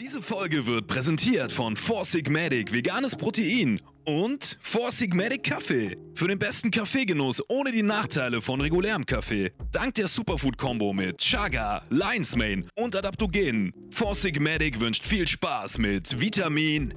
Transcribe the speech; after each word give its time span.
Diese 0.00 0.20
Folge 0.20 0.66
wird 0.66 0.88
präsentiert 0.88 1.52
von 1.52 1.76
Four 1.76 2.04
Sigmatic 2.04 2.72
Veganes 2.72 3.14
Protein 3.14 3.80
und 4.04 4.58
Four 4.60 4.90
Sigmatic 4.90 5.44
Kaffee. 5.44 5.96
Für 6.14 6.26
den 6.26 6.36
besten 6.40 6.72
Kaffeegenuss 6.72 7.40
ohne 7.48 7.70
die 7.70 7.84
Nachteile 7.84 8.40
von 8.40 8.60
regulärem 8.60 9.06
Kaffee. 9.06 9.52
Dank 9.70 9.94
der 9.94 10.08
Superfood-Kombo 10.08 10.92
mit 10.92 11.18
Chaga, 11.18 11.84
Lion's 11.90 12.34
Mane 12.34 12.66
und 12.74 12.96
Adaptogenen. 12.96 13.72
Four 13.90 14.16
Sigmatic 14.16 14.80
wünscht 14.80 15.06
viel 15.06 15.28
Spaß 15.28 15.78
mit 15.78 16.20
Vitamin 16.20 16.92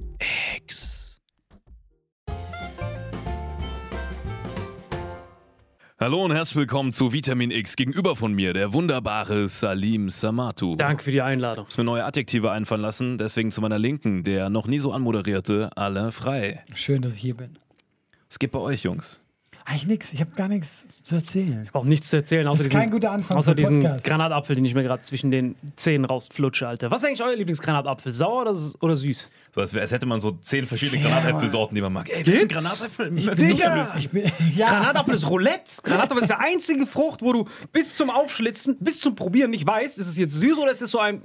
X. 0.56 1.07
Hallo 6.00 6.24
und 6.24 6.32
herzlich 6.32 6.58
willkommen 6.58 6.94
zu 6.94 7.12
Vitamin 7.12 7.50
X. 7.50 7.76
Gegenüber 7.76 8.16
von 8.16 8.32
mir 8.32 8.54
der 8.54 8.72
wunderbare 8.72 9.48
Salim 9.48 10.12
Samatu. 10.12 10.76
Danke 10.76 11.04
für 11.04 11.10
die 11.10 11.24
Einladung. 11.24 11.66
muss 11.66 11.76
mir 11.76 11.86
neue 11.86 12.06
Adjektive 12.06 12.52
einfallen 12.52 12.84
lassen, 12.84 13.18
deswegen 13.18 13.52
zu 13.52 13.62
meiner 13.62 13.80
Linken, 13.80 14.24
der 14.24 14.52
noch 14.52 14.68
nie 14.68 14.78
so 14.78 14.92
anmoderierte, 14.92 15.72
alle 15.76 16.12
frei. 16.12 16.64
Schön, 16.76 17.02
dass 17.02 17.16
ich 17.16 17.22
hier 17.22 17.36
bin. 17.36 17.58
Was 18.30 18.38
geht 18.38 18.52
bei 18.52 18.60
euch, 18.60 18.84
Jungs? 18.84 19.24
Eigentlich 19.70 19.88
nix. 19.88 20.14
Ich 20.14 20.22
habe 20.22 20.32
gar 20.32 20.48
nichts 20.48 20.88
zu 21.04 21.16
erzählen. 21.16 21.70
Auch 21.74 21.84
nichts 21.84 22.08
zu 22.08 22.16
erzählen, 22.16 22.48
außer 22.48 22.62
ist 22.62 22.66
diesen, 22.68 22.80
kein 22.80 22.90
guter 22.90 23.12
Anfang 23.12 23.36
außer 23.36 23.52
für 23.52 23.56
diesen 23.56 23.82
Podcast. 23.82 24.06
Granatapfel, 24.06 24.56
den 24.56 24.64
ich 24.64 24.74
mir 24.74 24.84
gerade 24.84 25.02
zwischen 25.02 25.30
den 25.30 25.56
Zähnen 25.76 26.06
rausflutsche, 26.06 26.66
Alter. 26.66 26.90
Was 26.90 27.02
ist 27.02 27.10
eigentlich 27.10 27.24
euer 27.24 27.36
Lieblingsgranatapfel? 27.36 28.14
Sauer 28.14 28.44
oder, 28.44 28.58
oder 28.80 28.96
süß? 28.96 29.30
So, 29.54 29.60
als, 29.60 29.74
wär, 29.74 29.82
als 29.82 29.92
hätte 29.92 30.06
man 30.06 30.22
so 30.22 30.32
zehn 30.32 30.64
verschiedene 30.64 31.04
Granatäpfelsorten, 31.04 31.76
die 31.76 31.82
man 31.82 31.92
mag. 31.92 32.10
Ey, 32.10 32.26
welchen 32.26 32.48
Granatäpfel? 32.48 33.18
Ich, 33.18 33.30
Digga, 33.30 33.94
ich 33.98 34.10
bin, 34.10 34.32
ja, 34.56 34.70
Granatapfel 34.70 35.16
ist 35.16 35.30
Roulette. 35.30 35.82
Granatapfel 35.84 36.22
ist 36.22 36.30
der 36.30 36.40
einzige 36.40 36.86
Frucht, 36.86 37.22
wo 37.22 37.34
du 37.34 37.46
bis 37.74 37.94
zum 37.94 38.10
Aufschlitzen, 38.10 38.78
bis 38.80 39.02
zum 39.02 39.16
Probieren 39.16 39.52
nicht 39.52 39.68
weißt, 39.68 40.00
ist 40.00 40.08
es 40.08 40.16
jetzt 40.16 40.36
süß 40.36 40.60
oder 40.60 40.72
ist 40.72 40.82
es 40.82 40.92
so 40.92 41.00
ein. 41.00 41.24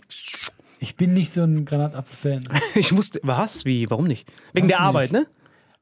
ich 0.81 0.97
bin 0.97 1.15
nicht 1.15 1.31
so 1.31 1.45
ein 1.45 1.65
Granatapfel-Fan. 1.65 2.49
Ich 2.75 2.91
musste. 2.91 3.21
Was? 3.23 3.65
Wie? 3.65 3.89
Warum 3.89 4.09
nicht? 4.09 4.29
Wegen 4.53 4.67
Was 4.67 4.71
der 4.73 4.81
Arbeit, 4.81 5.13
ne? 5.13 5.29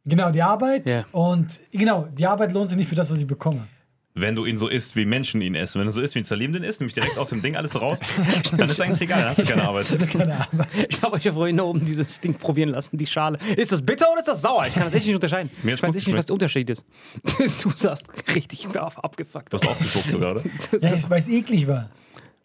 Genau, 0.04 0.30
die 0.30 0.42
Arbeit 0.42 0.88
Ja. 0.88 1.04
und 1.12 1.60
genau, 1.72 2.08
die 2.16 2.26
Arbeit 2.26 2.52
lohnt 2.52 2.68
sich 2.68 2.78
nicht 2.78 2.88
für 2.88 2.94
das, 2.94 3.10
was 3.10 3.18
ich 3.18 3.26
bekomme. 3.26 3.66
Wenn 4.12 4.34
du 4.34 4.44
ihn 4.44 4.58
so 4.58 4.66
isst, 4.66 4.96
wie 4.96 5.04
Menschen 5.06 5.40
ihn 5.40 5.54
essen. 5.54 5.78
Wenn 5.78 5.86
du 5.86 5.92
so 5.92 6.00
isst, 6.00 6.16
wie 6.16 6.18
ein 6.18 6.24
Salim 6.24 6.52
den 6.52 6.64
isst, 6.64 6.80
nämlich 6.80 6.94
direkt 6.94 7.16
aus 7.16 7.28
dem 7.30 7.42
Ding 7.42 7.54
alles 7.54 7.80
raus, 7.80 8.00
dann 8.56 8.68
ist 8.68 8.80
eigentlich 8.80 9.00
egal, 9.02 9.20
dann 9.20 9.28
hast 9.30 9.38
du 9.40 9.44
keine 9.46 9.62
Arbeit. 9.62 9.86
Also 9.90 10.04
keine 10.06 10.34
Arbeit. 10.40 10.66
Ich 10.88 11.00
habe 11.00 11.14
euch 11.14 11.24
ja 11.24 11.32
vorhin 11.32 11.60
oben 11.60 11.84
dieses 11.86 12.20
Ding 12.20 12.34
probieren 12.34 12.70
lassen, 12.70 12.98
die 12.98 13.06
Schale. 13.06 13.38
Ist 13.56 13.70
das 13.70 13.80
bitter 13.82 14.10
oder 14.10 14.18
ist 14.18 14.26
das 14.28 14.42
sauer? 14.42 14.66
Ich 14.66 14.74
kann 14.74 14.82
das 14.86 14.94
echt 14.94 15.06
nicht 15.06 15.14
unterscheiden. 15.14 15.48
Mir 15.62 15.74
Ich 15.74 15.82
weiß 15.82 15.94
echt 15.94 16.08
nicht, 16.08 16.16
was 16.16 16.24
der 16.26 16.34
Unterschied 16.34 16.68
ist. 16.70 16.84
Du 17.62 17.70
sahst 17.74 18.06
richtig 18.34 18.66
abgefuckt. 18.76 19.52
Du 19.52 19.58
hast 19.58 19.68
ausgespuckt 19.68 20.10
sogar, 20.10 20.32
oder? 20.32 20.42
Ja, 20.80 20.92
ich- 20.92 21.08
weil 21.08 21.20
es 21.20 21.28
eklig 21.28 21.68
war. 21.68 21.88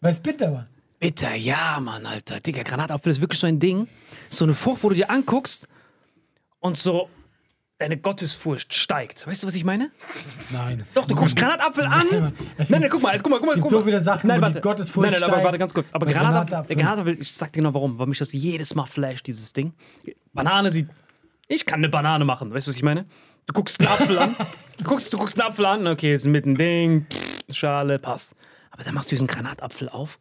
Weil 0.00 0.12
es 0.12 0.20
bitter 0.20 0.52
war. 0.52 0.66
Bitter, 1.00 1.34
ja, 1.34 1.78
Mann, 1.82 2.06
Alter. 2.06 2.38
Digga, 2.40 2.62
Granatapfel 2.62 3.10
ist 3.10 3.20
wirklich 3.20 3.40
so 3.40 3.48
ein 3.48 3.58
Ding. 3.58 3.88
So 4.30 4.44
eine 4.44 4.54
Frucht, 4.54 4.84
wo 4.84 4.88
du 4.88 4.94
dir 4.94 5.10
anguckst 5.10 5.66
und 6.60 6.78
so 6.78 7.08
deine 7.78 7.96
Gottesfurcht 7.98 8.72
steigt. 8.74 9.26
Weißt 9.26 9.42
du, 9.42 9.46
was 9.46 9.54
ich 9.54 9.64
meine? 9.64 9.90
Nein. 10.50 10.84
Doch, 10.94 11.06
du 11.06 11.14
guckst 11.14 11.36
Granatapfel 11.36 11.84
an. 11.84 12.06
Nein, 12.10 12.32
nein, 12.56 12.80
gibt- 12.80 12.90
guck 12.92 13.02
mal, 13.02 13.12
jetzt, 13.12 13.22
guck 13.22 13.30
mal, 13.30 13.38
guck 13.38 13.46
mal. 13.46 13.52
gibt 13.54 13.62
guck 13.62 13.70
so 13.70 13.80
viele 13.82 14.00
Sachen, 14.00 14.28
nein, 14.28 14.40
wo 14.40 14.46
die 14.46 14.54
warte. 14.54 14.60
Gottesfurcht 14.62 15.10
Nein, 15.10 15.20
nein, 15.20 15.30
aber 15.30 15.44
warte 15.44 15.58
ganz 15.58 15.74
kurz. 15.74 15.92
Aber 15.92 16.06
Granatapfel, 16.06 16.48
Granatapfel. 16.50 16.76
Granatapfel, 16.76 17.20
ich 17.20 17.32
sag 17.32 17.52
dir 17.52 17.60
genau 17.60 17.74
warum. 17.74 17.98
Weil 17.98 18.06
mich 18.06 18.18
das 18.18 18.32
jedes 18.32 18.74
Mal 18.74 18.86
flasht, 18.86 19.26
dieses 19.26 19.52
Ding. 19.52 19.74
Banane, 20.32 20.70
die. 20.70 20.86
Ich 21.48 21.66
kann 21.66 21.78
eine 21.80 21.88
Banane 21.88 22.24
machen. 22.24 22.52
Weißt 22.52 22.66
du, 22.66 22.70
was 22.70 22.76
ich 22.76 22.82
meine? 22.82 23.04
Du 23.46 23.52
guckst 23.52 23.78
einen 23.80 23.88
Apfel 23.88 24.18
an. 24.18 24.34
Du 24.78 24.84
guckst, 24.84 25.10
du 25.10 25.16
guckst 25.16 25.40
einen 25.40 25.48
Apfel 25.48 25.64
an. 25.64 25.86
Okay, 25.86 26.12
ist 26.14 26.26
mit 26.26 26.44
ein 26.44 26.54
Ding. 26.56 27.06
Schale, 27.50 27.98
passt. 27.98 28.34
Aber 28.70 28.84
dann 28.84 28.92
machst 28.94 29.10
du 29.10 29.14
diesen 29.14 29.26
Granatapfel 29.26 29.88
auf. 29.88 30.18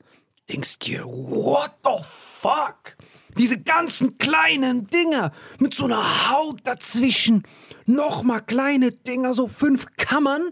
Denkst 0.50 0.80
dir, 0.80 1.04
what 1.06 1.72
the 1.84 2.02
fuck? 2.42 2.96
Diese 3.38 3.58
ganzen 3.60 4.18
kleinen 4.18 4.88
Dinger 4.88 5.32
mit 5.60 5.74
so 5.74 5.86
einer 5.86 6.30
Haut 6.32 6.60
dazwischen. 6.64 7.44
Nochmal 7.86 8.42
kleine 8.42 8.92
Dinger, 8.92 9.34
so 9.34 9.48
fünf 9.48 9.86
Kammern. 9.98 10.50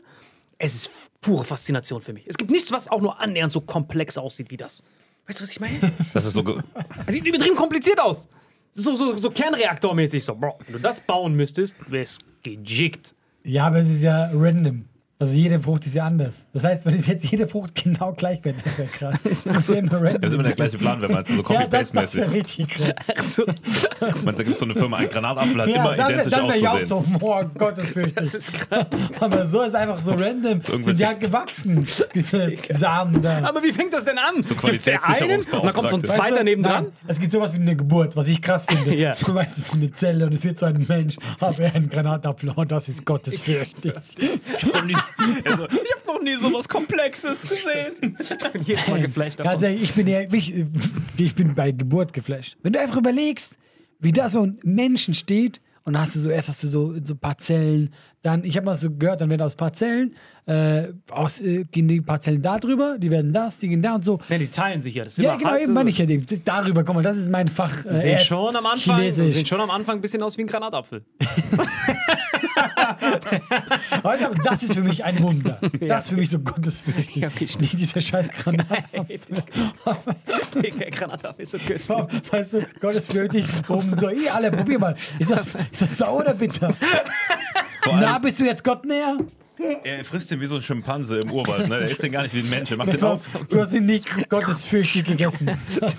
Es 0.58 0.76
ist 0.76 0.92
pure 1.22 1.46
Faszination 1.46 2.02
für 2.02 2.14
mich. 2.14 2.26
Es 2.28 2.38
gibt 2.38 2.52
nichts, 2.52 2.72
was 2.72 2.88
auch 2.90 3.02
nur 3.02 3.20
annähernd 3.20 3.52
so 3.52 3.62
komplex 3.62 4.18
aussieht 4.18 4.52
wie 4.52 4.58
das. 4.58 4.84
Weißt 5.28 5.40
du, 5.40 5.44
was 5.44 5.52
ich 5.52 5.60
meine? 5.60 5.80
Das 6.14 6.26
ist 6.26 6.34
so. 6.34 6.44
ge- 6.44 6.62
Das 7.06 7.14
sieht 7.14 7.26
übertrieben 7.26 7.56
kompliziert 7.56 8.00
aus. 8.00 8.28
So, 8.74 8.96
so, 8.96 9.18
so 9.20 9.30
Kernreaktormäßig. 9.30 10.24
So, 10.24 10.36
Bro, 10.36 10.60
wenn 10.66 10.74
du 10.74 10.80
das 10.80 11.00
bauen 11.02 11.36
müsstest, 11.36 11.76
wär's 11.88 12.18
gejickt. 12.44 13.14
Ja, 13.44 13.68
aber 13.68 13.78
es 13.80 13.90
ist 13.90 14.04
ja 14.04 14.30
random. 14.34 14.86
Also 15.24 15.36
jede 15.40 15.58
Frucht 15.58 15.86
ist 15.86 15.96
ja 15.96 16.06
anders. 16.06 16.46
Das 16.52 16.66
heißt, 16.66 16.86
wenn 16.86 16.96
es 16.96 17.08
jetzt 17.08 17.24
jede 17.32 17.48
Frucht 17.48 17.82
genau 17.82 18.12
gleich 18.12 18.44
wäre, 18.44 18.56
das 18.62 18.78
wäre 18.78 18.90
krass. 18.90 19.20
Das 19.46 19.58
ist 19.60 19.70
ja 19.70 19.76
immer 19.78 19.94
random. 20.02 20.20
Das 20.22 20.28
ist 20.32 20.34
immer 20.34 20.44
der 20.44 20.52
gleiche 20.52 20.78
Plan, 20.78 21.02
wenn 21.02 21.12
man 21.12 21.22
es 21.24 21.30
so 21.30 21.36
ja, 21.36 21.66
das, 21.66 21.92
das 21.92 21.92
Copy-Paste-mäßig. 21.94 22.22
wäre 22.22 22.32
richtig 22.34 22.68
krass. 22.68 22.92
Ach 23.18 23.24
so. 23.24 23.44
Meinst 24.02 24.26
du, 24.28 24.32
da 24.32 24.38
gibt 24.44 24.50
es 24.50 24.60
so 24.60 24.66
eine 24.66 24.76
Firma, 24.76 24.98
ein 24.98 25.08
Granatapfel 25.10 25.62
hat 25.62 25.70
Ja, 25.70 25.76
immer 25.76 25.96
das 25.96 25.98
wär, 25.98 26.10
identisch 26.16 26.34
dann 26.34 26.48
wäre 26.48 26.58
ich 26.58 26.68
auch 26.68 26.74
auszusehen. 26.76 27.20
so, 27.20 27.26
oh 27.26 27.42
Gott, 27.58 27.78
das 27.78 27.88
fürchte 27.90 28.14
Das 28.16 28.28
ich. 28.30 28.36
ist 28.36 28.54
krass. 28.54 28.86
Aber 29.22 29.46
so 29.46 29.62
ist 29.62 29.76
einfach 29.76 29.98
so 29.98 30.12
random. 30.14 30.62
Sind 30.82 31.00
ja 31.00 31.14
gewachsen, 31.14 31.88
diese 32.14 32.52
Samen 32.70 33.22
da. 33.22 33.44
Aber 33.44 33.64
wie 33.64 33.72
fängt 33.72 33.94
das 33.94 34.04
denn 34.04 34.18
an? 34.18 34.44
So 34.44 34.56
Qualitätssicherungsbeauftragte. 34.56 35.58
Und 35.58 35.66
dann 35.66 35.74
kommt 35.74 35.90
so 35.90 35.96
ein 35.96 36.04
Weißt 36.04 36.14
zweiter 36.16 36.38
du, 36.40 36.44
nebendran. 36.44 36.84
nein, 36.84 36.94
Es 37.08 37.18
gibt 37.20 37.32
sowas 37.32 37.54
wie 37.54 37.62
eine 37.62 37.78
Geburt, 37.78 38.18
was 38.18 38.28
ich 38.28 38.42
krass 38.42 38.66
finde. 38.70 38.94
Ja. 38.98 39.14
So 39.14 39.34
weißt 39.34 39.58
du, 39.58 39.62
so 39.62 39.74
eine 39.74 39.90
Zelle 39.92 40.26
und 40.26 40.34
es 40.34 40.44
wird 40.44 40.58
so 40.58 40.66
ein 40.66 40.84
Mensch, 40.88 41.16
aber 41.40 41.60
er 41.60 41.76
einen 41.76 41.90
Granatapfel. 41.90 42.52
Oh, 42.58 42.66
das 42.66 42.90
ist 42.90 43.06
Gottes 43.06 43.40
fürchtig. 43.40 43.94
Also, 45.46 45.66
ich 45.66 45.72
habe 45.74 46.06
noch 46.08 46.22
nie 46.22 46.36
so 46.36 46.52
was 46.54 46.68
Komplexes 46.68 47.44
gesehen. 47.48 48.12
Ich 48.20 48.52
bin 48.52 48.62
jedes 48.64 48.88
Mal 48.88 49.02
geflasht 49.02 49.40
davon. 49.40 49.62
Ehrlich, 49.64 49.84
ich 49.84 49.94
bin, 49.94 50.08
eher, 50.08 50.32
ich, 50.34 50.54
ich 51.18 51.36
bin 51.36 51.56
bei 51.56 51.72
Geburt 51.72 52.14
geflasht. 52.14 52.58
Wenn 52.64 52.74
du 52.74 52.80
einfach 52.80 52.98
überlegst, 52.98 53.58
wie 54.00 54.12
da 54.12 54.30
so 54.30 54.42
ein 54.46 54.60
Menschen 54.64 55.14
steht 55.14 55.62
und 55.86 55.98
hast 56.00 56.16
du 56.16 56.20
so, 56.20 56.30
erst 56.30 56.50
hast 56.50 56.64
du 56.64 56.68
so, 56.68 56.96
so 57.04 57.16
Parzellen, 57.16 57.94
dann, 58.22 58.46
ich 58.46 58.56
habe 58.56 58.66
mal 58.66 58.76
so 58.76 58.90
gehört, 58.90 59.20
dann 59.20 59.30
werden 59.30 59.42
aus 59.42 59.56
Parzellen, 59.56 60.16
äh, 60.46 60.88
aus, 61.12 61.42
äh, 61.42 61.66
gehen 61.72 61.90
die 61.90 62.00
Parzellen 62.00 62.42
da 62.42 62.58
drüber, 62.58 62.98
die 62.98 63.12
werden 63.12 63.34
das, 63.34 63.60
die 63.60 63.68
gehen 63.68 63.82
da 63.82 63.96
und 63.96 64.06
so. 64.06 64.20
Ja, 64.30 64.38
die 64.38 64.48
teilen 64.48 64.82
sich 64.82 64.96
ja. 64.96 65.04
Das 65.04 65.18
Ja, 65.18 65.36
genau, 65.36 65.56
eben 65.58 65.68
so- 65.68 65.72
meine 65.74 65.90
ich 65.90 65.98
ja. 65.98 66.06
Das, 66.06 66.42
darüber, 66.44 66.84
guck 66.86 66.96
mal, 66.96 67.04
das 67.04 67.18
ist 67.18 67.30
mein 67.30 67.50
Fach. 67.50 67.84
Äh, 67.86 67.98
Sehen 67.98 68.20
schon 68.20 68.56
am 68.56 68.66
Anfang, 68.66 68.98
Chinesisch. 68.98 69.34
sehen 69.36 69.46
schon 69.46 69.60
am 69.62 69.70
Anfang 69.72 69.98
ein 69.98 70.02
bisschen 70.02 70.24
aus 70.24 70.38
wie 70.38 70.42
ein 70.44 70.48
Granatapfel. 70.48 71.04
Weißt 74.04 74.24
du, 74.24 74.44
das 74.44 74.64
ist 74.64 74.74
für 74.76 74.82
mich 74.82 75.04
ein 75.04 75.22
Wunder. 75.22 75.60
Das 75.80 76.06
ist 76.06 76.10
für 76.12 76.18
mich 76.18 76.30
so 76.30 76.40
gottesfürchtig. 76.40 77.26
Okay. 77.26 77.48
Nicht 77.60 77.74
dieser 77.74 78.02
scheiß 78.02 78.30
Granatapfel. 78.30 79.20
Digga, 80.62 80.90
Granatapfel 80.90 81.44
ist 81.44 81.52
so 81.52 81.58
küssen. 81.66 82.08
Weißt 82.32 82.54
du, 82.54 82.66
gottesfürchtig. 82.80 83.46
Oben 83.70 83.98
so, 83.98 84.10
eh, 84.10 84.30
alle, 84.30 84.52
probier 84.52 84.80
mal. 84.80 84.96
Ist 85.20 85.32
das, 85.32 85.56
ist 85.56 85.82
das 85.82 85.98
sauer 85.98 86.22
oder 86.22 86.34
bitter? 86.34 86.74
Na, 87.86 88.18
bist 88.20 88.40
du 88.40 88.46
jetzt 88.46 88.64
Gott 88.64 88.86
näher? 88.86 89.18
Er 89.84 90.04
frisst 90.06 90.32
den 90.32 90.40
wie 90.42 90.46
so 90.46 90.56
ein 90.56 90.62
Schimpanse 90.62 91.20
im 91.20 91.32
Urwald. 91.32 91.68
Ne? 91.70 91.76
Er 91.82 91.90
ist 91.90 92.02
den 92.04 92.12
gar 92.12 92.24
nicht 92.24 92.34
wie 92.36 92.40
ein 92.40 92.50
Mensch. 92.50 92.72
Er 92.72 92.78
macht 92.78 92.94
den 92.94 93.04
auf. 93.04 93.30
Du 93.50 93.60
hast 93.62 93.74
ihn 93.74 93.86
nicht 93.86 94.30
gottesfürchtig 94.30 95.04
gegessen. 95.06 95.50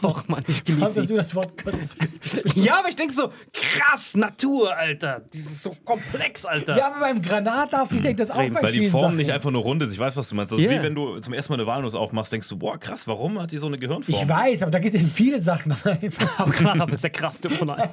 Doch, 0.02 0.26
Mann, 0.28 0.42
ich 0.48 0.56
Hast 0.58 0.64
genieße 0.66 1.06
du 1.06 1.16
das 1.16 1.34
Wort 1.34 1.62
gottesfürchtig? 1.64 2.54
Ja, 2.56 2.78
aber 2.78 2.88
ich 2.88 2.96
denke 2.96 3.12
so, 3.12 3.30
krass, 3.52 4.14
Natur, 4.16 4.76
Alter. 4.76 5.22
Das 5.32 5.40
ist 5.40 5.62
so 5.62 5.76
komplex, 5.84 6.44
Alter. 6.44 6.76
Ja, 6.76 6.88
aber 6.88 7.00
beim 7.00 7.20
Granatapfel, 7.22 7.98
ich 7.98 8.02
denke 8.02 8.22
das 8.22 8.30
auch 8.30 8.36
bei 8.36 8.62
Weil 8.62 8.72
die 8.72 8.88
Form 8.88 9.02
Sachen. 9.02 9.16
nicht 9.16 9.30
einfach 9.30 9.50
nur 9.50 9.62
rund 9.62 9.82
ist. 9.82 9.92
Ich 9.92 9.98
weiß, 9.98 10.16
was 10.16 10.28
du 10.28 10.34
meinst. 10.34 10.52
Das 10.52 10.58
ist 10.58 10.64
Yeah. 10.64 10.80
wie 10.80 10.84
wenn 10.84 10.94
du 10.94 11.18
zum 11.20 11.32
ersten 11.34 11.52
Mal 11.52 11.58
eine 11.60 11.66
Walnuss 11.66 11.94
aufmachst, 11.94 12.32
denkst 12.32 12.48
du, 12.48 12.56
boah, 12.56 12.78
krass, 12.78 13.06
warum 13.06 13.38
hat 13.40 13.52
die 13.52 13.58
so 13.58 13.66
eine 13.66 13.76
Gehirnform? 13.76 14.18
Ich 14.18 14.28
weiß, 14.28 14.62
aber 14.62 14.70
da 14.70 14.78
geht 14.78 14.94
es 14.94 15.00
in 15.00 15.08
viele 15.08 15.40
Sachen 15.42 15.72
rein. 15.72 15.98
Aber 16.38 16.50
Granatapfel 16.50 16.94
ist 16.94 17.04
der 17.04 17.10
krasseste 17.10 17.50
von 17.50 17.70
allen. 17.70 17.90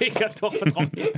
Digga, 0.00 0.30
doch, 0.40 0.54
vertrau 0.54 0.82
mir. 0.82 1.12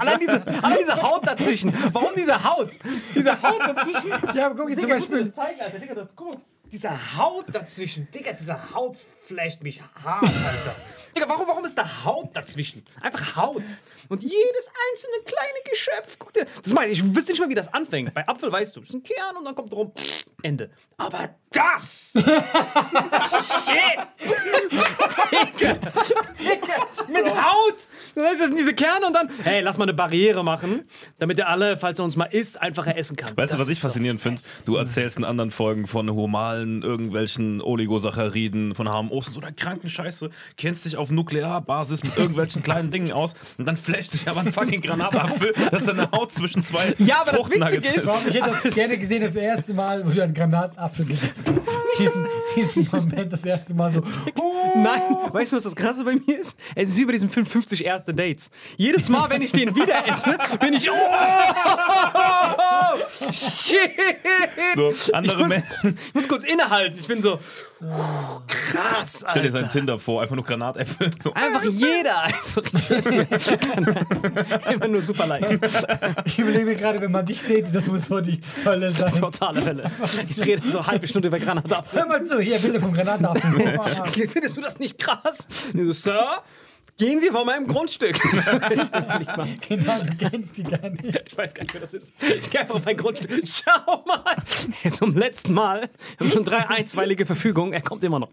Allein 0.00 0.18
diese, 0.20 0.46
allein 0.62 0.78
diese 0.80 1.00
Haut 1.02 1.26
dazwischen. 1.26 1.72
Warum 1.92 2.10
diese 2.16 2.42
Haut? 2.44 2.78
Diese 3.14 3.23
Haut 3.30 3.60
dazwischen. 3.60 4.10
Ja, 4.34 4.46
aber 4.46 4.54
guck 4.56 4.70
jetzt 4.70 4.80
zum 4.80 4.90
Beispiel. 4.90 5.32
zeigen, 5.32 5.60
Alter. 5.60 5.78
Digga, 5.78 5.94
das, 5.94 6.14
guck 6.16 6.34
mal. 6.34 6.40
Diese 6.72 7.16
Haut 7.16 7.46
dazwischen. 7.52 8.08
Digga, 8.10 8.32
diese 8.32 8.74
Haut 8.74 8.96
flasht 9.26 9.62
mich 9.62 9.80
hart, 9.80 10.22
Alter. 10.24 10.74
Digga, 11.14 11.28
warum, 11.28 11.46
warum 11.46 11.64
ist 11.64 11.78
da 11.78 12.04
Haut 12.04 12.34
dazwischen? 12.34 12.84
Einfach 13.00 13.36
Haut. 13.36 13.62
Und 14.08 14.22
jedes 14.22 14.70
einzelne 14.90 15.22
kleine 15.24 15.58
Geschöpf. 15.70 16.16
Guck 16.18 16.32
dir. 16.32 16.46
Das 16.64 16.72
meine 16.72 16.90
ich. 16.92 16.98
Ich 16.98 17.14
wüsste 17.14 17.30
nicht 17.32 17.40
mal, 17.40 17.48
wie 17.48 17.54
das 17.54 17.72
anfängt. 17.72 18.12
Bei 18.12 18.26
Apfel 18.26 18.50
weißt 18.50 18.74
du, 18.74 18.80
das 18.80 18.88
ist 18.88 18.94
ein 18.96 19.02
Kern 19.04 19.36
und 19.36 19.44
dann 19.44 19.54
kommt 19.54 19.72
drum 19.72 19.92
pff, 19.96 20.24
Ende. 20.42 20.70
Aber 20.96 21.36
das! 21.52 22.10
Shit! 22.14 22.24
Digga! 26.40 26.86
Mit 27.08 27.26
Haut! 27.26 27.76
Das 28.14 28.24
heißt, 28.24 28.40
das 28.40 28.48
sind 28.48 28.58
diese 28.58 28.74
Kerne 28.74 29.06
und 29.06 29.14
dann, 29.14 29.28
hey, 29.42 29.60
lass 29.60 29.76
mal 29.78 29.84
eine 29.84 29.94
Barriere 29.94 30.44
machen, 30.44 30.82
damit 31.18 31.38
er 31.38 31.48
alle, 31.48 31.76
falls 31.76 31.98
er 31.98 32.04
uns 32.04 32.16
mal 32.16 32.26
isst, 32.26 32.60
einfacher 32.60 32.96
essen 32.96 33.16
kann. 33.16 33.36
Weißt 33.36 33.52
du, 33.54 33.58
was 33.58 33.68
ich 33.68 33.72
ist 33.74 33.80
so 33.82 33.88
faszinierend 33.88 34.20
finde? 34.20 34.40
Du 34.64 34.76
erzählst 34.76 35.16
in 35.18 35.24
anderen 35.24 35.50
Folgen 35.50 35.86
von 35.86 36.08
Hormalen, 36.14 36.82
irgendwelchen 36.82 37.60
Oligosacchariden, 37.60 38.74
von 38.74 38.88
HMOs 38.88 39.28
und 39.28 39.34
so 39.34 39.40
einer 39.40 39.52
kranken 39.52 39.88
Scheiße, 39.88 40.30
kennst 40.56 40.84
dich 40.84 40.96
auf 40.96 41.10
Nuklearbasis 41.10 42.02
mit 42.02 42.16
irgendwelchen 42.16 42.62
kleinen 42.64 42.90
Dingen 42.90 43.12
aus 43.12 43.34
und 43.58 43.66
dann 43.66 43.76
flasht 43.76 44.14
dich 44.14 44.28
aber 44.28 44.40
ein 44.40 44.52
fucking 44.52 44.80
Granatapfel, 44.80 45.52
dass 45.70 45.84
deine 45.84 46.10
Haut 46.12 46.32
zwischen 46.32 46.62
zwei 46.62 46.94
Ja, 46.98 47.22
aber 47.22 47.32
das 47.32 47.50
Witzige 47.50 47.96
ist- 47.96 48.06
Warum, 48.06 48.28
ich 48.28 48.34
hätte 48.34 48.50
das 48.62 48.74
gerne 48.74 48.98
gesehen, 48.98 49.22
das 49.22 49.34
erste 49.36 49.74
Mal, 49.74 50.04
wo 50.06 50.10
du 50.10 50.22
einen 50.22 50.34
Granatapfel 50.34 51.06
gegessen 51.06 51.56
hast. 51.56 51.98
Diesen, 51.98 52.26
diesen 52.56 52.88
Moment, 52.90 53.32
das 53.32 53.44
erste 53.44 53.74
Mal 53.74 53.90
so. 53.90 54.02
Nein, 54.76 55.02
weißt 55.32 55.52
du, 55.52 55.56
was 55.56 55.62
das 55.62 55.76
Krasse 55.76 56.04
bei 56.04 56.14
mir 56.14 56.38
ist? 56.38 56.58
Es 56.74 56.90
ist 56.90 56.98
wie 56.98 57.04
bei 57.04 57.12
diesem 57.12 57.30
Film 57.30 57.46
50 57.46 57.84
erste 58.04 58.14
Dates. 58.14 58.50
Jedes 58.76 59.08
Mal, 59.08 59.30
wenn 59.30 59.40
ich 59.40 59.52
den 59.52 59.74
wieder 59.74 60.06
esse, 60.06 60.36
bin 60.60 60.74
ich. 60.74 60.90
Oh, 60.90 60.94
shit! 63.30 63.90
So, 64.74 64.92
andere 65.12 65.34
ich, 65.34 65.40
muss, 65.40 65.48
Menschen. 65.48 65.98
ich 66.08 66.14
muss 66.14 66.28
kurz 66.28 66.44
innehalten. 66.44 66.98
Ich 67.00 67.06
bin 67.06 67.22
so. 67.22 67.38
Oh, 67.80 68.40
krass, 68.46 69.24
Stell 69.28 69.42
dir 69.42 69.50
sein 69.50 69.64
Alter. 69.64 69.78
Tinder 69.78 69.98
vor, 69.98 70.22
einfach 70.22 70.36
nur 70.36 70.44
Granatäpfel. 70.44 71.10
So. 71.20 71.32
Einfach 71.34 71.64
jeder. 71.64 72.24
Also, 72.94 73.10
Immer 74.70 74.88
nur 74.88 75.00
super 75.00 75.26
leicht. 75.26 75.58
Ich 76.24 76.38
überlege 76.38 76.64
mir 76.64 76.74
gerade, 76.76 77.00
wenn 77.00 77.10
man 77.10 77.24
dich 77.26 77.42
datet, 77.42 77.74
das 77.74 77.86
muss 77.86 78.06
so 78.06 78.20
die 78.20 78.40
Hölle 78.64 78.92
sein. 78.92 79.12
Totale 79.12 79.64
Hölle. 79.64 79.90
Ich 80.28 80.38
rede 80.44 80.62
so 80.70 80.78
eine 80.78 80.86
halbe 80.86 81.06
Stunde 81.06 81.28
über 81.28 81.38
Granatapfel. 81.38 82.00
Hör 82.00 82.06
mal 82.06 82.22
zu, 82.24 82.40
hier, 82.40 82.58
Bilder 82.58 82.80
vom 82.80 82.92
Granatapfel. 82.92 83.80
Findest 84.28 84.56
du 84.56 84.60
das 84.60 84.78
nicht 84.78 84.98
krass? 84.98 85.48
So, 85.74 85.92
Sir, 85.92 86.42
gehen 86.98 87.20
Sie 87.20 87.28
von 87.28 87.46
meinem 87.46 87.66
Grundstück. 87.66 88.20
genau, 89.68 90.00
du 90.00 90.16
kennst 90.18 90.56
die 90.56 90.62
gar 90.62 90.88
nicht. 90.90 91.04
Ich 91.26 91.36
weiß 91.36 91.54
gar 91.54 91.62
nicht, 91.62 91.74
wer 91.74 91.80
das 91.80 91.94
ist. 91.94 92.12
Ich 92.20 92.50
gehe 92.50 92.60
einfach 92.60 92.76
auf 92.76 92.84
mein 92.84 92.96
Grundstück. 92.96 93.42
Schau 93.46 94.04
mal. 94.06 94.36
Zum 94.90 95.16
letzten 95.16 95.52
Mal. 95.54 95.90
Wir 96.18 96.26
haben 96.26 96.32
schon 96.32 96.44
drei 96.44 96.68
einstweilige 96.68 97.26
Verfügungen. 97.26 97.72
Er 97.72 97.80
kommt 97.80 98.02
immer 98.04 98.18
noch. 98.18 98.30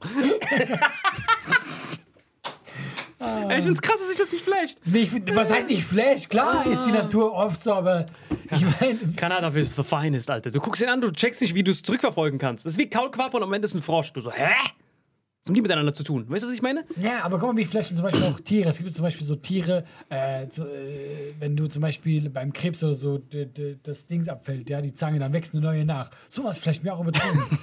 Ey, 3.19 3.59
ich 3.59 3.65
find's 3.65 3.81
krass, 3.81 3.99
dass 3.99 4.09
sich 4.09 4.17
das 4.17 4.31
nicht 4.31 4.43
flasht. 4.43 4.77
Nee, 4.83 4.99
ich 4.99 5.09
find, 5.09 5.35
was 5.35 5.51
heißt 5.51 5.69
nicht 5.69 5.83
Flash? 5.83 6.27
Klar 6.27 6.65
ist 6.65 6.85
die 6.85 6.91
Natur 6.91 7.33
oft 7.33 7.61
so, 7.61 7.73
aber 7.73 8.05
ich 8.49 8.61
meine, 8.79 8.97
Kanada 9.15 9.49
ist 9.49 9.75
the 9.75 9.83
finest, 9.83 10.29
Alter. 10.29 10.49
Du 10.49 10.59
guckst 10.59 10.81
ihn 10.81 10.89
an, 10.89 11.01
du 11.01 11.11
checkst 11.11 11.41
nicht, 11.41 11.53
wie 11.53 11.63
du 11.63 11.71
es 11.71 11.83
zurückverfolgen 11.83 12.39
kannst. 12.39 12.65
Das 12.65 12.73
ist 12.73 12.79
wie 12.79 12.89
Kaulquappe 12.89 13.37
und 13.37 13.43
am 13.43 13.53
Ende 13.53 13.65
ist 13.65 13.75
ein 13.75 13.81
Frosch. 13.81 14.11
Du 14.13 14.21
so, 14.21 14.31
hä? 14.31 14.53
Was 15.43 15.49
haben 15.49 15.55
die 15.55 15.61
miteinander 15.63 15.91
zu 15.91 16.03
tun? 16.03 16.25
Weißt 16.29 16.43
du, 16.43 16.47
was 16.49 16.53
ich 16.53 16.61
meine? 16.61 16.85
ja, 16.97 17.23
aber 17.23 17.39
guck 17.39 17.49
mal, 17.49 17.57
wie 17.57 17.65
flashen 17.65 17.95
zum 17.95 18.05
Beispiel 18.05 18.25
auch 18.25 18.39
Tiere. 18.41 18.69
Es 18.69 18.77
gibt 18.77 18.93
zum 18.93 19.01
Beispiel 19.01 19.25
so 19.25 19.35
Tiere, 19.35 19.85
äh, 20.09 20.45
so, 20.47 20.67
äh, 20.67 21.33
wenn 21.39 21.55
du 21.55 21.65
zum 21.65 21.81
Beispiel 21.81 22.29
beim 22.29 22.53
Krebs 22.53 22.83
oder 22.83 22.93
so 22.93 23.19
das 23.81 24.05
Dings 24.05 24.29
abfällt, 24.29 24.69
ja, 24.69 24.81
die 24.81 24.93
Zange, 24.93 25.17
dann 25.17 25.33
wächst 25.33 25.55
eine 25.55 25.63
neue 25.63 25.83
nach. 25.83 26.11
Sowas 26.29 26.59
flasht 26.59 26.83
mir 26.83 26.93
auch 26.93 27.01
übertrieben. 27.01 27.57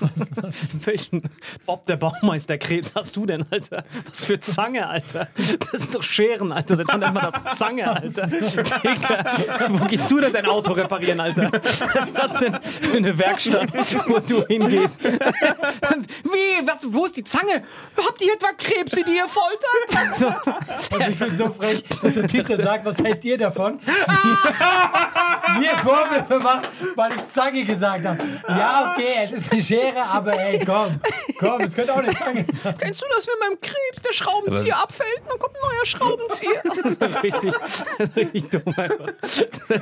Welchen 0.84 1.22
Bob 1.66 1.84
der 1.86 1.96
Baumeisterkrebs 1.96 2.92
hast 2.94 3.16
du 3.16 3.26
denn, 3.26 3.44
Alter? 3.50 3.82
Was 4.08 4.24
für 4.24 4.38
Zange, 4.38 4.88
Alter? 4.88 5.26
Das 5.72 5.80
sind 5.80 5.92
doch 5.92 6.04
Scheren, 6.04 6.52
Alter. 6.52 6.76
Seit 6.76 6.86
wann 6.86 7.00
man 7.00 7.14
das 7.14 7.58
Zange, 7.58 7.96
Alter? 7.96 8.28
Digga, 8.28 9.70
wo 9.70 9.84
gehst 9.86 10.08
du 10.08 10.20
denn 10.20 10.32
dein 10.32 10.46
Auto 10.46 10.70
reparieren, 10.70 11.18
Alter? 11.18 11.50
Was 11.50 12.06
ist 12.06 12.16
das 12.16 12.38
denn 12.38 12.54
für 12.62 12.96
eine 12.96 13.18
Werkstatt, 13.18 13.72
wo 14.06 14.20
du 14.20 14.46
hingehst? 14.46 15.02
Wie? 15.02 16.64
Was, 16.64 16.86
wo 16.92 17.06
ist 17.06 17.16
die 17.16 17.23
Zange? 17.24 17.62
Habt 17.96 18.22
ihr 18.22 18.34
etwa 18.34 18.48
Krebse, 18.56 19.02
die 19.04 19.16
ihr 19.16 19.28
foltert? 19.28 20.18
So, 20.18 20.26
Also 20.96 21.10
ich 21.10 21.18
finde 21.18 21.36
so 21.36 21.50
frech, 21.50 21.82
dass 22.02 22.14
der 22.14 22.28
Typ, 22.28 22.46
der 22.46 22.62
sagt, 22.62 22.84
was 22.84 22.98
hält 22.98 23.24
ihr 23.24 23.38
davon? 23.38 23.80
mir 25.58 25.76
Vorwürfe 25.78 26.38
macht, 26.40 26.70
weil 26.96 27.12
ich 27.14 27.24
Zange 27.26 27.64
gesagt 27.64 28.04
habe. 28.04 28.18
Ja, 28.48 28.92
okay, 28.92 29.24
es 29.24 29.32
ist 29.32 29.52
eine 29.52 29.62
Schere, 29.62 30.02
aber 30.12 30.38
ey, 30.38 30.58
komm, 30.64 31.00
komm, 31.38 31.60
es 31.62 31.74
könnte 31.74 31.92
auch 31.92 31.98
eine 31.98 32.14
Zange 32.14 32.44
sein. 32.44 32.74
Kennst 32.78 33.02
du 33.02 33.06
das, 33.14 33.26
wenn 33.26 33.50
beim 33.50 33.60
Krebs 33.60 34.02
der 34.06 34.12
Schraubenzieher 34.12 34.76
abfällt 34.76 35.22
dann 35.28 35.38
kommt 35.38 35.56
ein 35.56 35.68
neuer 35.68 35.86
Schraubenzieher? 35.86 36.62
richtig, 37.22 37.54
richtig 38.16 38.50
dumm 38.50 38.74
einfach. 38.76 39.12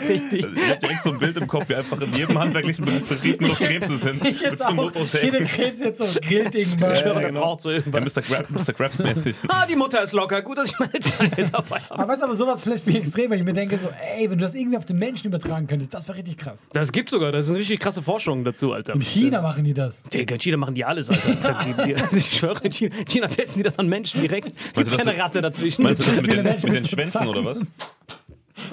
Richtig. 0.09 0.47
Ich 0.55 0.71
hab 0.71 0.81
direkt 0.81 1.03
so 1.03 1.11
ein 1.11 1.19
Bild 1.19 1.37
im 1.37 1.47
Kopf, 1.47 1.69
wie 1.69 1.75
einfach 1.75 2.01
in 2.01 2.13
jedem 2.13 2.39
handwerklichen 2.39 2.85
Betrieb 2.85 3.41
nur 3.41 3.51
noch 3.51 3.59
Krebse 3.59 3.97
sind. 3.97 4.25
Ich 4.27 4.41
jetzt 4.41 4.67
auch, 4.67 4.93
jeder 5.23 5.45
Krebs 5.45 5.81
jetzt 5.81 5.99
so 5.99 6.05
ein 6.05 6.15
Grillding. 6.21 6.79
Ja, 6.79 6.95
Ja, 6.95 7.32
genau. 7.35 7.47
braucht 7.47 7.61
so 7.63 7.71
Ja, 7.71 7.77
irgendwas. 7.79 8.15
Mr. 8.17 8.23
Krabs, 8.23 8.51
Mr. 8.51 8.73
Krabs 8.73 8.99
mäßig. 8.99 9.37
Ah, 9.49 9.67
die 9.67 9.77
Mutter 9.77 10.03
ist 10.03 10.13
locker. 10.13 10.43
Gut, 10.43 10.59
dass 10.59 10.71
ich 10.71 10.79
meine 10.79 10.99
Zange 11.01 11.51
dabei 11.51 11.81
habe. 11.81 11.91
Aber 11.91 12.09
weißt 12.09 12.23
du, 12.23 12.27
aber 12.27 12.35
sowas 12.35 12.63
flasht 12.63 12.87
mich 12.87 12.97
extrem, 12.97 13.31
weil 13.31 13.39
ich 13.39 13.45
mir 13.45 13.53
denke 13.53 13.77
so, 13.79 13.89
ey, 14.17 14.31
wenn 14.31 14.39
du 14.39 14.45
das 14.45 14.55
irgendwie 14.55 14.77
auf 14.77 14.85
den 14.85 14.99
Menschen 14.99 15.27
übertragen 15.29 15.67
könntest. 15.67 15.93
Das 15.95 16.09
wäre 16.09 16.19
richtig 16.19 16.39
krass. 16.39 16.67
Das 16.73 16.93
gibt's 16.93 17.13
sogar, 17.13 17.33
das 17.33 17.45
ist 17.47 17.51
eine 17.51 17.59
richtig 17.59 17.81
krasse 17.81 18.03
Forschung 18.03 18.45
dazu, 18.45 18.73
Alter. 18.73 18.95
In 18.95 19.01
China 19.01 19.31
das, 19.31 19.43
machen 19.43 19.65
die 19.65 19.75
das. 19.75 20.03
Digga, 20.05 20.35
in 20.35 20.41
China 20.41 20.57
machen 20.57 20.75
die 20.75 20.85
alles, 20.85 21.09
Alter. 21.11 21.35
Da- 21.43 21.65
die, 21.65 21.95
die, 21.95 22.17
ich 22.17 22.39
schwöre, 22.39 22.61
in 22.65 22.73
China, 22.73 22.95
in 22.97 23.07
China 23.07 23.27
testen 23.29 23.59
die 23.59 23.63
das 23.63 23.79
an 23.79 23.89
Menschen 23.89 24.21
direkt. 24.21 24.53
Das- 24.75 24.91
keine 24.91 25.17
Ratte 25.19 25.41
dazwischen. 25.41 25.83
Meinst 25.83 26.01
du 26.01 26.05
das 26.05 26.27
mit 26.27 26.33
den, 26.37 26.43
mit 26.45 26.63
mit 26.63 26.75
den 26.75 26.87
Schwänzen 26.87 27.27
oder 27.29 27.45
was? 27.45 27.65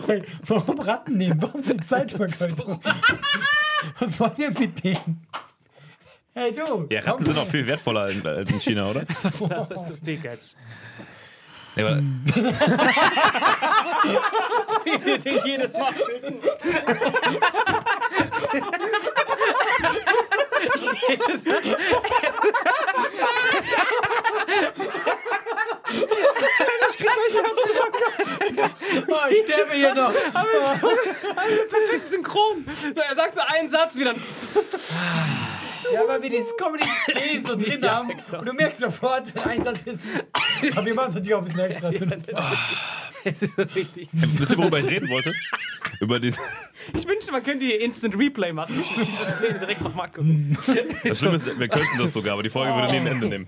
Hey, 0.06 0.22
warum 0.46 0.80
Ratten 0.80 1.18
nehmen? 1.18 1.42
Warum 1.42 1.62
diese 1.62 1.78
Zeitvergeutung? 1.78 2.80
Was 4.00 4.20
wollen 4.20 4.32
wir 4.38 4.50
mit 4.52 4.84
denen? 4.84 5.22
Hey 6.40 6.54
du! 6.54 6.88
Ja, 6.90 7.02
Ratten 7.02 7.26
sind 7.26 7.38
auch 7.38 7.50
viel 7.50 7.68
wertvoller 7.68 8.00
als 8.04 8.26
als 8.26 8.50
in 8.50 8.62
China, 8.62 8.90
oder? 8.90 9.02
Was 9.70 9.88
du, 9.88 9.96
Digga, 9.96 10.32
jetzt. 10.32 10.56
Ja, 11.76 11.86
aber, 11.86 11.98
Wie 14.86 15.06
wir 15.06 15.18
den 15.18 15.46
jedes 15.46 15.74
Mal 15.74 15.92
finden. 15.92 16.40
Oh, 29.08 29.28
ich 29.30 29.44
sterbe 29.44 29.74
hier 29.74 29.94
noch. 29.94 30.14
Perfekt 30.14 32.10
synchron. 32.10 32.66
So, 32.74 33.02
er 33.02 33.16
sagt 33.16 33.36
so 33.36 33.42
einen 33.42 33.68
Satz 33.68 33.98
wieder. 33.98 34.16
Ja, 35.94 36.02
weil 36.08 36.22
wir 36.22 36.30
dieses 36.30 36.56
Comedy 36.58 36.84
so 37.42 37.56
drin 37.58 37.84
haben. 37.90 38.12
Und 38.38 38.46
du 38.46 38.54
merkst 38.54 38.80
sofort, 38.80 39.34
wenn 39.36 39.44
ein 39.44 39.64
Satz 39.64 39.82
ist. 39.86 40.04
Aber 40.76 40.86
wir 40.86 40.94
machen 40.94 41.10
es 41.10 41.16
natürlich 41.16 41.34
auch 41.34 41.40
ein 41.40 41.46
bisschen 41.46 41.60
extra. 41.62 41.92
So, 41.92 42.06
Es 43.24 43.42
ist 43.44 43.56
so 43.56 43.62
richtig. 43.76 44.10
wisst 44.12 44.52
ihr, 44.52 44.58
worüber 44.58 44.80
ich 44.80 44.88
reden 44.88 45.10
wollte? 45.10 45.34
Über 46.00 46.20
die, 46.20 46.30
Ich 46.96 47.08
wünschte, 47.08 47.32
man 47.32 47.44
könnte 47.44 47.66
hier 47.66 47.82
Instant 47.82 48.18
Replay 48.18 48.54
machen. 48.54 48.80
Ich 48.80 48.98
würde 48.98 49.10
diese 49.12 49.26
Szene 49.32 49.60
direkt 49.60 49.82
nochmal 49.82 50.10
gucken. 50.10 50.58
das 51.04 51.20
Schlimme 51.20 51.36
ist, 51.36 51.60
wir 51.60 51.68
könnten 51.68 51.98
das 51.98 52.14
sogar, 52.14 52.34
aber 52.34 52.44
die 52.44 52.50
Folge 52.50 52.74
würde 52.74 52.92
nie 52.94 53.00
ein 53.00 53.08
Ende 53.08 53.28
nehmen. 53.28 53.48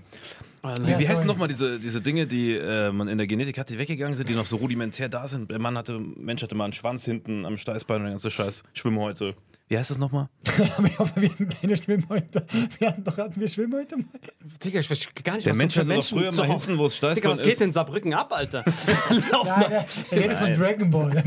Ja, 0.63 0.77
Wie 0.85 0.93
heißen 0.93 1.15
sorry. 1.15 1.27
nochmal 1.27 1.47
diese, 1.47 1.79
diese 1.79 2.01
Dinge, 2.01 2.27
die 2.27 2.51
äh, 2.53 2.91
man 2.91 3.07
in 3.07 3.17
der 3.17 3.25
Genetik 3.25 3.57
hat, 3.57 3.69
die 3.71 3.79
weggegangen 3.79 4.15
sind, 4.15 4.29
die 4.29 4.35
noch 4.35 4.45
so 4.45 4.57
rudimentär 4.57 5.09
da 5.09 5.27
sind? 5.27 5.49
Der 5.49 5.57
Mann 5.57 5.75
hatte, 5.75 5.97
Mensch 5.99 6.43
hatte 6.43 6.53
mal 6.53 6.65
einen 6.65 6.73
Schwanz 6.73 7.03
hinten 7.03 7.45
am 7.47 7.57
Steißbein 7.57 7.97
und 7.97 8.03
der 8.03 8.11
ganze 8.11 8.29
Scheiß. 8.29 8.63
Schwimmhäute. 8.73 9.33
Wie 9.71 9.77
heißt 9.77 9.89
das 9.89 9.97
nochmal? 9.97 10.27
Aber 10.77 10.85
ich 10.85 10.99
hoffe, 10.99 11.13
wir 11.15 11.29
hatten 11.29 11.47
keine 11.47 11.77
Schwimmhäute. 11.77 12.45
Wir 12.77 12.89
hatten 12.89 13.05
doch, 13.05 13.15
hatten 13.15 13.39
wir 13.39 13.47
Schwimmhäute 13.47 13.95
mal? 13.95 14.05
Digga, 14.61 14.81
ich 14.81 14.91
weiß 14.91 15.07
gar 15.23 15.35
nicht, 15.35 15.45
Der 15.45 15.53
was 15.53 15.57
Mensch 15.57 15.77
hatte 15.77 15.87
doch 15.87 16.03
früher 16.03 16.29
zu 16.31 16.41
mal 16.41 16.47
hinten, 16.49 16.77
wo 16.77 16.87
es 16.87 16.99
Digga, 16.99 17.13
Steißbein 17.13 17.31
was 17.31 17.41
geht 17.41 17.53
ist. 17.53 17.61
denn 17.61 17.71
Saarbrücken 17.71 18.13
ab, 18.13 18.33
Alter? 18.33 18.65
Ja, 19.45 19.59
der, 19.63 19.85
der 20.11 20.19
redet 20.23 20.37
von 20.39 20.51
Dragon 20.51 20.89
Ball. 20.89 21.11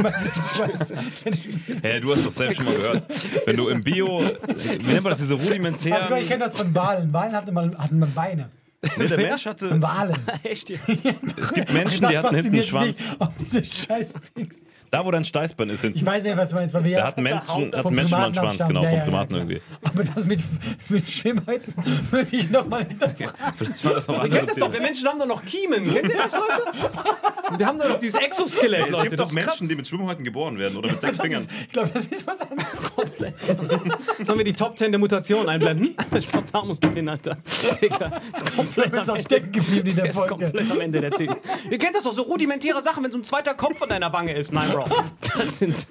Hä, 1.83 2.01
du 2.01 2.13
hast 2.13 2.27
das 2.27 2.35
selbst 2.35 2.57
schon 2.57 2.67
mal 2.67 2.75
gehört. 2.75 3.03
Wenn 3.47 3.57
du 3.57 3.69
im 3.69 3.83
Bio, 3.83 4.21
wie 4.21 4.93
nennt 4.93 5.03
man 5.03 5.05
das, 5.05 5.21
diese 5.21 5.33
Also, 5.33 5.45
ich 5.47 5.51
rudimentären... 5.51 6.27
kenne 6.27 6.45
das 6.45 6.55
von 6.55 6.75
Walen. 6.75 7.11
Walen 7.15 7.33
hatte 7.33 7.51
man, 7.51 7.79
hatten 7.79 7.99
man 7.99 8.13
Beine. 8.13 8.51
Nee, 8.99 9.07
der 9.07 9.17
Mensch 9.17 9.47
hatte... 9.47 9.69
Von 9.71 9.81
Walen. 9.81 10.19
Echt 10.43 10.69
jetzt? 10.69 11.07
Es 11.41 11.55
gibt 11.55 11.73
Menschen, 11.73 12.03
Das 12.03 12.11
die 12.11 12.19
hatten 12.19 12.35
hinten 12.35 12.53
einen 12.53 12.63
Schwanz. 12.63 13.03
Oh, 13.19 13.29
diese 13.41 13.65
scheiß 13.65 14.13
Dings. 14.37 14.57
Da, 14.95 15.05
wo 15.05 15.11
dein 15.11 15.25
Steißbein 15.25 15.71
ist 15.71 15.81
hinten. 15.81 15.99
Ich 15.99 16.07
weiß 16.07 16.23
nicht, 16.23 16.37
was 16.37 16.51
du 16.51 16.55
meinst, 16.55 16.73
weil 16.73 16.85
wir 16.85 16.93
Da 16.93 16.99
ja 17.01 17.07
hatten 17.09 17.23
Menschen, 17.25 17.73
hat 17.75 17.83
vom 17.83 17.95
Menschen 17.95 18.11
mal 18.13 18.27
einen 18.27 18.35
Schwanz, 18.35 18.65
genau, 18.65 18.81
abstammen. 18.81 18.83
vom 18.83 18.85
Ja, 18.85 18.93
ja, 18.99 19.05
Primaten 19.05 19.35
ja, 19.35 19.41
irgendwie. 19.41 19.61
Aber 19.83 20.05
das 20.05 20.27
mit, 20.27 20.41
mit 20.89 21.11
Schwimmhäuten 21.11 21.75
würde 22.13 22.37
ich 22.37 22.49
nochmal 22.51 22.87
hinterfragen. 22.87 23.35
Vielleicht 23.57 23.85
war 23.85 23.95
das 23.95 24.07
noch 24.07 24.15
Ihr 24.15 24.21
andere 24.23 24.39
kennt 24.39 24.51
das 24.51 24.57
doch, 24.57 24.73
wir. 24.73 24.81
Menschen 24.81 25.09
haben 25.09 25.19
doch 25.19 25.27
noch 25.27 25.45
Kiemen. 25.45 25.93
Kennt 25.93 26.09
ihr 26.09 26.17
das, 26.17 26.33
Leute? 26.33 27.59
Wir 27.59 27.67
haben 27.67 27.79
doch 27.79 27.89
noch 27.89 27.99
dieses 27.99 28.21
Exoskelett, 28.21 28.89
Es 28.89 29.03
gibt 29.03 29.19
doch. 29.19 29.33
Menschen, 29.33 29.69
die 29.69 29.75
mit 29.75 29.89
Schwimmhäuten 29.89 30.25
geboren 30.25 30.59
werden 30.59 30.77
oder 30.77 30.89
mit 30.91 31.01
sechs 31.01 31.21
Fingern. 31.21 31.41
ist, 31.43 31.51
ich 31.63 31.73
glaube, 31.73 31.91
das 31.93 32.07
ist 32.07 32.27
was 32.27 32.41
anderes. 32.43 33.89
Sollen 34.25 34.39
wir 34.39 34.45
die 34.45 34.53
Top 34.53 34.79
10 34.79 34.93
der 34.93 34.99
Mutation 34.99 35.49
einblenden? 35.49 35.97
Spontan 36.21 36.69
muss 36.69 36.79
drin, 36.79 37.09
Alter. 37.09 37.37
Digga, 37.83 38.21
ist 38.33 38.49
Du 38.49 38.57
komplett 38.57 38.93
bist 38.93 39.03
am 39.03 39.11
auch 39.11 39.17
Ende. 39.17 39.21
stecken 39.23 39.53
geblieben 39.53 39.91
in 39.91 39.97
der 39.97 40.13
Folge. 40.13 40.31
komplett 40.31 40.71
am 40.71 40.81
Ende 40.81 41.01
der 41.01 41.11
Typ. 41.11 41.37
Ihr 41.71 41.79
kennt 41.79 41.97
das 41.97 42.05
doch, 42.05 42.13
so 42.13 42.23
rudimentäre 42.23 42.81
Sachen, 42.81 43.03
wenn 43.05 43.11
so 43.11 43.19
ein 43.19 43.25
zweiter 43.25 43.55
Kopf 43.55 43.79
von 43.79 43.89
deiner 43.89 44.13
Wange 44.13 44.35
ist. 44.35 44.53
Nein, 44.53 44.71
Bro. 44.71 44.84
Das 45.37 45.59
sind. 45.59 45.87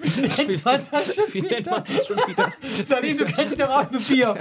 Was 0.64 0.88
das 0.90 1.14
schon 1.14 1.24
Wie 1.32 1.42
nennt 1.42 1.66
man 1.66 1.84
wieder? 1.86 1.96
das 1.96 2.06
schon 2.06 2.16
wieder? 2.16 2.52
Salim, 2.84 3.18
du 3.18 3.24
kennst 3.26 3.52
dich 3.52 3.58
doch 3.58 3.68
aus 3.68 3.90
mit 3.90 4.08
Bier. 4.08 4.34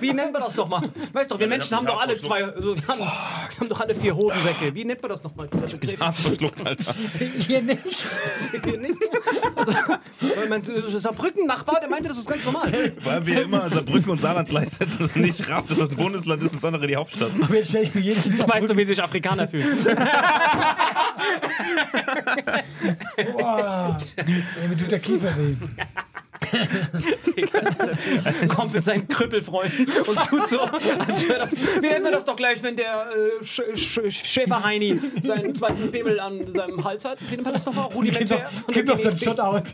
Wie 0.00 0.12
nennt 0.14 0.32
man 0.32 0.42
das 0.42 0.56
nochmal? 0.56 0.82
Weißt 1.12 1.30
doch, 1.30 1.38
wir 1.38 1.46
Menschen 1.46 1.76
haben 1.76 1.86
doch 1.86 2.00
alle 2.00 2.18
zwei. 2.18 2.44
Also, 2.44 2.74
wir, 2.74 2.88
haben, 2.88 3.00
wir 3.00 3.60
haben 3.60 3.68
doch 3.68 3.80
alle 3.80 3.94
vier 3.94 4.16
Hodensäcke. 4.16 4.74
Wie 4.74 4.84
nennt 4.84 5.02
man 5.02 5.10
das 5.10 5.22
nochmal? 5.22 5.46
Begriff? 5.48 6.00
Ah, 6.00 6.12
verschluckt, 6.12 6.66
Alter. 6.66 6.94
Hier 7.38 7.60
nicht. 7.60 8.06
Hier 8.64 8.78
nicht. 8.78 8.94
Also, 9.54 9.72
mein 10.48 10.62
Saarbrücken-Nachbar, 10.62 11.80
der 11.80 11.90
meinte, 11.90 12.08
das 12.08 12.18
ist 12.18 12.28
ganz 12.28 12.44
normal. 12.44 12.72
Weil 13.02 13.26
wir 13.26 13.42
immer 13.42 13.68
Saarbrücken 13.68 14.10
und 14.10 14.20
Saarland 14.20 14.48
gleichsetzen, 14.48 14.96
das 14.98 15.16
nicht 15.16 15.48
rafft, 15.50 15.70
dass 15.70 15.78
das 15.78 15.90
ein 15.90 15.96
Bundesland 15.96 16.42
ist, 16.42 16.54
das 16.54 16.64
andere 16.64 16.86
die 16.86 16.96
Hauptstadt. 16.96 17.30
Aber 17.42 17.54
jetzt 17.54 17.68
stelle 17.68 17.84
ich 17.84 17.94
mir 17.94 18.00
jeden 18.00 18.32
Jetzt 18.32 18.48
weißt 18.48 18.68
du, 18.68 18.76
wie 18.76 18.84
sich 18.84 19.02
Afrikaner 19.02 19.46
fühlen. 19.48 19.78
Boah. 23.32 23.85
Ey, 24.16 24.68
mir 24.68 24.76
tut 24.76 24.90
der 24.90 24.98
Kiefer 24.98 25.36
weh. 25.36 25.54
Digga, 27.26 27.60
dieser 27.60 27.98
Typ 27.98 28.48
kommt 28.48 28.74
mit 28.74 28.84
seinen 28.84 29.08
Krüppelfreunden 29.08 29.86
und 30.06 30.24
tut 30.28 30.48
so, 30.48 30.60
als 30.60 31.28
wäre 31.28 31.40
das. 31.40 31.52
Wie 31.52 31.86
nennt 31.86 32.04
man 32.04 32.12
das 32.12 32.24
doch 32.24 32.36
gleich, 32.36 32.62
wenn 32.62 32.76
der 32.76 33.08
äh, 33.40 33.44
Sch 33.44 33.62
Sch 33.74 34.00
Schäferheini 34.10 35.00
seinen 35.22 35.54
zweiten 35.54 35.90
Pimmel 35.90 36.20
an 36.20 36.46
seinem 36.52 36.84
Hals 36.84 37.04
hat? 37.04 37.22
Wie 37.22 37.34
nennt 37.34 37.44
man 37.44 37.54
das 37.54 37.66
nochmal? 37.66 37.88
Gib 37.88 37.96
Rudimentär? 37.96 38.50
doch, 38.66 38.72
gib 38.72 38.86
doch 38.86 38.98
so 38.98 39.08
ein 39.08 39.16
Shutout. 39.16 39.72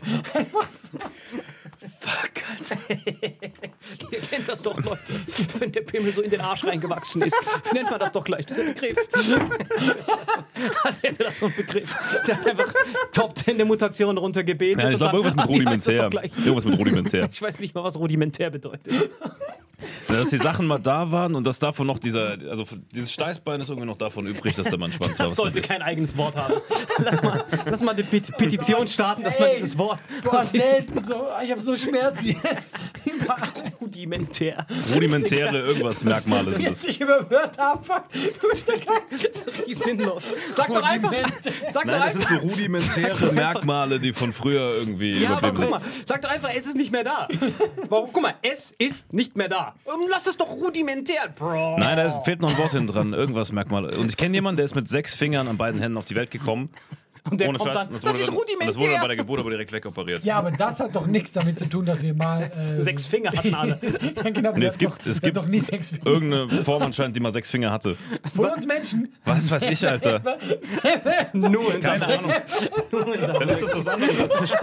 Was? 1.83 2.71
Ihr 4.11 4.19
kennt 4.29 4.47
das 4.47 4.61
doch, 4.61 4.77
Leute. 4.81 5.13
Wenn 5.59 5.71
der 5.71 5.81
Pimmel 5.81 6.13
so 6.13 6.21
in 6.21 6.29
den 6.29 6.41
Arsch 6.41 6.63
reingewachsen 6.63 7.21
ist. 7.23 7.37
Nennt 7.73 7.89
man 7.89 7.99
das 7.99 8.11
doch 8.11 8.23
gleich? 8.23 8.45
Dieser 8.45 8.63
Begriff. 8.63 8.97
Als 10.83 11.03
hätte 11.03 11.23
das 11.23 11.39
so 11.39 11.47
ein 11.47 11.53
Begriff. 11.55 11.93
Der 12.27 12.37
hat 12.37 12.47
einfach 12.47 12.73
Top 13.11 13.37
10 13.37 13.57
der 13.57 13.65
Mutationen 13.65 14.17
runtergebetet. 14.17 14.81
Ja, 14.81 14.89
ich 14.89 14.97
glaube, 14.97 15.17
irgendwas 15.17 15.35
mit 15.35 15.45
das 15.45 15.49
rudimentär. 15.49 16.09
Irgendwas 16.37 16.65
mit 16.65 16.79
rudimentär. 16.79 17.29
Ich 17.31 17.41
weiß 17.41 17.59
nicht 17.59 17.75
mal, 17.75 17.83
was 17.83 17.97
rudimentär 17.97 18.49
bedeutet. 18.49 19.09
Dass 20.07 20.29
die 20.29 20.37
Sachen 20.37 20.67
mal 20.67 20.77
da 20.77 21.11
waren 21.11 21.35
und 21.35 21.45
dass 21.45 21.59
davon 21.59 21.87
noch 21.87 21.99
dieser, 21.99 22.37
also 22.49 22.63
dieses 22.93 23.11
Steißbein 23.11 23.61
ist 23.61 23.69
irgendwie 23.69 23.87
noch 23.87 23.97
davon 23.97 24.25
übrig, 24.27 24.55
dass 24.55 24.69
da 24.69 24.77
mal 24.77 24.85
ein 24.85 24.93
Schwanz 24.93 25.19
war. 25.19 25.25
Das 25.25 25.35
sollte 25.35 25.61
kein 25.61 25.81
eigenes 25.81 26.15
Wort 26.17 26.35
haben. 26.35 26.53
Lass 27.03 27.21
mal, 27.21 27.43
lass 27.65 27.81
mal 27.81 27.91
eine 27.91 28.03
Pet 28.03 28.37
Petition 28.37 28.87
starten, 28.87 29.23
dass 29.23 29.39
man 29.39 29.49
dieses 29.57 29.77
Wort 29.77 29.99
Boah, 30.23 30.45
selten 30.45 31.03
so. 31.03 31.27
Ich 31.43 31.51
habe 31.51 31.61
so 31.61 31.72
Schmerzen 31.77 32.35
jetzt. 32.43 32.73
rudimentär. 33.81 34.65
Rudimentäre 34.93 35.59
irgendwas 35.59 36.03
Merkmale 36.03 36.53
sind 36.53 36.67
es. 36.67 36.83
nicht 36.85 37.01
über 37.01 37.29
Wörter 37.29 37.73
abfuck. 37.73 38.03
Du 38.41 38.49
bist 38.49 38.67
der 38.67 38.77
Geist. 38.77 39.49
Die 39.67 39.73
sinnlos. 39.73 40.23
Sag 40.55 40.67
doch 40.67 40.83
einfach. 40.83 41.11
Sag 41.69 41.83
doch 41.85 41.91
Nein, 41.91 42.01
das 42.05 42.13
sind 42.13 42.27
so 42.27 42.35
rudimentäre 42.47 43.31
Merkmale, 43.31 43.99
die 43.99 44.13
von 44.13 44.33
früher 44.33 44.73
irgendwie 44.75 45.21
Ja, 45.23 45.37
aber 45.37 45.53
guck 45.53 45.69
mal, 45.69 45.79
sind. 45.79 46.07
sag 46.07 46.21
doch 46.21 46.29
einfach, 46.29 46.51
es 46.55 46.65
ist 46.65 46.75
nicht 46.75 46.91
mehr 46.91 47.03
da. 47.03 47.27
Warum? 47.89 48.09
Guck 48.11 48.21
mal, 48.21 48.35
es 48.41 48.71
ist 48.77 49.13
nicht 49.13 49.35
mehr 49.35 49.49
da. 49.49 49.75
Ähm, 49.85 50.07
Lass 50.09 50.27
es 50.27 50.37
doch 50.37 50.49
rudimentär, 50.49 51.29
Bro. 51.35 51.77
Nein, 51.79 51.97
da 51.97 52.05
ist, 52.05 52.17
fehlt 52.25 52.41
noch 52.41 52.49
ein 52.51 52.57
Wort 52.57 52.71
hinten 52.71 52.87
dran, 52.87 53.13
irgendwas 53.13 53.51
Merkmal. 53.51 53.85
Und 53.95 54.09
ich 54.09 54.17
kenne 54.17 54.35
jemanden, 54.35 54.57
der 54.57 54.65
ist 54.65 54.75
mit 54.75 54.87
sechs 54.87 55.13
Fingern 55.15 55.47
an 55.47 55.57
beiden 55.57 55.79
Händen 55.81 55.97
auf 55.97 56.05
die 56.05 56.15
Welt 56.15 56.31
gekommen. 56.31 56.69
Und 57.29 57.39
der 57.39 57.47
Ohne 57.47 57.57
kommt 57.57 57.71
Scheiß. 57.73 57.85
dann, 57.87 57.93
das 57.93 58.03
wurde 58.03 58.17
ist 58.19 58.27
dann, 58.27 58.35
und 58.35 58.43
das 58.43 58.59
wurde 58.59 58.67
bei 58.75 58.81
rudimentär. 58.83 59.07
der 59.07 59.15
Geburt 59.17 59.39
aber 59.39 59.49
direkt 59.51 59.71
wegoperiert. 59.71 60.23
Ja, 60.25 60.35
aber 60.39 60.51
das 60.51 60.79
hat 60.81 60.93
doch 60.95 61.07
nichts 61.07 61.31
damit 61.31 61.57
zu 61.57 61.69
tun, 61.69 61.85
dass 61.85 62.03
wir 62.03 62.13
mal. 62.13 62.43
Äh, 62.43 62.81
Sechs 62.81 63.05
Finger 63.05 63.31
hatten 63.31 63.53
alle. 63.55 63.79
Ja, 64.23 64.29
genau, 64.29 64.51
Nee, 64.57 64.65
es 64.65 64.77
gibt, 64.77 64.91
doch, 64.91 65.05
es 65.05 65.21
gibt 65.21 65.37
doch 65.37 65.45
nie 65.47 65.59
sechs 65.59 65.91
Finger. 65.91 66.05
irgendeine 66.05 66.63
Form 66.63 66.83
anscheinend, 66.83 67.15
die 67.15 67.21
mal 67.21 67.31
sechs 67.31 67.49
Finger 67.49 67.71
hatte. 67.71 67.95
Von 68.35 68.45
uns 68.47 68.65
Menschen. 68.65 69.13
Was 69.23 69.49
weiß 69.49 69.67
ich, 69.69 69.87
Alter. 69.87 70.21
Nur 71.33 71.75
in 71.75 71.81
Keine. 71.81 72.07
Ahnung. 72.19 72.31
Dann 72.91 73.49
ist 73.49 73.61
das 73.63 73.75
was 73.75 73.87
anderes. 73.87 74.29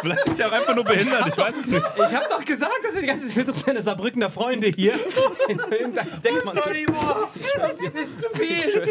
Vielleicht 0.00 0.26
ist 0.26 0.38
er 0.40 0.48
auch 0.48 0.52
einfach 0.52 0.74
nur 0.74 0.84
behindert, 0.84 1.26
ich 1.26 1.36
weiß 1.36 1.56
es 1.56 1.66
nicht. 1.66 1.84
Ich 1.96 2.14
hab 2.14 2.28
doch 2.28 2.44
gesagt, 2.44 2.84
dass 2.84 2.94
er 2.94 3.00
die 3.00 3.06
ganze 3.06 3.28
Zeit 3.28 3.56
seine 3.56 3.82
Saarbrückener 3.82 4.30
Freunde 4.30 4.68
hier 4.68 4.92
in 5.48 5.58
irgendeinem 5.58 6.22
Deckmantel. 6.22 6.62
Sorry, 6.62 6.86
boah. 6.86 7.28
Das 7.56 7.72
ist 7.72 8.20
zu 8.20 8.28
Ich 8.34 8.48
viel. 8.48 8.82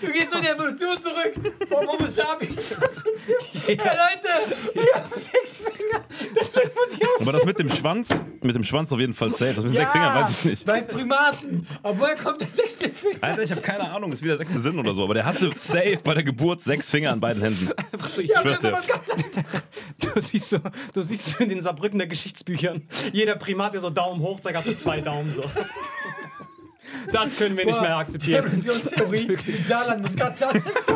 Du 0.00 0.12
gehst 0.12 0.34
in 0.34 0.42
die 0.42 0.48
Evolution 0.48 1.00
zurück. 1.00 1.34
Vom 1.68 1.86
Homo 1.86 2.06
sapiens. 2.06 2.70
Ja, 3.66 3.74
Leute, 3.74 4.56
ich 4.74 4.94
habe 4.94 5.08
sechs 5.08 5.58
Finger. 5.58 6.04
Deswegen 6.34 6.70
muss 6.74 6.96
ich 6.96 7.04
auch. 7.06 7.20
Aber 7.20 7.32
das 7.32 7.44
mit 7.44 7.58
dem 7.58 7.70
Schwanz, 7.70 8.20
mit 8.42 8.56
dem 8.56 8.64
Schwanz 8.64 8.92
auf 8.92 9.00
jeden 9.00 9.14
Fall 9.14 9.32
safe. 9.32 9.54
Das 9.54 9.64
mit 9.64 9.74
den 9.74 9.78
sechs 9.78 9.92
Fingern 9.92 10.14
weiß 10.22 10.30
ich 10.30 10.44
nicht. 10.44 10.66
Bei 10.66 10.80
Primaten. 10.80 11.66
Aber 11.82 11.98
woher 11.98 12.16
kommt 12.16 12.40
der 12.40 12.48
sechste 12.48 12.88
Finger? 12.90 13.18
Alter, 13.20 13.42
ich 13.42 13.50
habe 13.50 13.60
keine 13.60 13.90
Ahnung, 13.90 14.12
ist 14.12 14.22
wieder 14.22 14.36
sechste 14.36 14.58
Sinn 14.58 14.78
oder 14.78 14.94
so, 14.94 15.04
aber 15.04 15.14
der 15.14 15.24
hatte 15.26 15.50
safe 15.56 15.98
bei 16.02 16.14
der 16.14 16.22
Geburt 16.22 16.62
sechs 16.62 16.90
Finger 16.90 17.12
an 17.12 17.20
beiden 17.26 17.42
Händen. 17.42 17.70
Ich 18.18 18.28
Ja, 18.28 18.40
ist 18.42 18.62
dir. 18.62 18.78
Du 20.00 20.20
siehst 20.20 20.50
so, 20.50 20.58
du 20.94 21.02
siehst 21.02 21.26
so 21.26 21.42
in 21.42 21.48
den 21.48 21.60
Saarbrückener 21.60 22.06
Geschichtsbüchern, 22.06 22.82
jeder 23.12 23.36
Primat, 23.36 23.74
der 23.74 23.80
so 23.80 23.90
Daumen 23.90 24.20
hoch 24.20 24.40
zeigt, 24.40 24.56
hat 24.56 24.64
so 24.64 24.74
zwei 24.74 25.00
Daumen 25.00 25.32
so. 25.34 25.44
Das 27.12 27.36
können 27.36 27.56
wir 27.56 27.66
nicht 27.66 27.80
mehr 27.80 27.90
Die 27.90 27.94
akzeptieren. 27.94 28.46
Evolutionstheorie 28.46 29.36
im 29.46 29.62
Saarland 29.62 30.08
ist 30.08 30.16
ganz 30.16 30.42
anders. 30.42 30.62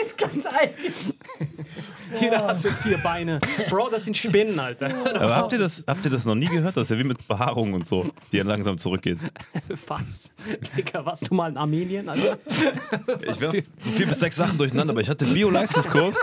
ist 0.00 0.18
ganz 0.18 0.46
eigen. 0.46 0.74
Jeder 2.20 2.46
hat 2.46 2.60
so 2.60 2.68
vier 2.68 2.98
Beine. 2.98 3.38
Bro, 3.68 3.90
das 3.90 4.04
sind 4.04 4.16
Spinnen, 4.16 4.58
Alter. 4.58 4.88
Aber 5.14 5.36
habt 5.36 5.52
ihr, 5.52 5.58
das, 5.58 5.84
habt 5.86 6.04
ihr 6.04 6.10
das 6.10 6.24
noch 6.24 6.34
nie 6.34 6.46
gehört? 6.46 6.76
Das 6.76 6.84
ist 6.84 6.90
ja 6.90 6.98
wie 6.98 7.04
mit 7.04 7.26
Behaarung 7.26 7.74
und 7.74 7.86
so, 7.88 8.10
die 8.32 8.38
dann 8.38 8.46
langsam 8.46 8.78
zurückgeht. 8.78 9.18
Was? 9.86 10.30
Digga, 10.76 11.04
warst 11.04 11.30
du 11.30 11.34
mal 11.34 11.50
in 11.50 11.56
Armenien, 11.56 12.08
Alter? 12.08 12.38
Ich 13.20 13.40
werfe 13.40 13.64
so 13.82 13.90
vier 13.90 14.06
bis 14.06 14.20
sechs 14.20 14.36
Sachen 14.36 14.58
durcheinander, 14.58 14.92
aber 14.92 15.00
ich 15.00 15.08
hatte 15.08 15.26
Bio-Leistungskurs 15.26 16.16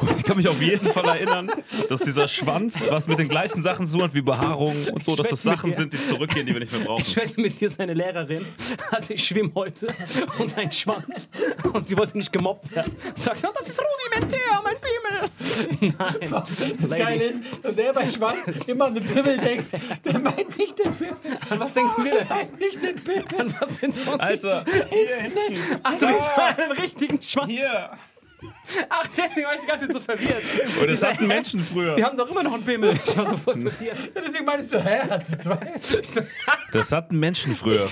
und 0.00 0.16
ich 0.16 0.24
kann 0.24 0.36
mich 0.36 0.48
auf 0.48 0.60
jeden 0.60 0.84
Fall 0.90 1.06
erinnern, 1.06 1.50
dass 1.88 2.02
dieser 2.02 2.28
Schwanz 2.28 2.86
was 2.90 3.08
mit 3.08 3.18
den 3.18 3.28
gleichen 3.28 3.60
Sachen 3.62 3.86
zu 3.86 3.94
tun 3.94 4.02
hat 4.04 4.14
wie 4.14 4.22
Behaarung 4.22 4.76
und 4.92 5.04
so, 5.04 5.16
dass 5.16 5.28
das 5.30 5.42
Sachen 5.42 5.74
sind, 5.74 5.92
die 5.92 6.04
zurückgehen, 6.04 6.46
die 6.46 6.52
wir 6.52 6.60
nicht 6.60 6.72
mehr 6.72 6.82
brauchen. 6.82 7.04
Ich 7.06 7.16
wette 7.16 7.40
mit 7.40 7.60
dir, 7.60 7.70
seine 7.70 7.94
Lehrerin 7.94 8.44
hatte 8.90 9.14
ich 9.14 9.24
schwimm 9.24 9.52
heute 9.54 9.88
und 10.38 10.56
einen 10.56 10.72
Schwanz. 10.72 11.28
Und 11.72 11.88
sie 11.88 11.96
wollte 11.96 12.16
nicht 12.18 12.32
gemobbt 12.32 12.74
werden. 12.74 12.96
Und 13.14 13.22
sagt, 13.22 13.44
oh, 13.44 13.52
das 13.58 13.68
ist 13.68 13.80
rudimentär, 13.80 14.38
mein 14.62 14.74
Pimmel. 14.76 15.23
Nein. 15.80 15.96
Das. 16.80 16.90
Geile 16.90 17.24
ist, 17.24 17.42
dass 17.62 17.76
er 17.76 17.92
bei 17.92 18.06
Schwanz 18.06 18.46
immer 18.66 18.86
an 18.86 18.94
den 18.94 19.04
Pimmel 19.04 19.38
denkt. 19.38 19.72
Das 20.02 20.20
meint 20.20 20.58
nicht 20.58 20.78
den 20.78 20.94
Pimmel. 20.94 21.16
An 21.50 21.60
was 21.60 21.72
denken 21.74 22.04
wir? 22.04 22.14
Das 22.14 22.28
meint 22.28 22.60
nicht 22.60 22.82
den 22.82 22.94
Pimmel. 22.96 23.24
An 23.38 23.54
was 23.60 23.78
denn 23.78 23.92
sonst? 23.92 24.20
Alter, 24.20 24.64
hier 24.90 25.16
hinten. 25.16 25.80
Ach, 25.82 25.98
du 25.98 26.06
bist 26.06 26.30
einen 26.58 26.72
richtigen 26.72 27.22
Schwanz. 27.22 27.50
Hier. 27.52 27.90
Ach, 28.88 29.06
deswegen 29.16 29.46
war 29.46 29.54
ich 29.54 29.60
die 29.60 29.66
ganze 29.66 29.86
Zeit 29.86 29.92
so 29.94 30.00
verwirrt. 30.00 30.42
Und 30.80 30.90
das 30.90 31.02
hatten 31.02 31.26
Menschen 31.34 31.60
früher. 31.60 31.96
Wir 31.96 32.04
haben 32.04 32.16
doch 32.16 32.30
immer 32.30 32.42
noch 32.42 32.54
einen 32.54 32.64
Pimmel. 32.64 32.98
Ich 33.06 33.16
war 33.16 33.28
so 33.28 33.36
voll 33.36 33.60
verwirrt. 33.60 33.96
Deswegen 34.14 34.44
meinst 34.44 34.72
du, 34.72 34.82
hä, 34.82 35.00
hast 35.08 35.32
du 35.32 35.38
zwei? 35.38 35.58
Das 36.72 36.92
hatten 36.92 37.18
Menschen 37.18 37.54
früher. 37.54 37.86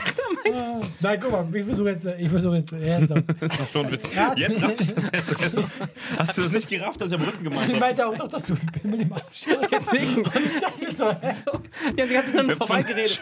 Nein, 1.02 1.18
guck 1.20 1.32
mal, 1.32 1.46
ich 1.56 1.64
versuche 1.64 1.90
jetzt, 1.90 2.06
ich 2.18 2.28
versuche 2.28 2.56
jetzt 2.56 2.72
ernsthaft. 2.72 3.24
Schon 3.72 3.90
witzig. 3.90 4.10
Jetzt 4.36 4.62
raff 4.62 4.72
ich 4.80 4.94
das 4.94 5.08
erst. 5.10 5.56
Hast 6.18 6.38
du 6.38 6.42
das 6.42 6.52
nicht 6.52 6.68
gerafft, 6.68 7.00
dass 7.00 7.12
ich 7.12 7.18
am 7.18 7.24
Rücken 7.24 7.44
gemacht 7.44 7.62
Ich 7.64 7.68
habe? 7.70 7.80
meinte 7.80 8.06
auch 8.06 8.16
doch, 8.16 8.28
dass 8.28 8.44
du 8.46 8.54
Pimmel 8.80 9.02
im 9.02 9.12
Arsch 9.12 9.46
hast. 9.60 9.72
Deswegen. 9.72 10.22
Ich 10.22 10.60
dachte 10.60 10.84
mir 10.84 10.90
so, 10.90 11.10
hä? 11.10 11.16
Wir 11.94 12.02
haben 12.02 12.08
die 12.08 12.14
ganze 12.14 12.32
Zeit 12.34 12.46
nur 12.46 12.56
vorbeigeredet. 12.56 13.20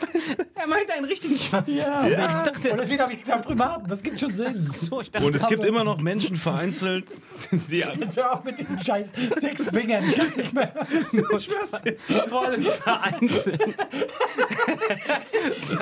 Er 0.54 0.66
meinte 0.66 0.92
einen 0.94 1.04
richtigen 1.04 1.38
Schwanz. 1.38 1.66
Ja, 1.78 2.06
Ich 2.06 2.16
dachte, 2.52 2.70
Und 2.72 2.80
deswegen 2.80 3.02
habe 3.02 3.12
ich 3.12 3.20
gesagt, 3.20 3.44
Primaten, 3.46 3.88
das 3.88 4.02
gibt 4.02 4.20
schon 4.20 4.32
Sinn. 4.32 4.68
so, 4.70 5.00
ich 5.00 5.10
dachte, 5.10 5.26
Und 5.26 5.34
es 5.34 5.46
gibt 5.46 5.64
immer 5.64 5.84
noch 5.84 5.98
Menschen 6.00 6.36
vereinzelt, 6.36 7.06
die 7.70 7.84
Jetzt 8.00 8.16
hör 8.16 8.34
auf 8.34 8.44
mit 8.44 8.58
den 8.58 8.66
scheiß 8.82 9.12
sechs 9.38 9.68
Fingern. 9.68 10.04
Ich 10.08 10.14
kann's 10.16 10.36
nicht 10.36 10.52
mehr. 10.52 10.72
vor 12.28 12.46
allem 12.46 12.62
vereinzelt. 12.62 13.60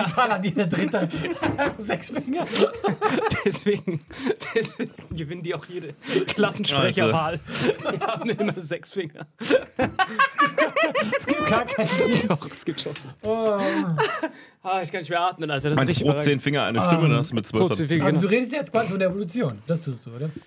Saarland, 0.06 0.44
jeder 0.44 0.66
Dritte. 0.66 1.08
Sechs 1.78 2.10
Finger. 2.10 2.46
Deswegen, 3.44 4.04
deswegen 4.54 4.90
gewinnen 5.10 5.42
die 5.42 5.54
auch 5.54 5.64
jede 5.66 5.94
Klassensprecherwahl. 6.26 7.40
Die 7.48 8.00
haben 8.00 8.30
immer 8.30 8.52
sechs 8.52 8.90
Finger. 8.90 9.26
Es 11.18 11.26
gibt 11.26 11.46
gar 11.48 11.64
keinen 11.64 11.88
Sinn. 11.88 12.28
Doch, 12.28 12.48
das 12.48 12.64
gibt 12.64 12.80
schon. 12.80 12.94
Ah, 14.62 14.82
ich 14.82 14.90
kann 14.90 15.00
nicht 15.00 15.10
mehr 15.10 15.20
atmen, 15.20 15.50
Alter. 15.50 15.70
Das 15.70 15.76
Meinst 15.76 15.90
richtig 15.90 16.06
pro 16.06 16.16
zehn 16.18 16.40
Finger 16.40 16.64
eine 16.64 16.80
Stimme, 16.82 17.08
das 17.08 17.32
mit 17.32 17.46
zwölf. 17.46 17.70
Also 17.70 17.86
genau. 17.86 18.10
du 18.20 18.26
redest 18.26 18.52
jetzt 18.52 18.72
quasi 18.72 18.90
von 18.90 18.98
der 18.98 19.08
Evolution. 19.08 19.62
Das 19.66 19.82
tust 19.82 20.06
du, 20.06 20.10
oder? 20.10 20.30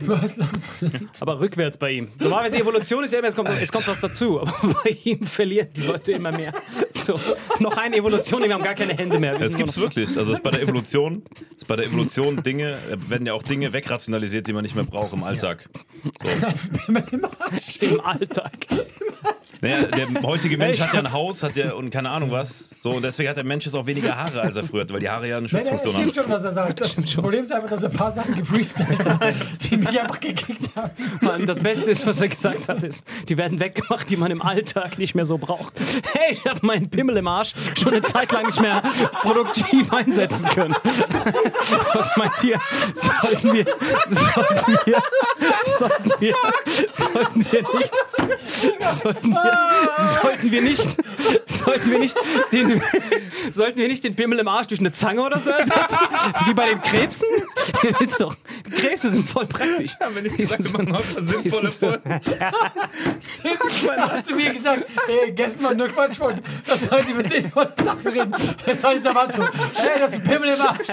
Du 0.00 0.16
hast 0.18 0.38
langsam. 0.38 0.90
Aber 1.20 1.38
rückwärts 1.38 1.76
bei 1.76 1.90
ihm. 1.90 2.08
Normalerweise 2.18 2.56
Evolution 2.62 3.04
ist 3.04 3.12
ja 3.12 3.18
immer, 3.18 3.28
es 3.28 3.36
kommt, 3.36 3.50
es 3.60 3.70
kommt 3.70 3.86
was 3.86 4.00
dazu. 4.00 4.40
Aber 4.40 4.52
bei 4.84 4.96
ihm 5.04 5.22
verlieren 5.22 5.68
die 5.76 5.82
Leute 5.82 6.12
immer 6.12 6.32
mehr. 6.32 6.52
So, 6.92 7.20
noch 7.58 7.76
eine 7.76 7.96
Evolution, 7.96 8.42
wir 8.42 8.54
haben 8.54 8.64
gar 8.64 8.74
keine 8.74 8.94
Hände 8.96 9.18
mehr. 9.18 9.38
Das 9.38 9.54
gibt's 9.54 9.76
nur 9.76 9.84
noch- 9.88 9.94
wirklich. 9.94 10.16
Also 10.16 10.32
es 10.32 10.38
ist 10.38 10.42
bei 10.42 10.50
der 10.50 10.62
Evolution, 10.62 11.22
es 11.50 11.58
ist 11.58 11.66
bei 11.66 11.76
der 11.76 11.84
Evolution 11.86 12.42
Dinge, 12.42 12.74
werden 13.08 13.26
ja 13.26 13.34
auch 13.34 13.42
Dinge 13.42 13.70
wegrationalisiert, 13.74 14.46
die 14.46 14.54
man 14.54 14.62
nicht 14.62 14.74
mehr 14.76 14.84
braucht 14.84 15.12
im 15.12 15.22
Alltag. 15.24 15.68
im 17.80 18.00
Alltag. 18.00 18.52
Naja, 19.60 19.82
der 19.84 20.22
heutige 20.22 20.56
Mensch 20.58 20.80
hat 20.80 20.92
ja 20.92 21.00
ein 21.00 21.12
Haus, 21.12 21.42
hat 21.42 21.56
ja 21.56 21.72
und 21.72 21.90
keine 21.90 22.10
Ahnung 22.10 22.30
was. 22.30 22.70
So, 22.78 22.92
und 22.92 23.02
deswegen 23.02 23.28
hat 23.28 23.36
der 23.36 23.44
Mensch 23.44 23.64
jetzt 23.64 23.74
auch 23.74 23.86
weniger 23.86 24.16
Haare, 24.16 24.42
als 24.42 24.56
er 24.56 24.64
früher 24.64 24.82
hatte, 24.82 24.92
weil 24.92 25.00
die 25.00 25.08
Haare 25.08 25.28
ja 25.28 25.36
eine 25.38 25.46
Nein, 25.46 25.62
nein, 25.64 25.72
das 25.72 25.82
Schutzfunktion 25.82 26.12
stimmt 26.12 26.16
haben. 26.18 26.24
schon, 26.24 26.32
was 26.32 26.44
er 26.44 26.52
sagt. 26.52 26.80
Das 26.80 27.14
Problem 27.14 27.44
ist 27.44 27.52
einfach, 27.52 27.68
dass 27.70 27.82
er 27.82 27.90
ein 27.90 27.96
paar 27.96 28.12
Sachen 28.12 28.34
gefreestylt 28.34 29.04
hat, 29.04 29.34
die 29.70 29.76
mich 29.76 30.00
einfach 30.00 30.20
gekickt 30.20 30.68
haben. 30.76 30.90
Mann, 31.20 31.46
das 31.46 31.58
Beste 31.58 31.90
ist, 31.90 32.06
was 32.06 32.20
er 32.20 32.28
gesagt 32.28 32.68
hat, 32.68 32.82
ist, 32.82 33.06
die 33.28 33.36
werden 33.38 33.58
weggemacht, 33.60 34.08
die 34.10 34.16
man 34.16 34.30
im 34.30 34.42
Alltag 34.42 34.98
nicht 34.98 35.14
mehr 35.14 35.24
so 35.24 35.38
braucht. 35.38 35.74
Hey, 36.12 36.32
ich 36.34 36.44
habe 36.44 36.60
meinen 36.66 36.90
Pimmel 36.90 37.16
im 37.16 37.28
Arsch 37.28 37.54
schon 37.78 37.92
eine 37.92 38.02
Zeit 38.02 38.32
lang 38.32 38.46
nicht 38.46 38.60
mehr 38.60 38.82
produktiv 39.22 39.92
einsetzen 39.92 40.48
können. 40.48 40.74
Was 41.94 42.10
meint 42.16 42.44
ihr? 42.44 42.60
Sollten 42.94 43.52
wir, 43.52 43.64
sollten 44.08 44.78
wir, 44.84 45.02
sollten 45.78 46.10
wir, 46.20 46.34
sollten 46.92 47.46
wir 47.52 47.62
nicht, 47.78 47.94
sollten 48.80 49.30
wir, 49.30 49.45
sollten 50.22 50.50
wir 50.50 50.62
nicht, 50.62 50.86
sollten 51.46 51.90
wir 51.90 51.98
nicht 51.98 52.16
den, 52.52 52.82
sollten 53.52 53.78
wir 53.78 53.88
nicht 53.88 54.04
den 54.04 54.16
Pimmel 54.16 54.38
im 54.38 54.48
Arsch 54.48 54.68
durch 54.68 54.80
eine 54.80 54.92
Zange 54.92 55.22
oder 55.22 55.38
so 55.38 55.50
ersetzen? 55.50 55.98
Wie 56.46 56.54
bei 56.54 56.66
den 56.66 56.82
Krebsen? 56.82 57.28
Ist 58.00 58.20
doch, 58.20 58.36
Krebse 58.70 59.10
sind 59.10 59.28
voll 59.28 59.46
praktisch. 59.46 59.92
Wenn 60.12 60.26
ich 60.26 60.36
gesagt 60.36 60.72
habe, 60.72 60.84
man 60.84 61.02
sinnvolle 61.02 61.70
Folgen. 61.70 62.20
Er 63.86 64.12
hat 64.12 64.26
zu 64.26 64.34
mir 64.34 64.50
gesagt, 64.50 64.84
ey, 65.08 65.32
gestern 65.32 65.64
war 65.64 65.74
nur 65.74 65.88
Quatsch 65.88 66.16
von, 66.16 66.40
das 66.66 66.82
sollte 66.82 67.10
über 67.10 67.22
sinnvolle 67.22 67.72
Sachen 67.82 68.06
reden. 68.06 68.34
Jetzt 68.66 68.82
soll 68.82 68.96
ich 68.96 69.04
Intro. 69.36 69.44
Ey, 69.44 69.98
das 69.98 70.10
ist 70.10 70.16
ein 70.16 70.24
Pimmel 70.24 70.48
im 70.50 70.60
Arsch. 70.60 70.88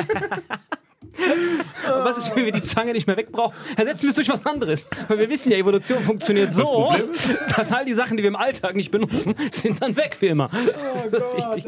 Was 1.85 2.17
ist, 2.17 2.35
wenn 2.35 2.45
wir 2.45 2.51
die 2.51 2.63
Zange 2.63 2.93
nicht 2.93 3.07
mehr 3.07 3.17
wegbrauchen? 3.17 3.55
Ersetzen 3.75 4.03
wir 4.03 4.09
es 4.09 4.15
durch 4.15 4.29
was 4.29 4.45
anderes. 4.45 4.87
Weil 5.07 5.19
wir 5.19 5.29
wissen 5.29 5.51
ja, 5.51 5.57
Evolution 5.57 6.03
funktioniert 6.03 6.53
so, 6.53 6.63
Problem 6.63 7.09
dass 7.55 7.71
all 7.71 7.85
die 7.85 7.93
Sachen, 7.93 8.17
die 8.17 8.23
wir 8.23 8.29
im 8.29 8.35
Alltag 8.35 8.75
nicht 8.75 8.91
benutzen, 8.91 9.35
sind 9.51 9.81
dann 9.81 9.95
weg 9.95 10.15
für 10.17 10.27
immer. 10.27 10.49
Oh 10.53 11.09
Gott, 11.11 11.57
ey. 11.57 11.63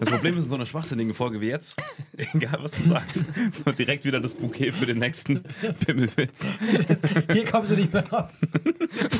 Das 0.00 0.10
Problem 0.10 0.36
ist 0.36 0.44
in 0.44 0.50
so 0.50 0.54
einer 0.56 0.66
schwachsinnigen 0.66 1.14
Folge 1.14 1.40
wie 1.40 1.48
jetzt, 1.48 1.76
egal 2.16 2.58
was 2.60 2.72
du 2.72 2.82
sagst, 2.82 3.24
so 3.64 3.70
direkt 3.72 4.04
wieder 4.04 4.20
das 4.20 4.34
Bouquet 4.34 4.72
für 4.72 4.86
den 4.86 4.98
nächsten 4.98 5.42
Pimmelwitz. 5.84 6.46
Hier 7.32 7.44
kommst 7.44 7.70
du 7.70 7.76
nicht 7.76 7.92
mehr 7.92 8.06
raus. 8.08 8.38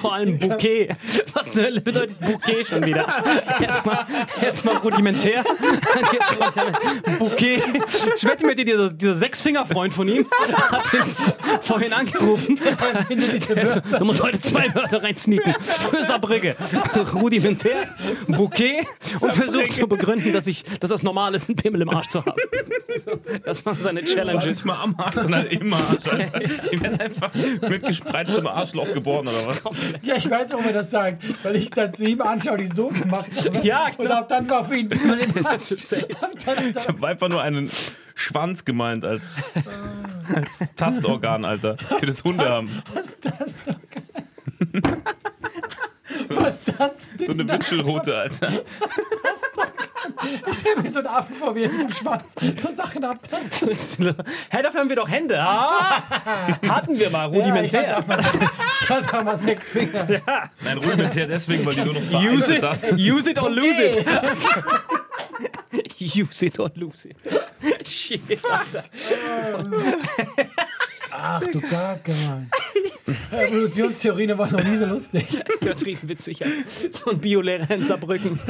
Vor 0.01 0.15
allem 0.15 0.39
Bouquet. 0.39 0.91
Was 1.33 1.53
zur 1.53 1.65
Hölle 1.65 1.81
bedeutet 1.81 2.21
Bouquet 2.21 2.65
schon 2.65 2.85
wieder? 2.85 3.07
Erstmal 3.61 4.07
erst 4.41 4.65
rudimentär, 4.83 5.45
dann 5.45 6.05
jetzt 6.13 6.39
kommt 6.39 7.19
Bouquet. 7.19 7.63
Ich 8.17 8.25
wette 8.25 8.47
mit 8.47 8.59
dir, 8.59 8.65
dieser, 8.65 8.93
dieser 9.05 9.15
Sechsfingerfreund 9.17 9.93
von 9.93 10.09
ihm 10.09 10.27
hat 10.71 10.93
ihn 10.93 11.03
vorhin 11.61 11.93
angerufen. 11.93 12.59
Du 13.99 14.05
musst 14.05 14.23
heute 14.23 14.39
zwei 14.41 14.75
Wörter 14.75 15.03
reinsneaken. 15.03 15.55
Für 15.61 16.05
Saarbrücke. 16.05 16.57
Rudimentär, 17.15 17.95
Bouquet 18.27 18.87
und 19.21 19.35
versucht 19.35 19.73
zu 19.73 19.87
begründen, 19.87 20.33
dass, 20.33 20.47
ich, 20.47 20.65
dass 20.81 20.91
das 20.91 21.03
normal 21.03 21.35
ist, 21.35 21.49
einen 21.49 21.57
Pimmel 21.57 21.83
im 21.83 21.91
Arsch 21.91 22.09
zu 22.09 22.25
haben. 22.25 22.41
Das 23.45 23.65
waren 23.67 23.81
seine 23.81 24.05
Challenges. 24.05 24.65
Mal 24.65 24.81
am 24.83 24.95
Arsch 24.97 25.17
und 25.17 25.35
halt 25.35 25.53
im 25.53 25.73
Arsch, 25.73 26.07
Alter. 26.11 26.39
Die 26.73 26.81
werden 26.81 27.01
einfach 27.01 27.31
mit 27.69 27.85
gespreiztem 27.85 28.47
Arschloch 28.47 28.93
geboren, 28.93 29.29
oder 29.29 29.47
was? 29.47 29.65
Ja, 30.03 30.17
ich 30.17 30.29
weiß, 30.29 30.51
warum 30.51 30.67
er 30.67 30.73
das 30.73 30.91
sagt. 30.91 31.23
Weil 31.43 31.57
ich 31.57 31.71
dann 31.71 31.93
zu 31.93 32.05
ihm 32.05 32.21
anschaulich 32.21 32.73
so 32.73 32.89
gemacht 32.89 33.31
habe. 33.45 33.67
Ja, 33.67 33.87
Und 33.87 34.07
klar. 34.07 34.21
ab 34.21 34.29
dann 34.29 34.49
war 34.49 34.65
für 34.65 34.77
ihn 34.77 34.89
Pimmel 34.89 35.21
im 35.21 35.47
Arsch. 35.47 35.73
Ich 35.73 36.89
habe 36.89 37.07
einfach 37.07 37.29
nur 37.29 37.43
einen 37.43 37.69
Schwanz 38.15 38.65
gemeint 38.65 39.05
als, 39.05 39.43
als 40.35 40.75
Tastorgan, 40.77 41.45
Alter. 41.45 41.77
Für 41.79 42.07
das 42.07 42.23
Hunde 42.25 42.49
haben. 42.49 42.83
Was 42.95 43.07
ist 43.07 43.25
das 43.25 43.57
doch? 43.65 43.75
Was 46.29 46.55
ist 46.59 46.73
das? 46.79 47.09
So 47.19 47.33
eine 47.33 47.49
Wünschelrute, 47.49 48.17
Alter. 48.17 48.53
Ich 50.51 50.59
stelle 50.59 50.81
mir 50.83 50.89
so 50.91 50.99
einen 51.01 51.09
Affen 51.09 51.35
vor, 51.35 51.55
wie 51.55 51.65
er 51.65 51.71
mit 51.71 51.81
dem 51.83 51.93
Schwanz 51.93 52.25
so 52.57 52.73
Sachen 52.75 53.05
abtastet. 53.05 53.77
Hä, 54.51 54.63
dafür 54.63 54.81
haben 54.81 54.89
wir 54.89 54.97
doch 54.97 55.09
Hände. 55.09 55.39
Ah, 55.41 56.03
hatten 56.69 56.99
wir 56.99 57.11
mal, 57.11 57.23
Ja, 57.33 57.39
rudimentär. 57.41 58.05
ich 58.83 58.89
hatte 58.89 59.19
auch 59.19 59.25
mal 59.25 59.37
sechs 59.37 59.71
Finger. 59.71 60.07
Nein, 60.63 60.79
rudimentär 60.79 61.27
deswegen, 61.27 61.67
weil 61.67 61.75
die 61.75 61.85
nur 61.85 61.95
noch 61.95 62.23
Use 62.23 62.57
it, 62.57 62.63
hast. 62.63 62.85
use 62.93 63.31
it 63.31 63.41
or 63.43 63.51
lose 63.51 63.83
it. 63.83 64.07
Use 66.17 66.45
it 66.47 66.59
or 66.61 66.71
lose 66.77 67.09
it. 67.09 67.17
Shit, 67.95 68.21
Alter. 68.45 68.85
Ach 71.17 71.41
du 71.41 71.61
Kacke, 71.61 72.13
Mann. 72.27 72.51
Evolutionstheorien 73.31 74.37
waren 74.37 74.51
noch 74.51 74.65
nie 74.65 74.77
so 74.77 74.87
lustig. 74.87 75.27
Übertrieben 75.61 76.09
witzig. 76.09 76.41
Ja. 76.41 76.47
So 76.91 77.11
ein 77.11 77.21
Biolehrer 77.21 77.71
in 77.71 77.85
Saarbrücken. 77.85 78.41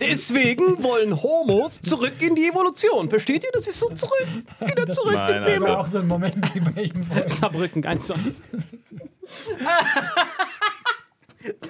Deswegen 0.00 0.82
wollen 0.82 1.22
Homos 1.22 1.82
zurück 1.82 2.14
in 2.20 2.34
die 2.34 2.46
Evolution. 2.46 3.10
Versteht 3.10 3.44
ihr? 3.44 3.50
Das 3.52 3.66
ist 3.66 3.78
so 3.78 3.90
zurück. 3.90 4.26
Wieder 4.60 4.86
zurück 4.88 5.14
Nein, 5.14 5.34
in 5.34 5.44
Das 5.44 5.54
die 5.54 5.60
war 5.60 5.80
auch 5.80 5.86
so 5.86 5.98
ein 5.98 6.06
Moment 6.06 6.54
wie 6.54 6.60
bei 6.60 6.82
ihm. 6.84 7.06
Saarbrücken, 7.26 7.84
eins 7.84 8.06
zu 8.06 8.14
eins. 8.14 8.40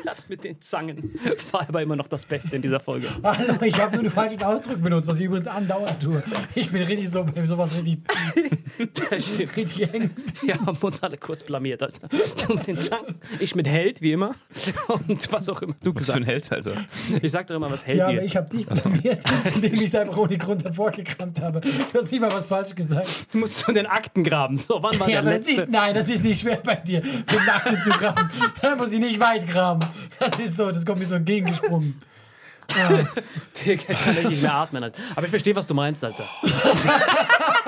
Das 0.05 0.29
mit 0.29 0.45
den 0.45 0.61
Zangen 0.61 1.19
war 1.51 1.63
aber 1.69 1.83
immer 1.83 1.97
noch 1.97 2.07
das 2.09 2.25
Beste 2.25 2.57
in 2.57 2.63
dieser 2.63 2.79
Folge. 2.81 3.09
Hallo, 3.23 3.55
ich 3.63 3.81
habe 3.81 3.95
nur 3.97 4.05
den 4.05 4.13
falschen 4.13 4.43
Ausdruck 4.43 4.83
benutzt, 4.83 5.09
was 5.09 5.19
ich 5.19 5.27
übrigens 5.27 5.47
andauernd 5.47 6.01
tue. 6.01 6.23
Ich 6.55 6.71
bin 6.71 6.83
richtig 6.83 7.11
so 7.11 7.25
bei 7.25 7.45
sowas 7.47 7.77
richtig, 7.77 9.57
richtig 9.57 9.93
eng. 9.95 10.11
Wir 10.43 10.55
haben 10.61 10.77
uns 10.81 11.03
alle 11.03 11.17
kurz 11.17 11.43
blamiert, 11.43 11.83
Alter. 11.83 12.09
Du 12.47 12.55
mit 12.55 12.67
den 12.67 12.79
Zangen, 12.79 13.17
ich 13.41 13.55
mit 13.55 13.67
Held, 13.67 14.01
wie 14.01 14.13
immer. 14.13 14.35
Und 15.09 15.33
was 15.33 15.49
auch 15.49 15.61
immer 15.63 15.75
du 15.83 15.95
Was 15.95 16.07
für 16.07 16.15
ein 16.15 16.25
gesagt 16.25 16.51
Held, 16.51 16.67
Alter. 16.67 16.81
hast. 16.81 17.23
Ich 17.25 17.33
sag 17.33 17.47
doch 17.47 17.57
immer, 17.57 17.71
was 17.71 17.87
Held 17.87 17.99
Ja, 17.99 18.11
dir. 18.11 18.19
aber 18.19 18.27
ich 18.27 18.37
habe 18.37 18.57
dich 18.57 18.67
blamiert, 18.67 19.21
indem 19.55 19.73
ich 19.75 19.83
es 19.83 19.95
einfach 19.95 20.17
ohne 20.19 20.39
Grund 20.39 20.65
hervorgekramt 20.65 21.41
habe. 21.41 21.61
Du 21.61 21.99
hast 21.99 22.11
nicht 22.13 22.21
mal 22.21 22.33
was 22.33 22.47
falsch 22.47 22.75
gesagt. 22.75 23.27
Du 23.33 23.39
musst 23.39 23.69
in 23.69 23.75
den 23.75 23.87
Akten 23.87 24.23
graben. 24.25 24.57
So, 24.57 24.79
wann 24.83 24.99
war 25.01 25.09
Ja, 25.09 25.21
der 25.23 25.33
ist 25.37 25.47
letzte? 25.47 25.63
nicht, 25.63 25.71
nein, 25.73 25.95
das 25.95 26.09
ist 26.09 26.23
nicht 26.25 26.41
schwer 26.41 26.57
bei 26.65 26.77
dir, 26.77 27.01
den 27.01 27.45
Nackte 27.47 27.81
zu 27.83 27.91
graben. 27.91 28.29
Da 28.63 28.77
muss 28.77 28.93
ich 28.93 29.01
nicht 29.01 29.19
weit 29.21 29.47
graben. 29.49 29.64
Das 30.19 30.39
ist 30.39 30.57
so, 30.57 30.71
das 30.71 30.85
kommt 30.85 30.99
mir 31.01 31.07
so 31.07 31.15
entgegengesprungen. 31.17 32.01
Digga, 33.65 33.93
Ich 33.93 34.01
kann 34.01 34.15
nicht 34.15 34.43
mehr 34.43 34.55
atmen, 34.55 34.83
Alter. 34.83 35.03
Aber 35.15 35.25
ich 35.27 35.31
verstehe, 35.31 35.55
was 35.55 35.67
du 35.67 35.75
meinst, 35.75 36.05
Alter. 36.05 36.25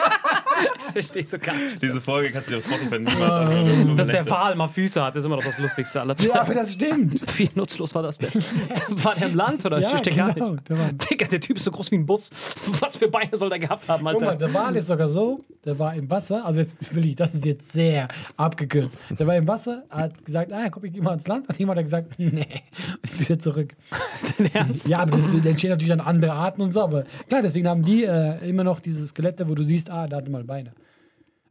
ich 0.88 0.92
verstehe 0.92 1.26
so 1.26 1.38
gar 1.38 1.54
nicht. 1.54 1.82
Diese 1.82 2.00
Folge 2.00 2.30
kannst 2.30 2.48
du 2.48 2.52
dir 2.52 2.58
auf 2.58 2.64
Spotify 2.64 2.98
niemals 2.98 3.20
anhören. 3.20 3.66
Das 3.66 3.74
ist 3.76 3.84
nur 3.84 3.96
Dass 3.96 4.06
der. 4.08 4.24
Pfahl 4.26 4.54
mal 4.56 4.68
Füße 4.68 5.02
hat, 5.02 5.16
ist 5.16 5.24
immer 5.24 5.36
noch 5.36 5.44
das 5.44 5.58
Lustigste 5.58 6.00
aller 6.00 6.14
Ja, 6.18 6.34
aber 6.40 6.46
Zeiten. 6.46 6.58
das 6.58 6.72
stimmt. 6.72 7.38
Wie 7.38 7.50
nutzlos 7.54 7.94
war 7.94 8.02
das 8.02 8.18
denn? 8.18 8.30
War 9.04 9.14
der 9.14 9.28
im 9.28 9.34
Land 9.34 9.64
oder 9.66 9.78
Ja, 9.80 9.98
steckt 9.98 10.16
gar 10.16 10.32
genau, 10.32 10.50
nicht? 10.52 10.68
der 10.68 10.78
war- 10.78 10.92
Digga, 10.92 11.26
der 11.26 11.40
Typ 11.40 11.56
ist 11.56 11.64
so 11.64 11.70
groß 11.70 11.90
wie 11.90 11.96
ein 11.96 12.06
Bus. 12.06 12.30
Was 12.80 12.96
für 12.96 13.08
Beine 13.08 13.36
soll 13.36 13.48
der 13.50 13.58
gehabt 13.58 13.88
haben, 13.88 14.04
Guck 14.04 14.20
mal, 14.20 14.28
Alter? 14.30 14.46
der 14.46 14.54
Wal 14.54 14.74
ist 14.76 14.86
sogar 14.86 15.08
so, 15.08 15.40
der 15.64 15.78
war 15.78 15.94
im 15.94 16.08
Wasser, 16.10 16.44
also 16.44 16.60
jetzt 16.60 16.94
will 16.94 17.06
ich, 17.06 17.16
das 17.16 17.34
ist 17.34 17.44
jetzt 17.44 17.72
sehr 17.72 18.08
abgekürzt. 18.36 18.98
Der 19.18 19.26
war 19.26 19.36
im 19.36 19.46
Wasser, 19.48 19.84
hat 19.90 20.24
gesagt, 20.24 20.52
ah, 20.52 20.68
komm, 20.70 20.84
ich 20.84 20.92
geh 20.92 21.00
mal 21.00 21.12
ins 21.14 21.26
Land. 21.26 21.48
Und 21.48 21.58
jemand 21.58 21.78
hat 21.78 21.84
gesagt, 21.86 22.14
nee, 22.18 22.46
und 23.02 23.04
ist 23.10 23.20
wieder 23.20 23.38
zurück. 23.38 23.74
Dein 24.38 24.52
Ernst? 24.54 24.88
Ja, 24.88 24.98
aber 25.00 25.16
das, 25.18 25.32
da 25.42 25.48
entstehen 25.48 25.70
natürlich 25.70 25.90
dann 25.90 26.00
andere 26.00 26.32
Arten 26.32 26.62
und 26.62 26.70
so, 26.72 26.82
aber 26.82 27.04
klar, 27.28 27.42
deswegen 27.42 27.68
haben 27.68 27.82
die 27.82 28.04
äh, 28.04 28.48
immer 28.48 28.64
noch 28.64 28.80
diese 28.80 29.06
Skelette, 29.06 29.48
wo 29.48 29.54
du 29.54 29.62
siehst, 29.62 29.90
ah, 29.90 30.06
da 30.06 30.16
hatte 30.18 30.30
mal 30.30 30.45
Beine. 30.46 30.72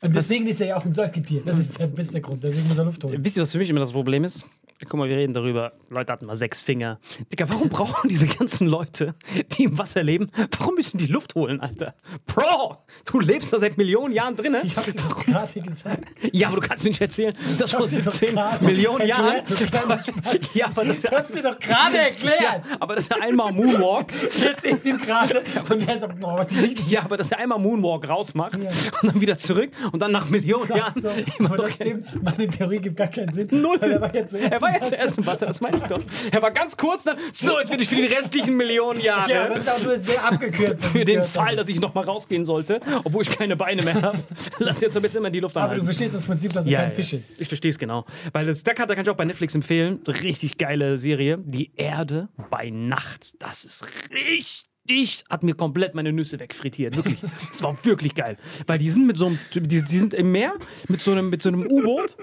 Und 0.02 0.16
deswegen 0.16 0.48
ist 0.48 0.62
er 0.62 0.68
ja 0.68 0.78
auch 0.78 0.86
ein 0.86 0.94
Säugetier. 0.94 1.42
Das 1.46 1.58
ist 1.58 1.80
der 1.80 1.88
beste 1.88 2.22
Grund, 2.22 2.44
deswegen 2.44 2.68
muss 2.68 2.78
er 2.78 2.86
Luft 2.86 3.04
holen. 3.04 3.24
Wisst 3.24 3.38
ihr, 3.38 3.44
was 3.44 3.52
für 3.52 3.58
mich 3.58 3.70
immer 3.70 3.80
das 3.80 3.92
Problem 3.92 4.24
ist? 4.24 4.46
Guck 4.84 4.96
mal, 5.00 5.08
wir 5.08 5.16
reden 5.16 5.34
darüber. 5.34 5.72
Leute 5.90 6.12
hatten 6.12 6.26
mal 6.26 6.36
sechs 6.36 6.62
Finger. 6.62 7.00
Digga, 7.32 7.48
warum 7.48 7.70
brauchen 7.70 8.10
diese 8.10 8.28
ganzen 8.28 8.68
Leute, 8.68 9.16
die 9.54 9.64
im 9.64 9.78
Wasser 9.78 10.04
leben, 10.04 10.30
warum 10.60 10.76
müssen 10.76 10.98
die 10.98 11.08
Luft 11.08 11.34
holen, 11.36 11.62
Alter? 11.62 11.96
Bro, 12.28 12.78
du 13.06 13.20
lebst 13.22 13.54
da 13.54 13.60
seit 13.60 13.78
Millionen 13.78 14.14
Jahren 14.14 14.36
drinne. 14.36 14.62
Ich 14.66 14.76
hab's 14.76 14.94
doch 14.96 15.24
gerade 15.26 15.62
gesagt. 15.62 16.04
Ja, 16.34 16.48
aber 16.50 16.60
du 16.60 16.68
kannst 16.68 16.84
mir 16.84 16.90
nicht 16.90 17.00
erzählen, 17.02 17.34
dass 17.58 17.72
vor 17.72 17.82
hab's 17.82 17.92
dir 17.92 18.02
doch 18.02 18.12
17 18.12 18.36
gerade 18.36 18.66
Millionen 18.66 19.08
Jahren. 19.08 19.44
Ja, 20.54 20.66
aber 20.68 20.84
das 20.84 21.04
hab's 21.06 21.30
dir 21.32 21.42
doch 21.44 21.58
gerade 21.60 21.98
erklärt. 21.98 22.42
ja, 22.42 22.62
aber 22.80 22.96
das 22.96 23.06
ist 23.06 23.12
ja 23.16 23.22
einmal 23.22 23.54
Moonwalk. 23.54 24.12
Jetzt 24.38 24.66
ist 24.66 24.86
ihm 24.86 24.98
gerade. 24.98 25.42
Und 25.70 25.88
er 25.88 26.00
sagt, 26.00 26.20
boah, 26.20 26.38
was 26.38 26.52
ist 26.52 26.60
nicht 26.62 26.88
Ja, 26.90 27.04
aber 27.04 27.16
dass 27.18 27.32
er 27.32 27.40
einmal 27.40 27.60
Moonwalk 27.60 28.10
rausmacht 28.10 28.62
Ja. 28.64 28.70
und 29.02 29.12
dann 29.14 29.22
wieder 29.22 29.38
zurück 29.38 29.72
und 29.94 30.02
dann 30.02 30.12
nach 30.12 30.30
Millionen 30.30 30.70
Jahren. 30.76 31.00
so, 31.00 31.10
aber 31.44 31.58
das 31.58 31.76
stimmt. 31.76 32.08
Meine 32.22 32.48
Theorie 32.48 32.80
gibt 32.80 32.98
gar 32.98 33.08
keinen 33.08 33.32
Sinn. 33.34 33.48
Null. 33.52 33.78
Er 33.82 34.02
war 34.02 34.14
ja 34.16 34.28
zuerst 34.28 34.52
Er 34.52 34.62
war 34.66 34.74
ja 34.74 34.82
zuerst 34.82 35.18
im 35.18 35.26
Wasser, 35.26 35.46
das 35.46 35.62
meine 35.62 35.78
ich 35.78 35.84
doch. 35.84 36.02
Er 36.32 36.42
war 36.42 36.52
ganz 36.52 36.76
kurz 36.76 37.04
dann, 37.04 37.18
so, 37.32 37.60
jetzt 37.60 37.72
bin 37.72 37.80
ich 37.80 37.90
für 37.90 37.96
die 37.96 38.06
restlichen 38.06 38.58
Millionen 38.58 39.00
Jahre. 39.00 39.32
Ja, 39.32 39.48
das 39.48 39.60
ist 39.60 39.70
auch 39.70 39.84
nur 39.84 39.98
sehr 39.98 40.24
abgekürzt. 40.24 40.86
für 40.88 41.06
den 41.06 41.24
Fall, 41.24 41.56
dass 41.56 41.68
ich 41.68 41.80
nochmal 41.80 42.06
rausgehen 42.06 42.46
sollte, 42.46 42.80
obwohl 43.04 43.24
ich 43.24 43.30
keine 43.30 43.56
Beine 43.56 43.84
mehr 43.84 44.02
habe. 44.02 44.20
Lass 44.60 44.82
jetzt 44.82 44.96
aber 44.96 45.06
jetzt 45.06 45.16
immer 45.16 45.28
in 45.28 45.34
die 45.34 45.40
Luft 45.40 45.56
Aber 45.58 45.66
du 45.66 45.72
anhalten. 45.72 45.86
verstehst 45.86 46.16
das 46.16 46.26
Prinzip, 46.26 46.54
dass 46.54 46.66
er 46.66 46.72
ja, 46.72 46.80
kein 46.80 46.90
ja. 46.90 46.96
Fisch 46.96 47.14
ist. 47.14 47.40
Ich 47.40 47.48
verstehe 47.48 47.72
es 47.72 47.78
genau. 47.78 48.06
Weil 48.34 48.46
das 48.46 48.64
Duck 48.64 48.80
Hunter 48.80 48.96
kann 48.96 49.04
ich 49.04 49.10
auch 49.10 49.16
bei 49.16 49.26
Netflix 49.26 49.56
empfehlen. 49.56 50.00
Richtig 50.08 50.58
geile 50.58 50.98
Serie. 50.98 51.40
Die 51.44 51.72
Erde 51.76 52.30
bei 52.50 52.70
Nacht. 52.70 53.42
Das 53.42 53.66
ist 53.66 53.86
richtig. 54.12 55.24
Hat 55.30 55.44
mir 55.44 55.56
komplett 55.56 55.96
meine 55.96 56.14
Nüsse 56.14 56.40
wegfrittiert. 56.40 56.96
Wirklich. 56.96 57.18
Das 57.52 57.64
war 57.64 57.78
wirklich 57.86 58.14
geil. 58.16 58.38
Weil 58.68 58.78
die 58.78 58.90
sind 58.90 59.08
mit 59.08 59.18
so 59.18 59.28
einem, 59.28 59.40
die, 59.54 59.62
die 59.62 59.98
sind 59.98 60.14
im 60.14 60.32
Meer 60.32 60.54
mit 60.88 61.02
so 61.02 61.12
einem, 61.12 61.30
mit 61.30 61.42
so 61.42 61.50
einem 61.50 61.66
U-Boot 61.66 62.18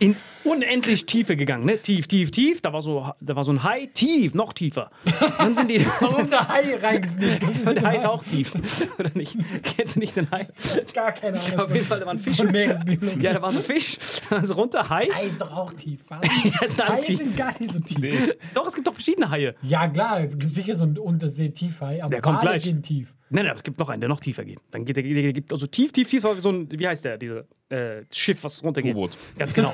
in 0.00 0.16
unendlich 0.44 1.04
Tiefe 1.06 1.36
gegangen. 1.36 1.66
Ne? 1.66 1.78
Tief, 1.78 2.08
tief, 2.08 2.30
tief. 2.30 2.60
Da 2.62 2.72
war, 2.72 2.80
so, 2.80 3.08
da 3.20 3.36
war 3.36 3.44
so 3.44 3.52
ein 3.52 3.62
Hai. 3.62 3.90
Tief, 3.92 4.34
noch 4.34 4.52
tiefer. 4.54 4.90
Dann 5.38 5.54
sind 5.54 5.70
die. 5.70 5.84
Warum 6.00 6.28
der 6.28 6.48
Hai 6.48 6.74
reingesnickt? 6.76 7.42
Das 7.42 7.50
ist 7.50 7.66
Der 7.66 7.82
Hai 7.82 7.96
ist 7.98 8.06
auch 8.06 8.24
tief. 8.24 8.54
Oder 8.98 9.10
nicht? 9.14 9.36
Kennst 9.62 9.96
du 9.96 10.00
nicht 10.00 10.16
den 10.16 10.28
Hai? 10.30 10.48
gar 10.94 11.12
keine 11.12 11.38
Ahnung. 11.38 11.60
Auf 11.60 11.74
jeden 11.74 11.86
Fall, 11.86 12.00
da 12.00 12.06
waren 12.06 12.18
Fische. 12.18 12.42
Von 12.44 12.52
Meeresbiologie. 12.52 13.20
Ja, 13.22 13.34
da 13.34 13.42
war 13.42 13.52
so 13.52 13.60
Fisch. 13.60 13.98
Also 14.30 14.54
runter, 14.54 14.88
Hai. 14.88 15.06
Hai 15.14 15.24
ist 15.26 15.40
doch 15.40 15.52
auch 15.54 15.72
tief. 15.74 16.00
Was? 16.08 16.20
Ja, 16.44 16.66
ist 16.66 16.88
Haie 16.88 17.00
tief. 17.02 17.18
sind 17.18 17.36
gar 17.36 17.52
nicht 17.60 17.72
so 17.72 17.78
tief. 17.80 18.34
Doch, 18.54 18.66
es 18.66 18.74
gibt 18.74 18.86
doch 18.86 18.94
verschiedene 18.94 19.28
Haie. 19.30 19.54
Ja, 19.62 19.86
klar, 19.88 20.20
es 20.22 20.38
gibt 20.38 20.54
sicher 20.54 20.74
so 20.74 20.84
einen 20.84 20.98
Untersee-Tiefhai, 20.98 22.02
aber 22.02 22.10
Der 22.10 22.22
kommt 22.22 22.40
gleich. 22.40 22.72
tief. 22.82 23.14
Nein, 23.32 23.44
nein, 23.44 23.50
aber 23.50 23.58
es 23.58 23.62
gibt 23.62 23.78
noch 23.78 23.88
einen, 23.88 24.00
der 24.00 24.08
noch 24.08 24.18
tiefer 24.18 24.44
geht. 24.44 24.58
Dann 24.72 24.84
geht 24.84 24.96
der, 24.96 25.04
der, 25.04 25.32
geht 25.32 25.52
also 25.52 25.66
tief, 25.66 25.92
tief, 25.92 26.08
tief, 26.08 26.22
so 26.22 26.50
ein, 26.50 26.68
wie 26.70 26.86
heißt 26.86 27.04
der, 27.04 27.16
diese 27.16 27.46
äh, 27.68 28.02
Schiff, 28.10 28.42
was 28.42 28.64
runtergeht. 28.64 28.96
U-Boot. 28.96 29.16
Ganz 29.38 29.54
genau. 29.54 29.72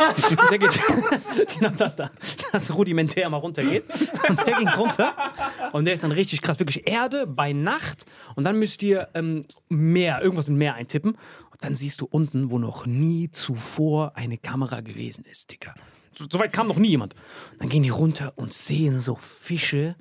der 0.50 0.58
geht, 0.58 0.78
genau 1.58 1.70
das 1.70 1.96
da, 1.96 2.10
das 2.52 2.74
rudimentär 2.74 3.30
mal 3.30 3.38
runtergeht. 3.38 3.84
Und 4.28 4.46
der 4.46 4.58
ging 4.58 4.68
runter. 4.68 5.16
Und 5.72 5.86
der 5.86 5.94
ist 5.94 6.02
dann 6.02 6.12
richtig 6.12 6.42
krass, 6.42 6.58
wirklich 6.58 6.86
Erde 6.86 7.26
bei 7.26 7.54
Nacht. 7.54 8.04
Und 8.34 8.44
dann 8.44 8.58
müsst 8.58 8.82
ihr 8.82 9.08
ähm, 9.14 9.46
Meer, 9.70 10.20
irgendwas 10.20 10.50
mit 10.50 10.58
Meer 10.58 10.74
eintippen. 10.74 11.12
Und 11.12 11.64
dann 11.64 11.74
siehst 11.74 12.02
du 12.02 12.06
unten, 12.10 12.50
wo 12.50 12.58
noch 12.58 12.84
nie 12.84 13.30
zuvor 13.30 14.12
eine 14.16 14.36
Kamera 14.36 14.82
gewesen 14.82 15.24
ist, 15.24 15.50
Digga. 15.50 15.74
So, 16.14 16.26
so 16.30 16.38
weit 16.38 16.52
kam 16.52 16.68
noch 16.68 16.76
nie 16.76 16.88
jemand. 16.88 17.14
Dann 17.58 17.70
gehen 17.70 17.82
die 17.82 17.88
runter 17.88 18.34
und 18.36 18.52
sehen 18.52 18.98
so 18.98 19.14
Fische, 19.14 19.96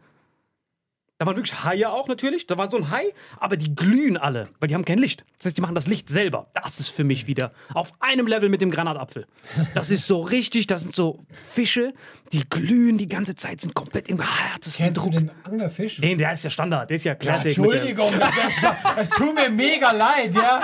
da 1.18 1.26
waren 1.26 1.36
wirklich 1.38 1.64
Haie 1.64 1.90
auch 1.90 2.08
natürlich. 2.08 2.46
Da 2.48 2.58
war 2.58 2.70
so 2.70 2.78
ein 2.78 2.90
Hai, 2.90 3.04
aber 3.40 3.56
die 3.58 3.74
glühen 3.74 4.18
alle, 4.18 4.50
weil 4.60 4.68
die 4.68 4.76
haben 4.76 4.84
kein 4.86 5.00
Licht. 5.00 5.24
Das 5.38 5.46
heißt, 5.46 5.58
die 5.58 5.62
machen 5.62 5.76
das 5.76 5.88
Licht 5.88 6.10
selber. 6.10 6.48
Das 6.54 6.80
ist 6.80 6.90
für 6.90 7.04
mich 7.06 7.26
wieder 7.28 7.52
auf 7.74 7.94
einem 8.02 8.28
Level 8.28 8.50
mit 8.50 8.62
dem 8.62 8.70
Granatapfel. 8.72 9.26
Das 9.74 9.92
ist 9.92 10.08
so 10.08 10.22
richtig, 10.22 10.68
das 10.68 10.82
sind 10.82 10.96
so 10.96 11.20
Fische, 11.30 11.94
die 12.34 12.44
glühen 12.50 12.98
die 12.98 13.08
ganze 13.08 13.36
Zeit, 13.36 13.62
sind 13.62 13.74
komplett 13.76 14.10
im 14.10 14.20
härtesten 14.20 14.86
Kennst 14.88 14.98
Druck. 15.02 15.12
du 15.14 15.20
den 15.20 15.32
Anglerfisch? 15.44 16.02
Den, 16.02 16.18
der 16.18 16.34
ist 16.34 16.44
ja 16.44 16.50
Standard, 16.50 16.90
der 16.90 16.96
ist 16.96 17.04
ja 17.06 17.12
Ja, 17.14 17.16
Classic. 17.16 17.56
der- 17.56 17.64
Entschuldigung, 17.64 18.12
das, 18.20 18.30
ist 18.56 18.62
ja 18.64 18.76
schon- 18.84 18.98
es 19.02 19.10
tut 19.12 19.36
mir 19.36 19.50
mega 19.50 19.92
leid, 19.92 20.34
ja. 20.36 20.60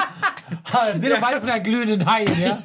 Seht 0.97 1.11
doch 1.13 1.21
weiter 1.21 1.37
von 1.37 1.47
der 1.47 1.59
glühenden 1.61 2.05
Hai, 2.05 2.25
ja. 2.25 2.63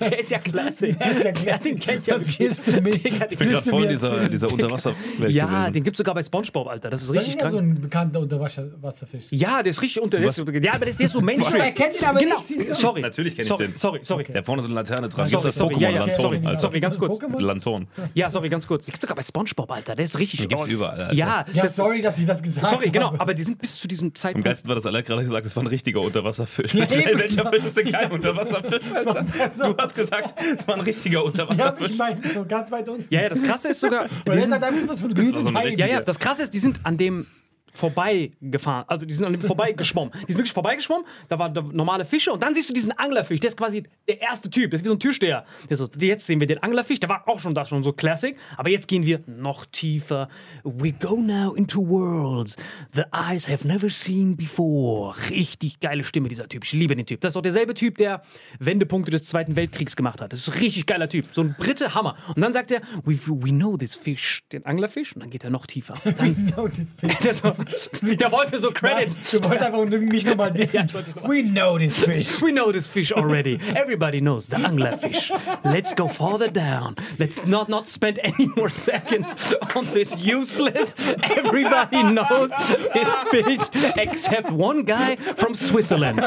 Der 0.00 0.18
ist 0.18 0.30
ja 0.30 0.38
Classic. 0.38 0.98
Der 0.98 1.10
ist 1.12 1.18
ja 1.18 1.24
Ja, 1.26 1.32
klasse. 1.32 1.62
den 1.64 1.78
kennt 1.78 2.06
ja 2.06 2.16
Was 2.16 2.38
willst 2.38 2.66
du 2.66 2.80
mir? 2.80 2.90
Ich 2.94 3.02
bin 3.02 3.18
gerade 3.50 3.62
voll 3.70 3.84
in 3.84 3.88
dieser, 3.90 4.28
dieser 4.28 4.52
Unterwasserwelt 4.52 5.30
Ja, 5.32 5.46
gewesen. 5.46 5.72
den 5.72 5.84
gibt 5.84 5.94
es 5.96 5.98
sogar 5.98 6.14
bei 6.14 6.22
Spongebob, 6.22 6.66
Alter. 6.74 6.90
Das 6.90 7.02
ist 7.02 7.08
Das 7.10 7.16
richtig 7.16 7.34
ist 7.36 7.42
ja 7.42 7.50
so 7.50 7.58
ein 7.58 7.80
bekannter 7.80 8.20
Unterwasserfisch. 8.20 9.24
Ja, 9.30 9.62
der 9.62 9.70
ist 9.70 9.80
richtig 9.80 10.02
unter. 10.02 10.18
Der 10.18 10.28
ist, 10.28 10.36
ja, 10.38 10.42
aber 10.74 10.84
der, 10.86 10.94
der 10.94 11.06
ist 11.06 11.12
so 11.12 11.20
Mainstream. 11.20 11.54
Aber 11.54 11.64
er 11.64 11.72
kennt 11.72 12.00
ihn 12.00 12.04
aber 12.04 12.18
genau. 12.20 12.36
nicht, 12.36 12.46
siehst 12.48 12.70
du? 12.70 12.74
Sorry. 12.74 13.00
Natürlich 13.00 13.34
kenn 13.36 13.42
ich 13.44 13.48
sorry, 13.48 13.66
den. 13.68 13.76
Sorry, 13.76 14.00
sorry. 14.02 14.24
Der 14.24 14.44
vorne 14.44 14.62
so 14.62 14.66
eine 14.68 14.74
Laterne 14.74 15.08
dran. 15.08 15.26
Sorry, 15.26 15.30
Gibt's 15.30 15.44
das 15.44 15.54
sorry, 15.56 15.74
Pokémon 15.76 15.80
ja, 15.80 15.90
ja, 15.90 15.98
Lantorn, 16.00 16.20
sorry, 16.20 16.40
Alter. 16.46 16.58
sorry, 16.60 16.80
ganz 16.80 16.98
kurz. 16.98 17.18
Lantorn. 17.40 17.86
Ja, 18.14 18.30
sorry, 18.30 18.48
ganz 18.48 18.66
kurz. 18.66 18.84
Die 18.86 18.90
gibt 18.92 19.02
sogar 19.02 19.16
bei 19.16 19.22
Spongebob, 19.22 19.70
Alter. 19.70 19.94
Der 19.94 20.04
ist 20.04 20.18
richtig 20.18 20.40
Die 20.42 20.48
gibt's 20.48 20.66
überall, 20.66 21.00
Alter. 21.00 21.14
Ja, 21.14 21.44
Ja, 21.52 21.62
das, 21.62 21.76
sorry, 21.76 22.02
dass 22.02 22.18
ich 22.18 22.26
das 22.26 22.42
gesagt 22.42 22.66
habe. 22.66 22.76
sorry, 22.76 22.90
genau. 22.90 23.14
Aber 23.18 23.34
die 23.34 23.42
sind 23.42 23.58
bis 23.58 23.76
zu 23.78 23.88
diesem 23.88 24.08
Am 24.08 24.14
Zeitpunkt. 24.14 24.44
geilsten 24.44 24.68
war, 24.68 24.74
dass 24.74 24.86
alle 24.86 25.02
gerade 25.02 25.22
gesagt 25.22 25.46
das 25.46 25.54
war 25.56 25.62
ein 25.62 25.68
richtiger 25.68 26.00
Unterwasserfisch. 26.02 26.74
Ja. 26.74 26.88
Welcher 26.90 27.50
Fisch 27.50 27.64
ist 27.64 27.76
denn 27.76 27.90
kein 27.92 28.10
Unterwasserfisch, 28.10 28.80
das? 29.04 29.56
Du 29.58 29.76
hast 29.76 29.94
gesagt, 29.94 30.34
es 30.58 30.66
war 30.68 30.74
ein 30.74 30.80
richtiger 30.80 31.14
Ja, 31.14 31.20
Unterwasserfisch. 31.20 31.90
ich 31.90 31.98
meine, 31.98 32.20
so 32.28 32.44
ganz 32.44 32.70
weit 32.72 32.88
unten. 32.88 33.06
Ja, 33.10 33.22
ja, 33.22 33.28
das 33.28 33.42
Krasse 33.42 33.68
ist 33.68 33.80
sogar. 33.80 34.06
Er 34.24 34.32
war 34.34 35.42
so 35.42 35.48
ja, 35.50 35.86
ja, 35.86 36.00
das 36.00 36.18
Krasse 36.18 36.42
ist, 36.42 36.54
die 36.54 36.58
sind 36.64 36.80
an 36.84 36.96
dem 36.96 37.26
vorbeigefahren. 37.74 38.84
Also 38.88 39.04
die 39.04 39.12
sind 39.12 39.26
an 39.26 39.32
dem 39.32 39.42
vorbeigeschwommen. 39.42 40.12
Die 40.12 40.32
sind 40.32 40.38
wirklich 40.38 40.52
vorbeigeschwommen. 40.52 41.04
Da 41.28 41.38
waren 41.38 41.52
normale 41.72 42.04
Fische 42.04 42.32
und 42.32 42.42
dann 42.42 42.54
siehst 42.54 42.70
du 42.70 42.72
diesen 42.72 42.92
Anglerfisch. 42.92 43.40
Der 43.40 43.48
ist 43.48 43.56
quasi 43.56 43.82
der 44.08 44.20
erste 44.20 44.48
Typ. 44.48 44.70
Das 44.70 44.80
ist 44.80 44.84
wie 44.84 44.88
so 44.88 44.94
ein 44.94 45.00
Türsteher. 45.00 45.44
Der 45.68 45.76
so, 45.76 45.88
jetzt 45.98 46.26
sehen 46.26 46.40
wir 46.40 46.46
den 46.46 46.62
Anglerfisch. 46.62 47.00
Der 47.00 47.10
war 47.10 47.28
auch 47.28 47.40
schon 47.40 47.54
da 47.54 47.64
schon 47.64 47.82
so 47.82 47.92
Classic. 47.92 48.36
Aber 48.56 48.70
jetzt 48.70 48.88
gehen 48.88 49.04
wir 49.04 49.20
noch 49.26 49.66
tiefer. 49.66 50.28
We 50.62 50.92
go 50.92 51.16
now 51.16 51.54
into 51.54 51.86
worlds 51.86 52.56
the 52.92 53.02
eyes 53.12 53.48
have 53.48 53.66
never 53.66 53.90
seen 53.90 54.36
before. 54.36 55.14
Richtig 55.30 55.80
geile 55.80 56.04
Stimme 56.04 56.28
dieser 56.28 56.48
Typ. 56.48 56.64
Ich 56.64 56.72
liebe 56.72 56.94
den 56.94 57.06
Typ. 57.06 57.20
Das 57.20 57.32
ist 57.32 57.36
auch 57.36 57.42
derselbe 57.42 57.74
Typ, 57.74 57.98
der 57.98 58.22
Wendepunkte 58.60 59.10
des 59.10 59.24
Zweiten 59.24 59.56
Weltkriegs 59.56 59.96
gemacht 59.96 60.20
hat. 60.20 60.32
Das 60.32 60.40
ist 60.40 60.54
ein 60.54 60.58
richtig 60.60 60.86
geiler 60.86 61.08
Typ. 61.08 61.26
So 61.32 61.40
ein 61.40 61.54
Brite 61.58 61.94
Hammer. 61.94 62.16
Und 62.28 62.40
dann 62.40 62.52
sagt 62.52 62.70
er, 62.70 62.80
we, 63.04 63.18
we 63.26 63.50
know 63.50 63.76
this 63.76 63.96
fish, 63.96 64.42
den 64.52 64.64
Anglerfisch. 64.64 65.14
Und 65.14 65.22
dann 65.22 65.30
geht 65.30 65.42
er 65.42 65.50
noch 65.50 65.66
tiefer. 65.66 65.94
Dann 66.16 66.52
das 66.76 66.92
Fisch. 66.92 67.18
der 67.24 67.34
so, 67.34 67.52
Der 68.02 68.30
wollte 68.32 68.58
so 68.58 68.70
Credits. 68.70 69.30
Du 69.30 69.42
wolltest 69.42 69.62
einfach 69.62 69.84
mich 69.86 70.24
nochmal 70.24 70.52
dissen. 70.54 70.88
Ja, 70.92 71.28
We 71.28 71.42
know 71.42 71.78
this 71.78 71.96
fish. 72.04 72.40
We 72.42 72.52
know 72.52 72.72
this 72.72 72.86
fish 72.86 73.12
already. 73.12 73.58
Everybody 73.74 74.20
knows 74.20 74.48
the 74.48 74.56
anglerfish. 74.56 75.30
Let's 75.64 75.94
go 75.94 76.08
farther 76.08 76.48
down. 76.48 76.96
Let's 77.18 77.46
not 77.46 77.68
not 77.68 77.88
spend 77.88 78.18
any 78.22 78.48
more 78.56 78.68
seconds 78.70 79.54
on 79.74 79.86
this 79.92 80.14
useless. 80.16 80.94
Everybody 81.22 82.02
knows 82.02 82.50
this 82.94 83.12
fish 83.30 83.68
except 83.96 84.50
one 84.50 84.84
guy 84.84 85.16
from 85.16 85.54
Switzerland 85.54 86.20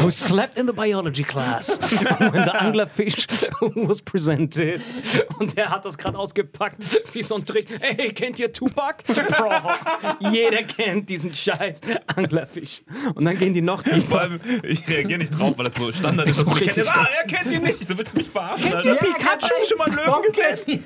who 0.00 0.10
slept 0.10 0.56
in 0.58 0.66
the 0.66 0.72
biology 0.72 1.24
class 1.24 1.78
when 1.78 2.44
the 2.44 2.52
anglerfish 2.58 3.26
was 3.86 4.00
presented. 4.00 4.80
Und 5.38 5.56
der 5.56 5.70
hat 5.70 5.84
das 5.84 5.96
gerade 5.98 6.18
ausgepackt 6.18 6.78
wie 7.12 7.22
so 7.22 7.36
ein 7.36 7.44
Trick. 7.44 7.66
Hey, 7.80 8.12
kennt 8.12 8.38
ihr 8.38 8.52
Tupac? 8.52 9.04
Bro, 9.06 9.50
jeder 10.32 10.62
kennt 10.62 11.08
diesen 11.08 11.32
scheiß 11.32 11.80
Anglerfisch. 12.16 12.82
Und 13.14 13.24
dann 13.24 13.38
gehen 13.38 13.54
die 13.54 13.62
noch 13.62 13.82
Vor 13.82 13.92
tiefer. 13.92 14.20
allem, 14.20 14.40
ich 14.62 14.88
reagiere 14.88 15.18
nicht 15.18 15.38
drauf, 15.38 15.56
weil 15.56 15.66
das 15.66 15.74
so 15.74 15.92
Standard 15.92 16.28
ist. 16.28 16.44
Man 16.46 16.56
kennt 16.56 16.88
ah, 16.88 17.08
er 17.18 17.26
kennt 17.26 17.52
ihn 17.52 17.62
nicht. 17.62 17.86
So 17.86 17.96
willst 17.96 18.14
du 18.14 18.18
mich 18.18 18.28
verarschen? 18.28 18.70
Kennt 18.70 18.84
ihr 18.84 18.94
Pikachu? 18.96 19.42
Hast 19.42 19.52
du 19.62 19.68
schon 19.68 19.78
mal 19.78 19.86
einen 19.86 19.96
Löwen 19.96 20.22
gesehen? 20.22 20.84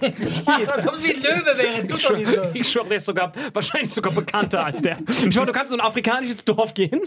Als 0.70 0.88
ob 0.88 0.96
sie 0.96 1.14
ein 1.14 1.22
Löwe 1.22 1.58
wäre. 1.58 1.96
Ich 1.96 2.02
schwöre, 2.02 2.50
ich 2.54 2.68
schwöre, 2.68 2.88
der 2.88 2.96
ist 2.96 3.06
sogar 3.06 3.32
wahrscheinlich 3.52 3.92
sogar 3.92 4.12
bekannter 4.12 4.64
als 4.64 4.82
der. 4.82 4.98
Ich 5.08 5.34
schwöre, 5.34 5.46
du 5.46 5.52
kannst 5.52 5.72
in 5.72 5.80
ein 5.80 5.86
afrikanisches 5.86 6.44
Dorf 6.44 6.74
gehen 6.74 7.00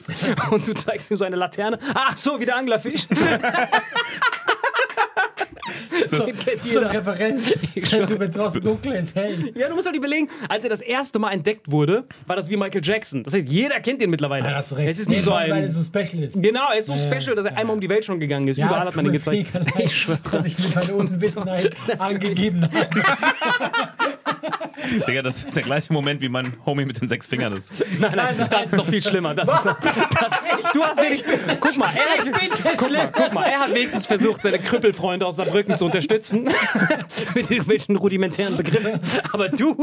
und 0.52 0.68
du 0.68 0.74
zeigst 0.74 1.12
ihm 1.12 1.18
so 1.18 1.26
eine 1.26 1.36
Laterne. 1.36 1.80
Ach 1.94 2.18
so, 2.18 2.40
wie 2.40 2.46
der 2.46 2.58
Anglerfisch. 2.58 3.08
So, 6.08 6.18
so 6.60 6.80
eine. 6.80 6.94
Referenz. 6.94 7.48
Du, 7.52 8.20
wenn 8.20 8.30
es 8.30 8.36
draußen 8.36 8.62
dunkel 8.62 8.94
ist, 8.94 9.16
hey. 9.16 9.36
Ja, 9.56 9.68
du 9.68 9.76
musst 9.76 9.86
halt 9.86 9.96
überlegen, 9.96 10.30
als 10.48 10.64
er 10.64 10.70
das 10.70 10.82
erste 10.82 11.20
Mal 11.20 11.32
entdeckt 11.32 11.70
wurde, 11.70 12.06
war 12.26 12.36
das 12.36 12.50
wie 12.50 12.56
Michael 12.58 12.82
Jackson. 12.84 13.24
Das 13.24 13.34
heißt, 13.34 13.48
jeder 13.48 13.80
kennt 13.82 14.02
den 14.02 14.10
mittlerweile. 14.10 14.48
Ja, 14.48 14.56
hast 14.56 14.72
du 14.72 14.76
recht. 14.76 14.90
Es 14.92 15.00
ist 15.00 15.10
nicht 15.10 15.18
Nee, 15.20 15.24
so 15.24 15.34
allem, 15.34 15.50
Weil 15.52 15.58
ein. 15.58 15.64
er 15.64 15.70
so 15.70 15.82
special 15.84 16.24
ist. 16.24 16.42
Genau, 16.42 16.70
er 16.72 16.80
ist 16.80 16.86
so 16.86 16.94
Ja, 16.94 17.00
ja. 17.00 17.12
special, 17.22 17.36
dass 17.36 17.46
er 17.46 17.58
einmal 17.58 17.76
um 17.76 17.82
die 17.82 17.90
Welt 17.90 18.06
schon 18.06 18.20
gegangen 18.20 18.48
ist. 18.48 18.58
Ja, 18.58 18.68
Überall 18.68 18.86
hat 18.86 18.96
man 18.96 19.06
ihn 19.06 19.12
mir 19.12 19.18
gezeigt. 19.18 19.54
leid, 19.54 19.74
Ich 19.80 19.96
schwöre. 19.98 20.20
dass 20.32 20.46
ich 20.46 20.58
mit 20.58 20.76
meiner 20.76 20.96
Unwissenheit 20.96 21.72
angegeben 22.00 22.62
habe. 22.64 22.88
Digga, 25.08 25.22
das 25.22 25.44
ist 25.44 25.56
der 25.56 25.64
gleiche 25.64 25.92
Moment 25.92 26.22
wie 26.22 26.30
mein 26.30 26.54
Homie 26.66 26.86
mit 26.86 27.02
den 27.02 27.08
sechs 27.08 27.28
Fingern 27.28 27.54
ist. 27.54 27.84
Nein, 28.00 28.14
nein, 28.16 28.48
das 28.50 28.66
ist 28.66 28.76
noch 28.76 28.88
viel 28.88 29.04
schlimmer. 29.04 29.34
Das 29.34 29.50
ist 29.50 29.66
noch, 29.66 29.80
das, 29.80 29.96
du 30.74 30.84
hast 30.84 31.02
wenig. 31.02 31.24
Guck 31.60 31.78
mal, 31.78 31.92
er 31.96 32.34
hat, 32.34 32.78
guck, 32.78 32.92
mal, 32.92 33.12
guck 33.14 33.34
mal, 33.34 33.44
er 33.44 33.60
hat 33.62 33.76
wenigstens 33.76 34.08
versucht, 34.08 34.44
seine 34.44 34.60
Krüppelfreunde 34.60 35.26
aus 35.26 35.38
Saarbrücken 35.38 35.78
zu 35.78 35.86
unterstützen. 35.86 36.50
mit 37.36 37.50
irgendwelchen 37.52 37.96
rudimentären 37.96 38.58
Begriffen. 38.58 39.00
Aber 39.32 39.50
du 39.50 39.76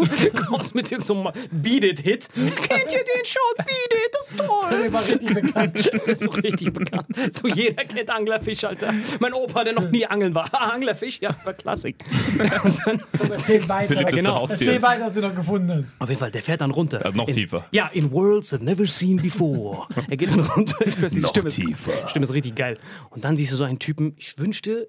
kommst 0.48 0.74
mit 0.74 0.90
irgendeinem 0.90 1.32
Beat 1.50 1.84
It-Hit. 1.84 2.28
Kennt 2.34 2.92
ihr 2.92 3.04
den 3.04 3.24
schon? 3.24 3.42
Beat 3.58 3.68
It, 3.68 4.10
das 4.12 4.30
ist 4.30 4.38
toll. 4.38 4.82
Der 4.82 4.92
war 4.92 5.06
richtig 5.06 5.34
bekannt. 5.34 5.90
so 6.18 6.30
richtig 6.30 6.72
bekannt. 6.72 7.06
So 7.32 7.48
jeder 7.48 7.84
kennt 7.84 8.10
Anglerfisch, 8.10 8.64
Alter. 8.64 8.92
Mein 9.18 9.32
Opa, 9.32 9.64
der 9.64 9.74
noch 9.74 9.90
nie 9.90 10.06
angeln 10.06 10.34
war. 10.34 10.48
Ah, 10.52 10.70
Anglerfisch, 10.70 11.20
ja, 11.20 11.30
war 11.44 11.54
Klassik. 11.54 11.96
Erzähl 13.30 13.68
weiter. 13.68 13.94
Beliebteste 13.94 14.33
Genau. 14.34 14.48
Haustier. 14.48 14.66
Erzähl 14.68 14.82
weiter, 14.82 15.06
was 15.06 15.14
du 15.14 15.20
noch 15.20 15.34
gefunden 15.34 15.70
hast. 15.72 15.94
Auf 16.00 16.08
jeden 16.08 16.18
Fall, 16.18 16.30
der 16.30 16.42
fährt 16.42 16.60
dann 16.60 16.70
runter. 16.70 17.00
Ja, 17.04 17.10
noch 17.12 17.28
in, 17.28 17.34
tiefer. 17.34 17.64
Ja, 17.72 17.86
in 17.92 18.10
Worlds 18.10 18.52
I've 18.54 18.62
never 18.62 18.86
seen 18.86 19.16
before. 19.16 19.86
Er 20.10 20.16
geht 20.16 20.30
dann 20.30 20.40
runter. 20.40 20.86
Ich 20.86 21.00
weiß, 21.00 21.12
die 21.12 21.20
Noch 21.20 21.30
Stimme 21.30 21.48
tiefer. 21.48 21.92
Ist, 22.04 22.10
Stimme 22.10 22.24
ist 22.24 22.32
richtig 22.32 22.54
geil. 22.54 22.78
Und 23.10 23.24
dann 23.24 23.36
siehst 23.36 23.52
du 23.52 23.56
so 23.56 23.64
einen 23.64 23.78
Typen, 23.78 24.14
ich 24.16 24.38
wünschte. 24.38 24.86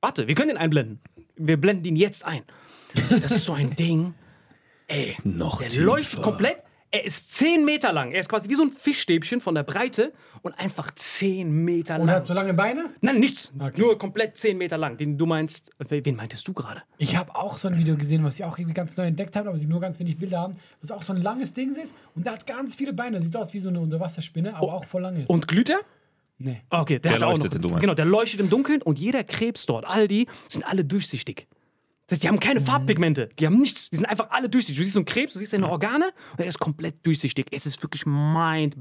Warte, 0.00 0.26
wir 0.28 0.34
können 0.34 0.48
den 0.48 0.58
einblenden. 0.58 1.00
Wir 1.36 1.56
blenden 1.56 1.84
ihn 1.86 1.96
jetzt 1.96 2.24
ein. 2.24 2.42
Das 3.10 3.30
ist 3.32 3.44
so 3.44 3.52
ein 3.54 3.74
Ding. 3.76 4.14
Ey, 4.86 5.16
Noch 5.24 5.58
der 5.60 5.68
tiefer. 5.70 5.82
läuft 5.82 6.22
komplett. 6.22 6.58
Er 6.94 7.04
ist 7.04 7.32
10 7.34 7.64
Meter 7.64 7.92
lang. 7.92 8.12
Er 8.12 8.20
ist 8.20 8.28
quasi 8.28 8.48
wie 8.48 8.54
so 8.54 8.62
ein 8.62 8.70
Fischstäbchen 8.70 9.40
von 9.40 9.56
der 9.56 9.64
Breite 9.64 10.12
und 10.42 10.52
einfach 10.60 10.92
10 10.94 11.50
Meter 11.64 11.98
Und 11.98 12.06
lang. 12.06 12.14
hat 12.16 12.26
so 12.26 12.34
lange 12.34 12.54
Beine? 12.54 12.84
Nein, 13.00 13.18
nichts. 13.18 13.52
Okay. 13.58 13.80
Nur 13.80 13.98
komplett 13.98 14.38
10 14.38 14.56
Meter 14.56 14.78
lang. 14.78 14.96
Den 14.96 15.18
du 15.18 15.26
meinst. 15.26 15.72
Wen 15.88 16.14
meintest 16.14 16.46
du 16.46 16.52
gerade? 16.52 16.82
Ich 16.98 17.16
habe 17.16 17.34
auch 17.34 17.56
so 17.58 17.66
ein 17.66 17.76
Video 17.78 17.96
gesehen, 17.96 18.22
was 18.22 18.38
ich 18.38 18.44
auch 18.44 18.56
irgendwie 18.58 18.74
ganz 18.74 18.96
neu 18.96 19.06
entdeckt 19.06 19.34
habe, 19.34 19.48
aber 19.48 19.58
sie 19.58 19.66
nur 19.66 19.80
ganz 19.80 19.98
wenig 19.98 20.18
Bilder 20.18 20.38
haben, 20.38 20.54
was 20.82 20.92
auch 20.92 21.02
so 21.02 21.12
ein 21.12 21.20
langes 21.20 21.52
Ding 21.52 21.70
ist 21.74 21.96
und 22.14 22.26
der 22.26 22.34
hat 22.34 22.46
ganz 22.46 22.76
viele 22.76 22.92
Beine. 22.92 23.20
Sieht 23.20 23.36
aus 23.36 23.52
wie 23.54 23.58
so 23.58 23.70
eine 23.70 23.80
Unterwasserspinne, 23.80 24.54
aber 24.54 24.72
auch 24.72 24.84
voll 24.84 25.02
lang 25.02 25.16
ist. 25.16 25.28
Und 25.28 25.48
glüht 25.48 25.70
er? 25.70 25.80
nee. 26.38 26.62
Ah, 26.70 26.82
Okay, 26.82 27.00
der, 27.00 27.18
Der 27.18 27.28
hat 27.28 27.34
auch 27.34 27.38
noch. 27.38 27.80
Genau, 27.80 27.94
der 27.94 28.04
leuchtet 28.04 28.38
im 28.38 28.50
Dunkeln 28.50 28.82
und 28.82 29.00
jeder 29.00 29.24
Krebs 29.24 29.66
dort, 29.66 29.84
all 29.84 30.06
die, 30.06 30.28
sind 30.48 30.64
alle 30.64 30.84
durchsichtig. 30.84 31.48
Das 32.06 32.16
heißt, 32.16 32.22
die 32.24 32.28
haben 32.28 32.38
keine 32.40 32.60
Mhm. 32.60 32.64
Farbpigmente, 32.66 33.30
die 33.38 33.46
haben 33.46 33.58
nichts, 33.60 33.88
die 33.90 33.96
sind 33.96 34.04
einfach 34.06 34.30
alle 34.30 34.48
durchsichtig. 34.50 34.76
Du 34.78 34.84
siehst 34.84 34.94
so 34.94 35.00
einen 35.00 35.06
Krebs, 35.06 35.32
du 35.32 35.38
siehst 35.38 35.52
seine 35.52 35.68
Organe 35.70 36.06
und 36.32 36.40
er 36.40 36.46
ist 36.46 36.58
komplett 36.58 36.96
durchsichtig. 37.06 37.46
Es 37.50 37.64
ist 37.66 37.82
wirklich 37.82 38.04
mind 38.06 38.76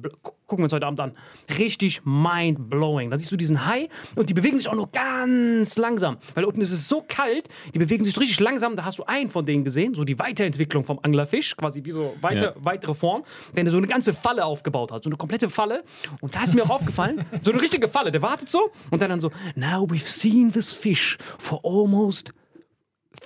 Gucken 0.46 0.62
wir 0.62 0.66
uns 0.66 0.74
heute 0.74 0.86
Abend 0.86 1.00
an. 1.00 1.18
Richtig 1.58 2.02
mind-blowing. 2.06 3.10
Da 3.10 3.18
siehst 3.18 3.32
du 3.32 3.38
diesen 3.38 3.66
Hai 3.66 3.88
und 4.16 4.30
die 4.30 4.34
bewegen 4.36 4.58
sich 4.58 4.68
auch 4.68 4.76
nur 4.76 4.92
ganz 4.92 5.78
langsam. 5.78 6.18
Weil 6.36 6.44
unten 6.44 6.62
ist 6.62 6.72
es 6.72 6.88
so 6.88 7.04
kalt, 7.08 7.48
die 7.74 7.80
bewegen 7.80 8.04
sich 8.04 8.20
richtig 8.20 8.40
langsam. 8.40 8.76
Da 8.76 8.86
hast 8.86 9.00
du 9.00 9.04
einen 9.06 9.30
von 9.30 9.46
denen 9.46 9.64
gesehen, 9.64 9.96
so 9.96 10.04
die 10.04 10.20
Weiterentwicklung 10.20 10.84
vom 10.84 11.00
Anglerfisch, 11.02 11.56
quasi 11.58 11.84
wie 11.86 11.92
so 11.92 12.14
weiter, 12.22 12.54
Ja. 12.56 12.66
weitere 12.66 12.94
Form, 12.94 13.24
der 13.56 13.68
so 13.72 13.78
eine 13.78 13.88
ganze 13.88 14.14
Falle 14.14 14.46
aufgebaut 14.46 14.92
hat. 14.92 15.04
So 15.04 15.10
eine 15.10 15.18
komplette 15.18 15.50
Falle. 15.50 15.84
Und 16.22 16.36
da 16.36 16.44
ist 16.44 16.54
mir 16.54 16.64
auch 16.64 16.70
aufgefallen, 16.72 17.26
so 17.42 17.52
eine 17.52 17.62
richtige 17.62 17.88
Falle. 17.88 18.12
Der 18.12 18.22
wartet 18.22 18.50
so 18.50 18.70
und 18.92 19.02
dann, 19.02 19.10
dann 19.10 19.22
so, 19.22 19.32
now 19.56 19.86
we've 19.86 20.06
seen 20.06 20.52
this 20.52 20.72
fish 20.74 21.18
for 21.40 21.62
almost 21.64 22.32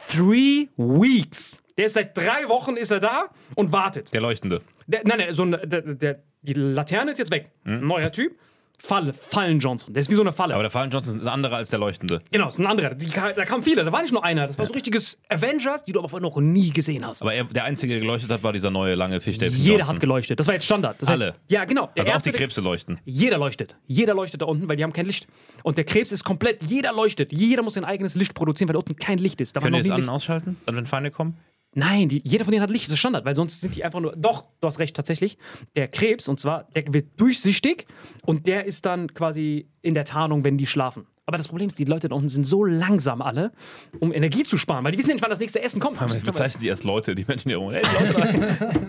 three 0.09 0.69
weeks. 0.77 1.57
Der 1.77 1.85
ist 1.85 1.93
seit 1.93 2.17
drei 2.17 2.47
Wochen 2.47 2.75
ist 2.75 2.91
er 2.91 2.99
da 2.99 3.29
und 3.55 3.71
wartet. 3.71 4.13
Der 4.13 4.21
Leuchtende. 4.21 4.61
Der, 4.87 5.01
nein, 5.05 5.19
nein, 5.19 5.33
so 5.33 5.43
ein, 5.43 5.51
der, 5.51 5.81
der, 5.81 6.23
die 6.41 6.53
Laterne 6.53 7.11
ist 7.11 7.19
jetzt 7.19 7.31
weg. 7.31 7.51
Neuer 7.63 8.11
Typ. 8.11 8.37
Falle, 8.79 9.11
Fallen 9.11 9.59
Johnson. 9.59 9.91
Der 9.93 10.01
ist 10.01 10.09
wie 10.11 10.13
so 10.13 10.21
eine 10.21 10.31
Falle. 10.31 10.53
Aber 10.53 10.61
der 10.61 10.69
Fallen 10.69 10.91
Johnson 10.91 11.15
ist 11.15 11.21
ein 11.21 11.27
anderer 11.27 11.55
als 11.55 11.71
der 11.71 11.79
Leuchtende. 11.79 12.19
genau, 12.31 12.47
ist 12.47 12.59
ein 12.59 12.67
anderer. 12.67 12.93
Die, 12.93 13.07
da 13.09 13.31
kamen 13.45 13.63
viele. 13.63 13.83
Da 13.83 13.91
war 13.91 14.01
nicht 14.03 14.11
nur 14.13 14.23
einer. 14.23 14.45
Das 14.45 14.59
war 14.59 14.67
so 14.67 14.73
richtiges 14.73 15.17
Avengers, 15.29 15.83
die 15.83 15.93
du 15.93 15.99
aber 15.99 16.09
vorher 16.09 16.27
noch 16.29 16.37
nie 16.39 16.69
gesehen 16.69 17.05
hast. 17.05 17.23
Aber 17.23 17.33
er, 17.33 17.45
der 17.45 17.63
Einzige, 17.63 17.93
der 17.93 18.01
geleuchtet 18.01 18.29
hat, 18.29 18.43
war 18.43 18.53
dieser 18.53 18.69
neue 18.69 18.93
lange 18.93 19.19
Fischstäbchen. 19.19 19.57
Jeder 19.59 19.77
Johnson. 19.79 19.95
hat 19.95 19.99
geleuchtet. 19.99 20.39
Das 20.39 20.45
war 20.45 20.53
jetzt 20.53 20.65
Standard. 20.65 21.01
Das 21.01 21.09
heißt, 21.09 21.21
Alle? 21.21 21.33
Ja, 21.47 21.65
genau. 21.65 21.89
Der 21.95 22.01
Also 22.03 22.11
auch 22.11 22.15
erste, 22.15 22.31
die 22.31 22.37
Krebse 22.37 22.61
leuchten. 22.61 22.99
Jeder 23.03 23.39
leuchtet. 23.39 23.75
Jeder 23.87 24.13
leuchtet 24.13 24.41
da 24.43 24.45
unten, 24.45 24.69
weil 24.69 24.77
die 24.77 24.83
haben 24.83 24.93
kein 24.93 25.07
Licht. 25.07 25.27
Und 25.63 25.77
der 25.79 25.83
Krebs 25.85 26.11
ist 26.11 26.23
komplett, 26.23 26.63
jeder 26.65 26.93
leuchtet. 26.93 27.33
Jeder 27.33 27.63
muss 27.63 27.73
sein 27.73 27.83
eigenes 27.85 28.13
Licht 28.13 28.35
produzieren, 28.35 28.67
weil 28.69 28.73
da 28.73 28.79
unten 28.79 28.95
kein 28.95 29.17
Licht 29.17 29.41
ist. 29.41 29.55
Da 29.55 29.61
Können 29.61 29.77
das 29.77 29.87
nie 29.87 29.91
an- 29.91 30.03
und 30.03 30.09
ausschalten, 30.09 30.57
dann 30.67 30.75
wenn 30.75 30.85
Feinde 30.85 31.09
kommen? 31.09 31.37
Nein, 31.77 32.09
die, 32.09 32.23
jeder 32.25 32.43
von 32.43 32.51
denen 32.51 32.63
hat 32.63 32.71
Licht. 32.71 32.87
Das 32.87 32.93
ist 32.93 32.99
Standard, 32.99 33.23
weil 33.23 33.35
sonst 33.35 33.61
sind 33.61 33.75
die 33.75 33.83
einfach 33.83 33.99
nur. 33.99 34.13
Doch, 34.15 34.47
du 34.61 34.67
hast 34.67 34.79
recht, 34.79 34.95
tatsächlich. 34.95 35.37
Der 35.75 35.87
Krebs, 35.87 36.27
und 36.27 36.39
zwar, 36.39 36.63
der 36.75 36.91
wird 36.91 37.21
durchsichtig 37.21 37.85
und 38.25 38.47
der 38.47 38.65
ist 38.65 38.87
dann 38.87 39.13
quasi 39.13 39.67
in 39.83 39.93
der 39.93 40.03
Tarnung, 40.03 40.43
wenn 40.43 40.57
die 40.57 40.65
schlafen. 40.65 41.05
Aber 41.27 41.35
das 41.35 41.49
Problem 41.49 41.67
ist, 41.67 41.77
die 41.77 41.83
Leute 41.83 42.07
da 42.07 42.15
unten 42.15 42.29
sind 42.29 42.45
so 42.45 42.63
langsam 42.63 43.21
alle, 43.21 43.51
um 43.99 44.13
Energie 44.13 44.43
zu 44.43 44.57
sparen, 44.57 44.85
weil 44.85 44.93
die 44.93 44.97
wissen 44.97 45.11
nicht, 45.11 45.21
wann 45.21 45.29
das 45.29 45.41
nächste 45.41 45.61
Essen 45.61 45.81
kommt. 45.81 45.99
Wir 45.99 46.21
bezeichnen 46.21 46.61
sie 46.61 46.71
als 46.71 46.85
Leute, 46.85 47.15
die 47.15 47.25
Menschen 47.27 47.49
hier 47.49 47.57
rum. 47.57 47.73
Hey, 47.73 47.83
Leute. 48.13 48.85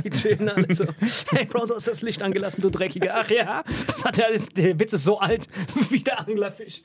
Die 0.04 0.10
chillen 0.10 0.48
alle 0.48 0.72
so. 0.72 0.86
Hey 1.30 1.44
Bro, 1.46 1.66
du 1.66 1.74
hast 1.74 1.88
das 1.88 2.00
Licht 2.00 2.22
angelassen, 2.22 2.62
du 2.62 2.70
Dreckiger. 2.70 3.14
Ach 3.14 3.30
ja, 3.30 3.62
das 3.86 4.04
hat 4.04 4.16
der, 4.16 4.28
der 4.56 4.78
Witz 4.78 4.94
ist 4.94 5.04
so 5.04 5.18
alt 5.18 5.48
wie 5.90 6.00
der 6.00 6.20
Anglerfisch. 6.20 6.82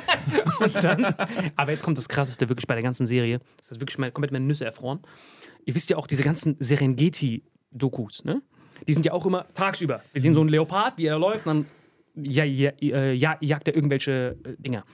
Dann, 0.80 1.14
aber 1.56 1.70
jetzt 1.70 1.82
kommt 1.82 1.98
das 1.98 2.08
Krasseste 2.08 2.48
wirklich 2.48 2.66
bei 2.66 2.74
der 2.74 2.82
ganzen 2.82 3.06
Serie. 3.06 3.40
Das 3.58 3.72
ist 3.72 3.80
wirklich 3.80 3.98
mal, 3.98 4.10
komplett 4.12 4.32
meine 4.32 4.44
Nüsse 4.46 4.64
erfroren. 4.64 5.00
Ihr 5.66 5.74
wisst 5.74 5.90
ja 5.90 5.96
auch, 5.98 6.06
diese 6.06 6.22
ganzen 6.22 6.56
Serengeti-Dokus, 6.58 8.24
ne? 8.24 8.40
Die 8.88 8.94
sind 8.94 9.04
ja 9.04 9.12
auch 9.12 9.26
immer 9.26 9.46
tagsüber. 9.54 10.02
Wir 10.12 10.22
sehen 10.22 10.34
so 10.34 10.40
einen 10.40 10.48
Leopard, 10.48 10.96
wie 10.96 11.06
er 11.06 11.18
läuft, 11.18 11.46
und 11.46 11.64
dann 11.64 11.66
ja, 12.14 12.44
ja, 12.44 12.70
äh, 12.80 13.14
ja, 13.14 13.38
jagt 13.40 13.68
er 13.68 13.74
irgendwelche 13.74 14.36
äh, 14.44 14.54
Dinger. 14.58 14.84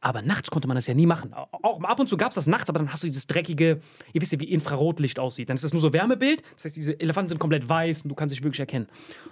Aber 0.00 0.20
nachts 0.22 0.50
konnte 0.50 0.68
man 0.68 0.74
das 0.74 0.86
ja 0.86 0.94
nie 0.94 1.06
machen. 1.06 1.32
Au- 1.32 1.48
Auch 1.62 1.82
ab 1.82 1.98
und 2.00 2.08
zu 2.08 2.16
gab 2.16 2.30
es 2.30 2.34
das 2.34 2.46
nachts, 2.46 2.68
aber 2.68 2.78
dann 2.80 2.92
hast 2.92 3.02
du 3.02 3.06
dieses 3.06 3.26
dreckige, 3.26 3.80
ihr 4.12 4.20
wisst 4.20 4.32
ja, 4.32 4.40
wie 4.40 4.50
Infrarotlicht 4.50 5.18
aussieht. 5.18 5.48
Dann 5.48 5.54
ist 5.54 5.64
das 5.64 5.72
nur 5.72 5.80
so 5.80 5.92
Wärmebild. 5.92 6.42
Das 6.54 6.66
heißt, 6.66 6.76
diese 6.76 6.98
Elefanten 7.00 7.30
sind 7.30 7.38
komplett 7.38 7.68
weiß 7.68 8.02
und 8.02 8.08
du 8.10 8.14
kannst 8.14 8.34
dich 8.34 8.42
wirklich 8.44 8.60
erkennen. 8.60 8.88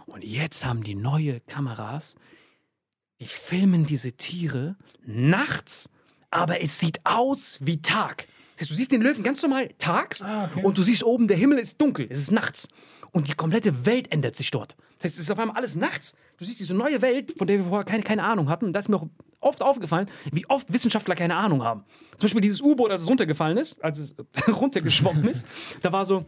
Und 0.06 0.24
jetzt 0.24 0.64
haben 0.64 0.82
die 0.82 0.94
neue 0.94 1.40
Kameras, 1.40 2.14
die 3.20 3.26
filmen 3.26 3.84
diese 3.86 4.12
Tiere 4.12 4.76
nachts, 5.06 5.90
aber 6.30 6.62
es 6.62 6.78
sieht 6.80 7.00
aus 7.04 7.58
wie 7.60 7.80
Tag. 7.82 8.26
Das 8.56 8.62
heißt, 8.62 8.70
du 8.70 8.74
siehst 8.74 8.92
den 8.92 9.02
Löwen 9.02 9.22
ganz 9.22 9.42
normal 9.42 9.68
tags 9.78 10.22
Ah, 10.22 10.48
okay. 10.50 10.64
und 10.64 10.78
du 10.78 10.82
siehst 10.82 11.04
oben, 11.04 11.28
der 11.28 11.36
Himmel 11.36 11.58
ist 11.58 11.80
dunkel, 11.80 12.06
es 12.10 12.18
ist 12.18 12.30
nachts. 12.32 12.68
Und 13.14 13.28
die 13.28 13.34
komplette 13.34 13.86
Welt 13.86 14.10
ändert 14.10 14.34
sich 14.34 14.50
dort. 14.50 14.74
Das 14.96 15.04
heißt, 15.04 15.14
es 15.14 15.20
ist 15.20 15.30
auf 15.30 15.38
einmal 15.38 15.56
alles 15.56 15.76
nachts. 15.76 16.16
Du 16.36 16.44
siehst 16.44 16.58
diese 16.58 16.74
neue 16.74 17.00
Welt, 17.00 17.32
von 17.38 17.46
der 17.46 17.58
wir 17.58 17.64
vorher 17.64 17.84
keine, 17.84 18.02
keine 18.02 18.24
Ahnung 18.24 18.48
hatten. 18.48 18.64
Und 18.64 18.72
da 18.72 18.80
ist 18.80 18.88
mir 18.88 18.96
auch 18.96 19.06
oft 19.40 19.62
aufgefallen, 19.62 20.10
wie 20.32 20.44
oft 20.48 20.72
Wissenschaftler 20.72 21.14
keine 21.14 21.36
Ahnung 21.36 21.62
haben. 21.62 21.84
Zum 22.18 22.22
Beispiel 22.22 22.40
dieses 22.40 22.60
U-Boot, 22.60 22.90
als 22.90 23.02
es 23.02 23.08
runtergefallen 23.08 23.56
ist, 23.56 23.82
als 23.84 23.98
es 24.00 24.14
runtergeschwommen 24.48 25.28
ist, 25.28 25.46
da 25.80 25.92
war 25.92 26.04
so, 26.04 26.24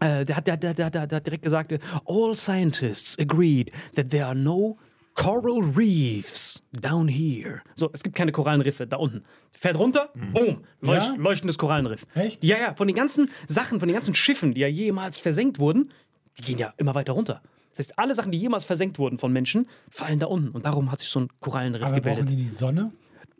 äh, 0.00 0.26
der, 0.26 0.36
hat, 0.36 0.46
der, 0.46 0.58
der, 0.58 0.74
der, 0.74 0.90
der, 0.90 1.16
hat 1.16 1.26
direkt 1.26 1.44
gesagt, 1.44 1.72
all 2.04 2.36
scientists 2.36 3.18
agreed 3.18 3.72
that 3.94 4.10
there 4.10 4.26
are 4.26 4.34
no 4.34 4.76
coral 5.14 5.62
reefs 5.74 6.62
down 6.72 7.08
here. 7.08 7.62
So, 7.74 7.88
es 7.94 8.02
gibt 8.02 8.14
keine 8.14 8.32
Korallenriffe 8.32 8.86
da 8.86 8.98
unten. 8.98 9.24
Fährt 9.50 9.78
runter, 9.78 10.10
boom, 10.14 10.62
leucht, 10.80 11.06
Ja? 11.06 11.14
leuchtendes 11.16 11.58
Korallenriff. 11.58 12.06
Echt? 12.14 12.44
Ja, 12.44 12.58
ja, 12.58 12.74
von 12.74 12.86
den 12.86 12.94
ganzen 12.94 13.30
Sachen, 13.46 13.80
von 13.80 13.88
den 13.88 13.94
ganzen 13.94 14.14
Schiffen, 14.14 14.54
die 14.54 14.60
ja 14.60 14.68
jemals 14.68 15.18
versenkt 15.18 15.58
wurden, 15.58 15.90
die 16.38 16.42
gehen 16.42 16.58
ja 16.58 16.72
immer 16.76 16.94
weiter 16.94 17.12
runter. 17.12 17.42
Das 17.70 17.86
heißt, 17.86 17.98
alle 17.98 18.14
Sachen, 18.14 18.32
die 18.32 18.38
jemals 18.38 18.64
versenkt 18.64 18.98
wurden 18.98 19.18
von 19.18 19.32
Menschen, 19.32 19.68
fallen 19.88 20.18
da 20.18 20.26
unten. 20.26 20.50
Und 20.50 20.66
darum 20.66 20.90
hat 20.90 21.00
sich 21.00 21.08
so 21.08 21.20
ein 21.20 21.28
Korallenriff 21.40 21.82
Aber 21.88 22.00
brauchen 22.00 22.26
gebildet. 22.26 22.30
die 22.30 22.36
die 22.36 22.48
Sonne? 22.48 22.92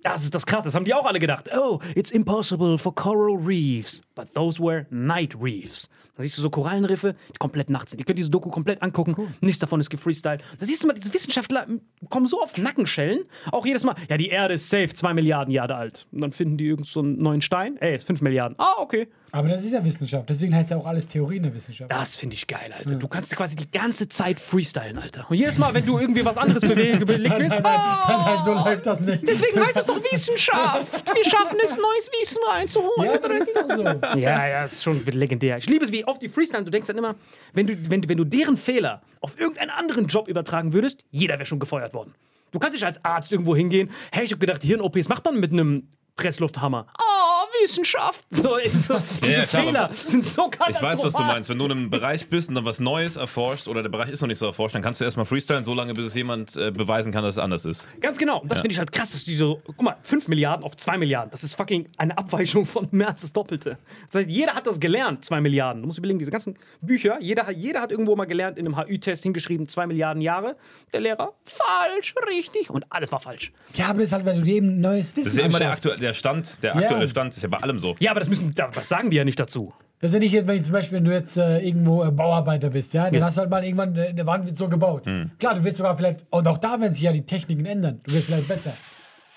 Das 0.02 0.22
ist 0.22 0.34
das 0.34 0.46
Krasse, 0.46 0.68
das 0.68 0.74
haben 0.76 0.84
die 0.84 0.94
auch 0.94 1.06
alle 1.06 1.18
gedacht. 1.18 1.50
Oh, 1.56 1.80
it's 1.96 2.11
impossible 2.12 2.78
for 2.78 2.94
coral 2.94 3.37
reefs. 3.37 4.00
But 4.18 4.35
those 4.35 4.61
were 4.61 4.85
night 4.90 5.37
reefs. 5.40 5.88
Da 6.16 6.24
siehst 6.24 6.37
du 6.37 6.42
so 6.42 6.50
Korallenriffe, 6.50 7.14
die 7.33 7.38
komplett 7.38 7.70
nachts 7.70 7.92
sind. 7.92 8.00
Ihr 8.00 8.04
könnt 8.04 8.18
diese 8.18 8.31
Doku 8.31 8.50
komplett 8.50 8.83
angucken. 8.83 9.33
Nichts 9.40 9.61
davon 9.61 9.78
ist 9.78 9.88
gefreestylt. 9.88 10.42
Da 10.59 10.66
siehst 10.66 10.83
du 10.83 10.88
mal, 10.88 10.94
diese 10.94 11.14
Wissenschaftler 11.14 11.68
kommen 12.11 12.26
so 12.26 12.42
auf 12.42 12.59
Nackenschellen. 12.59 13.20
Auch 13.52 13.64
jedes 13.64 13.85
Mal, 13.85 13.94
ja, 14.11 14.16
die 14.16 14.28
Erde 14.31 14.54
ist 14.54 14.68
safe, 14.68 14.88
zwei 14.88 15.14
Milliarden 15.14 15.54
Jahre 15.54 15.76
alt. 15.76 16.09
Und 16.11 16.20
dann 16.22 16.33
finden 16.33 16.57
die 16.59 16.66
irgend 16.66 16.88
so 16.88 16.98
einen 16.98 17.22
neuen 17.22 17.40
Stein. 17.40 17.76
Ey, 17.76 17.94
ist 17.94 18.04
fünf 18.04 18.20
Milliarden. 18.20 18.57
Ah, 18.59 18.74
okay. 18.78 19.07
Aber 19.31 19.46
das 19.48 19.62
ist 19.62 19.72
ja 19.72 19.85
Wissenschaft. 19.85 20.28
Deswegen 20.28 20.54
heißt 20.57 20.70
ja 20.70 20.78
auch 20.78 20.87
alles 20.87 21.07
Theorie 21.07 21.37
in 21.37 21.42
der 21.44 21.54
Wissenschaft. 21.54 21.92
Das 21.92 22.16
finde 22.16 22.35
ich 22.35 22.46
geil, 22.48 22.72
Alter. 22.76 22.94
Du 22.96 23.07
kannst 23.09 23.37
quasi 23.37 23.54
die 23.54 23.70
ganze 23.70 24.09
Zeit 24.09 24.40
freestylen, 24.40 24.98
Alter. 24.98 25.26
Und 25.28 25.37
jedes 25.37 25.59
Mal, 25.59 25.72
wenn 25.74 25.85
du 25.87 25.98
irgendwie 25.98 26.24
was 26.24 26.38
anderes 26.38 26.62
bewegen 26.62 27.07
willst, 27.07 27.28
Nein, 27.28 27.48
nein, 27.48 27.62
nein, 27.62 28.20
nein, 28.24 28.44
so 28.44 28.54
läuft 28.54 28.87
das 28.87 29.00
nicht. 29.00 29.28
deswegen 29.28 29.61
heißt 29.61 29.76
es 29.76 29.87
doch 29.87 30.00
Wissenschaft. 30.12 31.14
Wir 31.14 31.24
schaffen 31.24 31.59
es, 31.62 31.76
neues 31.76 32.11
Wissen 32.20 32.38
reinzuholen. 32.48 33.04
ja, 33.04 33.18
das 33.18 33.46
ist 33.48 33.54
doch 33.57 33.68
so. 33.76 33.85
Ja, 34.16 34.47
ja, 34.49 34.64
ist 34.64 34.83
schon 34.83 35.05
legendär. 35.05 35.59
Ich 35.59 35.68
liebe 35.68 35.85
es, 35.85 35.92
wie 35.92 36.05
oft 36.05 36.23
die 36.23 36.29
Freestyle, 36.29 36.64
du 36.64 36.71
denkst 36.71 36.88
dann 36.88 36.99
immer, 36.99 37.14
wenn 37.53 37.66
du, 37.66 37.90
wenn, 37.90 38.09
wenn 38.09 38.16
du 38.16 38.25
deren 38.25 38.57
Fehler 38.57 39.03
auf 39.21 39.38
irgendeinen 39.38 39.71
anderen 39.71 40.07
Job 40.07 40.29
übertragen 40.29 40.73
würdest, 40.73 41.05
jeder 41.11 41.35
wäre 41.35 41.47
schon 41.47 41.59
gefeuert 41.59 41.94
worden. 41.94 42.14
Du 42.51 42.59
kannst 42.59 42.75
nicht 42.75 42.85
als 42.85 43.05
Arzt 43.05 43.31
irgendwo 43.31 43.55
hingehen, 43.55 43.90
hey, 44.12 44.25
ich 44.25 44.33
hab 44.33 44.40
gedacht, 44.40 44.62
Hirn-OPs 44.62 45.09
macht 45.09 45.25
man 45.25 45.38
mit 45.38 45.53
einem 45.53 45.88
Presslufthammer. 46.16 46.87
Oh, 46.99 47.17
Wissenschaft. 47.62 48.24
So, 48.30 48.42
so, 48.72 49.00
diese 49.22 49.32
Ja, 49.40 49.44
klar, 49.44 49.62
Fehler 49.64 49.90
sind 49.94 50.26
so 50.26 50.48
katastrophal. 50.48 50.70
Ich 50.70 50.82
weiß, 50.82 51.04
was 51.04 51.14
du 51.14 51.22
meinst. 51.22 51.48
Wenn 51.50 51.58
du 51.58 51.64
in 51.66 51.70
einem 51.72 51.90
Bereich 51.90 52.28
bist 52.28 52.48
und 52.48 52.54
dann 52.54 52.64
was 52.64 52.80
Neues 52.80 53.16
erforscht 53.16 53.68
oder 53.68 53.82
der 53.82 53.88
Bereich 53.90 54.11
ist 54.11 54.20
noch 54.20 54.28
nicht 54.28 54.38
so 54.38 54.46
erforscht, 54.46 54.74
dann 54.74 54.82
kannst 54.82 55.00
du 55.00 55.04
erstmal 55.04 55.26
freestylen, 55.26 55.64
so 55.64 55.74
lange, 55.74 55.94
bis 55.94 56.06
es 56.06 56.14
jemand 56.14 56.56
äh, 56.56 56.70
beweisen 56.70 57.12
kann, 57.12 57.22
dass 57.24 57.37
es 57.37 57.38
anders 57.38 57.64
ist. 57.64 57.88
Ganz 58.00 58.18
genau. 58.18 58.40
Und 58.40 58.50
das 58.50 58.61
finde 58.61 58.72
ich 58.72 58.78
halt 58.78 58.92
krass, 58.92 59.12
dass 59.12 59.24
die 59.24 59.34
so, 59.37 59.61
guck 59.66 59.82
mal, 59.82 59.96
5 60.02 60.28
Milliarden 60.28 60.64
auf 60.64 60.76
2 60.76 60.98
Milliarden. 60.98 61.30
Das 61.30 61.44
ist 61.44 61.54
fucking 61.54 61.88
eine 61.96 62.16
Abweichung 62.18 62.66
von 62.66 62.88
mehr 62.90 63.08
als 63.08 63.22
das 63.22 63.32
Doppelte. 63.32 63.78
Das 64.11 64.20
heißt, 64.22 64.30
jeder 64.30 64.54
hat 64.54 64.66
das 64.66 64.80
gelernt, 64.80 65.24
2 65.24 65.40
Milliarden. 65.40 65.82
Du 65.82 65.87
musst 65.87 65.98
überlegen, 65.98 66.18
diese 66.18 66.30
ganzen 66.30 66.56
Bücher, 66.80 67.18
jeder, 67.20 67.46
hat- 67.46 67.56
jeder 67.56 67.80
hat 67.80 67.90
irgendwo 67.92 68.14
mal 68.16 68.24
gelernt, 68.26 68.58
in 68.58 68.66
einem 68.66 68.76
HÜ-Test 68.78 69.22
hingeschrieben, 69.22 69.68
2 69.68 69.87
Milliarden 69.87 70.22
Jahre. 70.22 70.56
Der 70.92 71.00
Lehrer, 71.00 71.32
falsch, 71.44 72.14
richtig. 72.28 72.70
Und 72.70 72.87
alles 72.90 73.12
war 73.12 73.20
falsch. 73.20 73.52
Ja, 73.74 73.87
aber 73.87 73.98
das 74.00 74.08
ist 74.08 74.12
halt, 74.12 74.24
weil 74.24 74.37
du 74.37 74.42
dir 74.42 74.56
eben 74.56 74.80
neues 74.80 75.14
Wissen 75.16 75.24
Das 75.26 75.34
ist 75.34 75.38
ja 75.40 75.46
immer 75.46 75.58
der, 75.58 75.72
aktu 75.72 75.90
der 75.98 76.14
Stand, 76.14 76.62
der 76.62 76.74
Ja. 76.74 76.80
aktuelle 76.80 77.08
Stand 77.08 77.34
ist 77.38 77.42
ja 77.42 77.48
bei 77.48 77.59
allem 77.59 77.79
so. 77.79 77.94
Ja, 78.01 78.11
aber 78.11 78.20
das 78.20 78.29
müssen, 78.29 78.55
das 78.55 78.88
sagen 78.88 79.11
die 79.11 79.16
ja 79.16 79.24
nicht 79.24 79.40
dazu. 79.40 79.72
Das 80.01 80.11
ist 80.11 80.14
ja 80.14 80.20
nicht 80.20 80.33
jetzt, 80.33 80.46
wenn 80.46 80.57
ich 80.57 80.62
zum 80.62 80.72
Beispiel, 80.72 80.98
wenn 80.98 81.05
du 81.05 81.12
jetzt 81.12 81.37
äh, 81.37 81.59
irgendwo 81.59 82.05
äh, 82.05 82.11
Bauarbeiter 82.12 82.70
bist, 82.70 82.94
ja, 82.94 83.11
dann 83.11 83.24
hast 83.24 83.37
du 83.37 83.40
halt 83.40 83.51
mal 83.51 83.64
irgendwann, 83.64 83.96
äh, 83.96 84.09
eine 84.09 84.27
Wand 84.27 84.46
wird 84.46 84.57
so 84.57 84.68
gebaut. 84.68 85.05
Klar, 85.38 85.55
du 85.55 85.64
wirst 85.64 85.79
sogar 85.79 85.96
vielleicht, 85.96 86.24
und 86.31 86.46
auch 86.46 86.59
da 86.59 86.81
werden 86.81 86.92
sich 86.92 87.03
ja 87.03 87.12
die 87.12 87.27
Techniken 87.27 87.66
ändern. 87.66 88.01
Du 88.05 88.14
wirst 88.14 88.27
vielleicht 88.27 88.46
besser. 88.46 88.72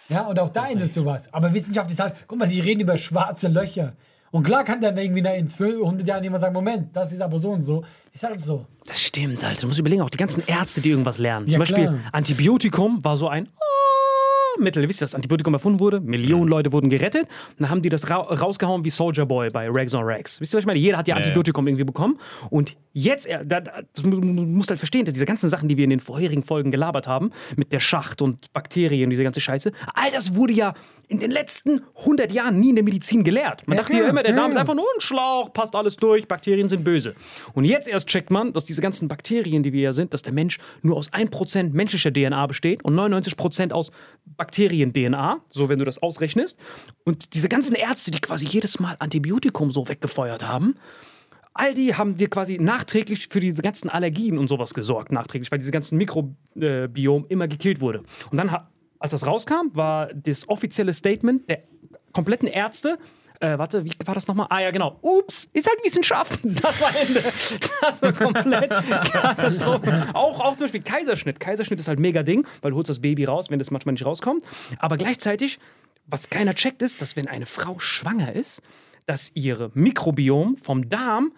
Ja, 0.10 0.28
und 0.28 0.38
auch 0.40 0.50
da 0.50 0.68
änderst 0.68 0.96
du 0.98 1.06
was. 1.06 1.34
Aber 1.34 1.54
Wissenschaft 1.54 1.90
ist 1.90 2.00
halt, 2.00 2.14
guck 2.28 2.38
mal, 2.38 2.48
die 2.48 2.60
reden 2.60 2.82
über 2.82 2.98
schwarze 2.98 3.48
Löcher. 3.48 3.94
Und 4.32 4.44
klar 4.44 4.64
kann 4.64 4.80
dann 4.80 4.98
irgendwie 4.98 5.20
in 5.20 5.48
100 5.48 6.08
Jahren 6.08 6.24
jemand 6.24 6.42
sagen, 6.42 6.54
Moment, 6.54 6.96
das 6.96 7.12
ist 7.12 7.22
aber 7.22 7.38
so 7.38 7.50
und 7.50 7.64
so. 7.64 7.84
Ist 8.14 8.24
halt 8.24 8.40
so. 8.40 8.66
Das 8.86 9.02
stimmt, 9.02 9.44
Alter. 9.44 9.62
Du 9.62 9.68
musst 9.68 9.80
überlegen, 9.80 10.02
auch 10.02 10.10
die 10.10 10.18
ganzen 10.18 10.44
Ärzte, 10.48 10.82
die 10.82 10.90
irgendwas 10.90 11.18
lernen. 11.18 11.48
Ja, 11.48 11.54
Zum 11.54 11.60
Beispiel 11.60 11.84
klar. 11.88 12.00
Antibiotikum 12.14 13.04
war 13.04 13.18
so 13.18 13.28
ein 13.28 13.50
ah, 13.58 13.81
Mittel. 14.64 14.88
Wisst 14.88 15.02
ihr, 15.02 15.06
dass 15.06 15.16
Antibiotikum 15.16 15.54
erfunden 15.54 15.80
wurde? 15.80 16.00
Millionen 16.00 16.48
Leute 16.48 16.72
wurden 16.72 16.90
gerettet. 16.90 17.24
Und 17.24 17.30
dann 17.62 17.70
haben 17.70 17.82
die 17.82 17.90
das 17.90 18.10
ra 18.10 18.18
rausgehauen 18.18 18.84
wie 18.84 18.90
Soldier 18.90 19.26
Boy 19.26 19.50
bei 19.50 19.68
Rags 19.70 19.94
on 19.94 20.04
Rags. 20.04 20.40
Wisst 20.42 20.54
ihr, 20.54 20.58
was 20.58 20.64
ich 20.64 20.68
meine? 20.68 20.80
Jeder 20.80 20.98
hat 20.98 21.08
ja. 21.08 21.16
Antibiotikum 21.16 21.68
irgendwie 21.68 21.84
bekommen. 21.84 22.18
Und 22.50 22.76
jetzt, 22.94 23.28
äh, 23.28 23.46
da, 23.46 23.62
da- 23.62 23.82
das 23.94 24.06
mu- 24.06 24.22
mu- 24.22 24.44
musst 24.46 24.70
halt 24.70 24.80
verstehen, 24.80 25.06
dass 25.06 25.14
diese 25.14 25.26
ganzen 25.26 25.50
Sachen, 25.50 25.68
die 25.70 25.78
wir 25.78 25.84
in 25.84 25.90
den 25.90 26.00
vorherigen 26.00 26.44
Folgen 26.44 26.72
gelabert 26.72 27.08
haben, 27.08 27.32
mit 27.56 27.74
der 27.74 27.80
Schacht 27.80 28.22
und 28.22 28.52
Bakterien, 28.54 29.10
diese 29.10 29.24
ganze 29.24 29.42
Scheiße, 29.42 29.72
all 29.94 30.12
das 30.12 30.36
wurde 30.36 30.54
ja 30.54 30.74
in 31.12 31.20
den 31.20 31.30
letzten 31.30 31.82
100 32.00 32.32
Jahren 32.32 32.60
nie 32.60 32.70
in 32.70 32.76
der 32.76 32.86
Medizin 32.86 33.24
gelehrt. 33.24 33.68
Man 33.68 33.78
Ja, 33.78 33.84
dachte 33.84 33.98
ja 33.98 34.08
immer, 34.08 34.24
der 34.24 34.32
ja, 34.32 34.38
Darm 34.38 34.52
ist 34.52 34.58
einfach 34.58 34.76
nur 34.76 34.86
ein 34.96 35.02
Schlauch, 35.02 35.52
passt 35.52 35.76
alles 35.76 35.98
durch, 35.98 36.26
Bakterien 36.26 36.70
sind 36.70 36.86
böse. 36.86 37.16
Und 37.54 37.66
jetzt 37.66 37.90
erst 37.90 38.08
checkt 38.08 38.32
man, 38.32 38.54
dass 38.54 38.64
diese 38.64 38.82
ganzen 38.82 39.10
Bakterien, 39.10 39.62
die 39.62 39.74
wir 39.74 39.82
ja 39.82 39.94
sind, 39.94 40.14
dass 40.14 40.22
der 40.22 40.32
Mensch 40.32 40.58
nur 40.82 40.96
aus 40.96 41.12
1% 41.12 41.74
menschlicher 41.74 42.14
DNA 42.14 42.48
besteht 42.48 42.84
und 42.86 42.96
99% 42.96 43.74
aus 43.74 43.92
Bakterien-DNA, 44.38 45.42
so 45.50 45.68
wenn 45.68 45.80
du 45.80 45.86
das 45.86 46.02
ausrechnest. 46.02 46.58
Und 47.04 47.34
diese 47.34 47.50
ganzen 47.50 47.76
Ärzte, 47.76 48.12
die 48.12 48.22
quasi 48.22 48.46
jedes 48.46 48.80
Mal 48.80 48.96
Antibiotikum 49.00 49.72
so 49.72 49.90
weggefeuert 49.90 50.48
haben, 50.48 50.76
all 51.54 51.74
die 51.74 51.96
haben 51.96 52.16
dir 52.16 52.30
quasi 52.30 52.58
nachträglich 52.58 53.28
für 53.28 53.42
diese 53.42 53.62
ganzen 53.62 53.90
Allergien 53.90 54.38
und 54.38 54.48
sowas 54.48 54.74
gesorgt, 54.74 55.12
nachträglich, 55.12 55.52
weil 55.52 55.60
diese 55.60 55.72
ganzen 55.72 55.98
Mikrobiom 55.98 57.26
immer 57.28 57.48
gekillt 57.50 57.82
wurde. 57.82 58.04
Und 58.32 58.38
dann, 58.38 58.56
als 59.02 59.12
das 59.12 59.26
rauskam, 59.26 59.74
war 59.74 60.14
das 60.14 60.48
offizielle 60.48 60.94
Statement 60.94 61.50
der 61.50 61.64
kompletten 62.14 62.48
Ärzte, 62.48 62.98
äh, 63.42 63.58
warte, 63.58 63.84
wie 63.84 63.92
war 64.06 64.14
das 64.14 64.28
nochmal? 64.28 64.46
Ah 64.52 64.60
ja, 64.60 64.70
genau. 64.70 65.00
Ups, 65.02 65.50
ist 65.52 65.68
halt 65.68 65.84
Wissenschaft. 65.84 66.40
Das 66.62 66.80
war 66.80 66.96
Ende. 66.96 67.24
Das 67.82 68.02
war 68.04 68.14
komplett 68.14 68.70
Katastrophe. 68.70 70.08
Auch, 70.14 70.40
auch 70.40 70.52
zum 70.52 70.66
Beispiel 70.66 70.84
Kaiserschnitt. 70.84 71.40
Kaiserschnitt 71.40 71.80
ist 71.80 71.88
halt 71.88 72.00
mega 72.00 72.22
Ding, 72.22 72.46
weil 72.62 72.72
du 72.72 72.78
holst 72.78 72.90
das 72.90 73.00
Baby 73.00 73.26
raus, 73.26 73.50
wenn 73.50 73.58
das 73.58 73.72
manchmal 73.72 73.94
nicht 73.94 74.06
rauskommt. 74.06 74.44
Aber 74.78 74.98
gleichzeitig, 74.98 75.60
was 76.06 76.30
keiner 76.30 76.54
checkt, 76.54 76.84
ist, 76.84 77.02
dass 77.02 77.16
wenn 77.16 77.28
eine 77.28 77.48
Frau 77.48 77.80
schwanger 77.80 78.34
ist, 78.34 78.62
dass 79.08 79.32
ihre 79.34 79.72
Mikrobiom 79.74 80.58
vom 80.58 80.90
Darm 80.90 81.32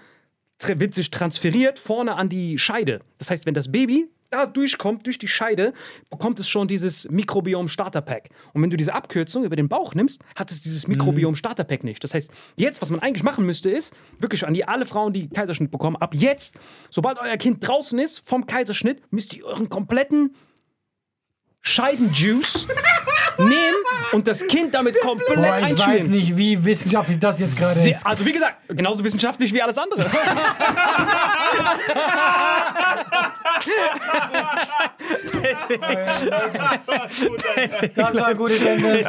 wird 0.59 0.93
sich 0.93 1.09
transferiert 1.09 1.79
vorne 1.79 2.15
an 2.15 2.27
die 2.27 2.59
Scheide. 2.59 2.99
Das 3.17 3.29
heißt, 3.29 3.45
wenn 3.45 3.53
das 3.53 3.71
Baby 3.71 4.09
da 4.33 4.45
durchkommt, 4.47 5.05
durch 5.05 5.17
die 5.17 5.27
Scheide, 5.27 5.73
bekommt 6.09 6.39
es 6.39 6.49
schon 6.49 6.67
dieses 6.67 7.09
Mikrobiom 7.09 7.67
Starter 7.67 8.01
Pack. 8.01 8.29
Und 8.53 8.63
wenn 8.63 8.69
du 8.69 8.77
diese 8.77 8.93
Abkürzung 8.93 9.43
über 9.43 9.55
den 9.55 9.69
Bauch 9.69 9.93
nimmst, 9.93 10.21
hat 10.35 10.51
es 10.51 10.61
dieses 10.61 10.87
Mikrobiom 10.87 11.35
Starter 11.35 11.63
Pack 11.63 11.83
nicht. 11.83 12.03
Das 12.03 12.13
heißt, 12.13 12.31
jetzt, 12.55 12.81
was 12.81 12.89
man 12.89 12.99
eigentlich 12.99 13.23
machen 13.23 13.45
müsste, 13.45 13.69
ist, 13.69 13.93
wirklich 14.19 14.45
an 14.45 14.53
die 14.53 14.65
alle 14.65 14.85
Frauen, 14.85 15.13
die 15.13 15.29
Kaiserschnitt 15.29 15.71
bekommen, 15.71 15.95
ab 15.97 16.15
jetzt, 16.15 16.55
sobald 16.89 17.19
euer 17.19 17.37
Kind 17.37 17.65
draußen 17.65 17.97
ist 17.99 18.27
vom 18.27 18.47
Kaiserschnitt, 18.47 19.01
müsst 19.11 19.33
ihr 19.35 19.45
euren 19.45 19.69
kompletten 19.69 20.35
Scheidenjuice 21.61 22.67
nehmen 23.37 23.75
und 24.11 24.27
das 24.27 24.45
Kind 24.47 24.73
damit 24.73 24.99
komplett 24.99 25.35
Boah, 25.35 25.59
ich 25.59 25.65
einschmieren. 25.65 25.93
weiß 25.93 26.07
nicht, 26.07 26.35
wie 26.35 26.65
wissenschaftlich 26.65 27.19
das 27.19 27.39
jetzt 27.39 27.57
gerade 27.57 27.75
Sehr, 27.75 27.91
ist. 27.91 28.05
also 28.05 28.25
wie 28.25 28.33
gesagt, 28.33 28.57
genauso 28.67 29.03
wissenschaftlich 29.03 29.53
wie 29.53 29.61
alles 29.61 29.77
andere. 29.77 30.05
Das 37.95 38.15
war 38.15 38.27
ein 38.27 38.37
gutes 38.37 38.61
Ende. 38.61 39.05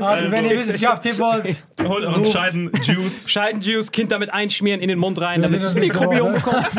Also, 0.00 0.30
wenn 0.30 0.44
ihr 0.46 0.58
Wissenschaft 0.58 1.02
hier 1.02 1.18
wollt, 1.18 1.64
Holt 1.86 2.04
euren 2.04 2.24
Ruft. 2.24 2.32
Scheidenjuice. 2.32 3.30
Scheidenjuice, 3.30 3.90
Kind 3.92 4.12
damit 4.12 4.32
einschmieren, 4.32 4.80
in 4.80 4.88
den 4.88 4.98
Mund 4.98 5.20
rein, 5.20 5.42
damit 5.42 5.62
es 5.62 5.74
Mikrobiom 5.74 6.32
bekommt. 6.34 6.66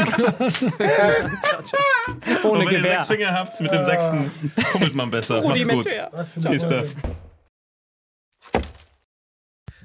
Ohne 2.43 2.51
Und 2.51 2.60
wenn 2.60 2.67
ihr 2.73 2.77
Gewehr. 2.77 2.91
sechs 2.93 3.07
Finger 3.07 3.34
habt, 3.34 3.60
mit 3.62 3.71
dem 3.71 3.84
sechsten 3.84 4.31
fummelt 4.71 4.95
man 4.95 5.10
besser. 5.12 5.36
Macht's 5.36 5.47
gut. 5.47 5.55
Rudimentär. 5.60 6.10
was 6.12 6.34
für 6.34 6.39
eine 6.45 6.55
Ist 6.55 6.67
das. 6.69 6.95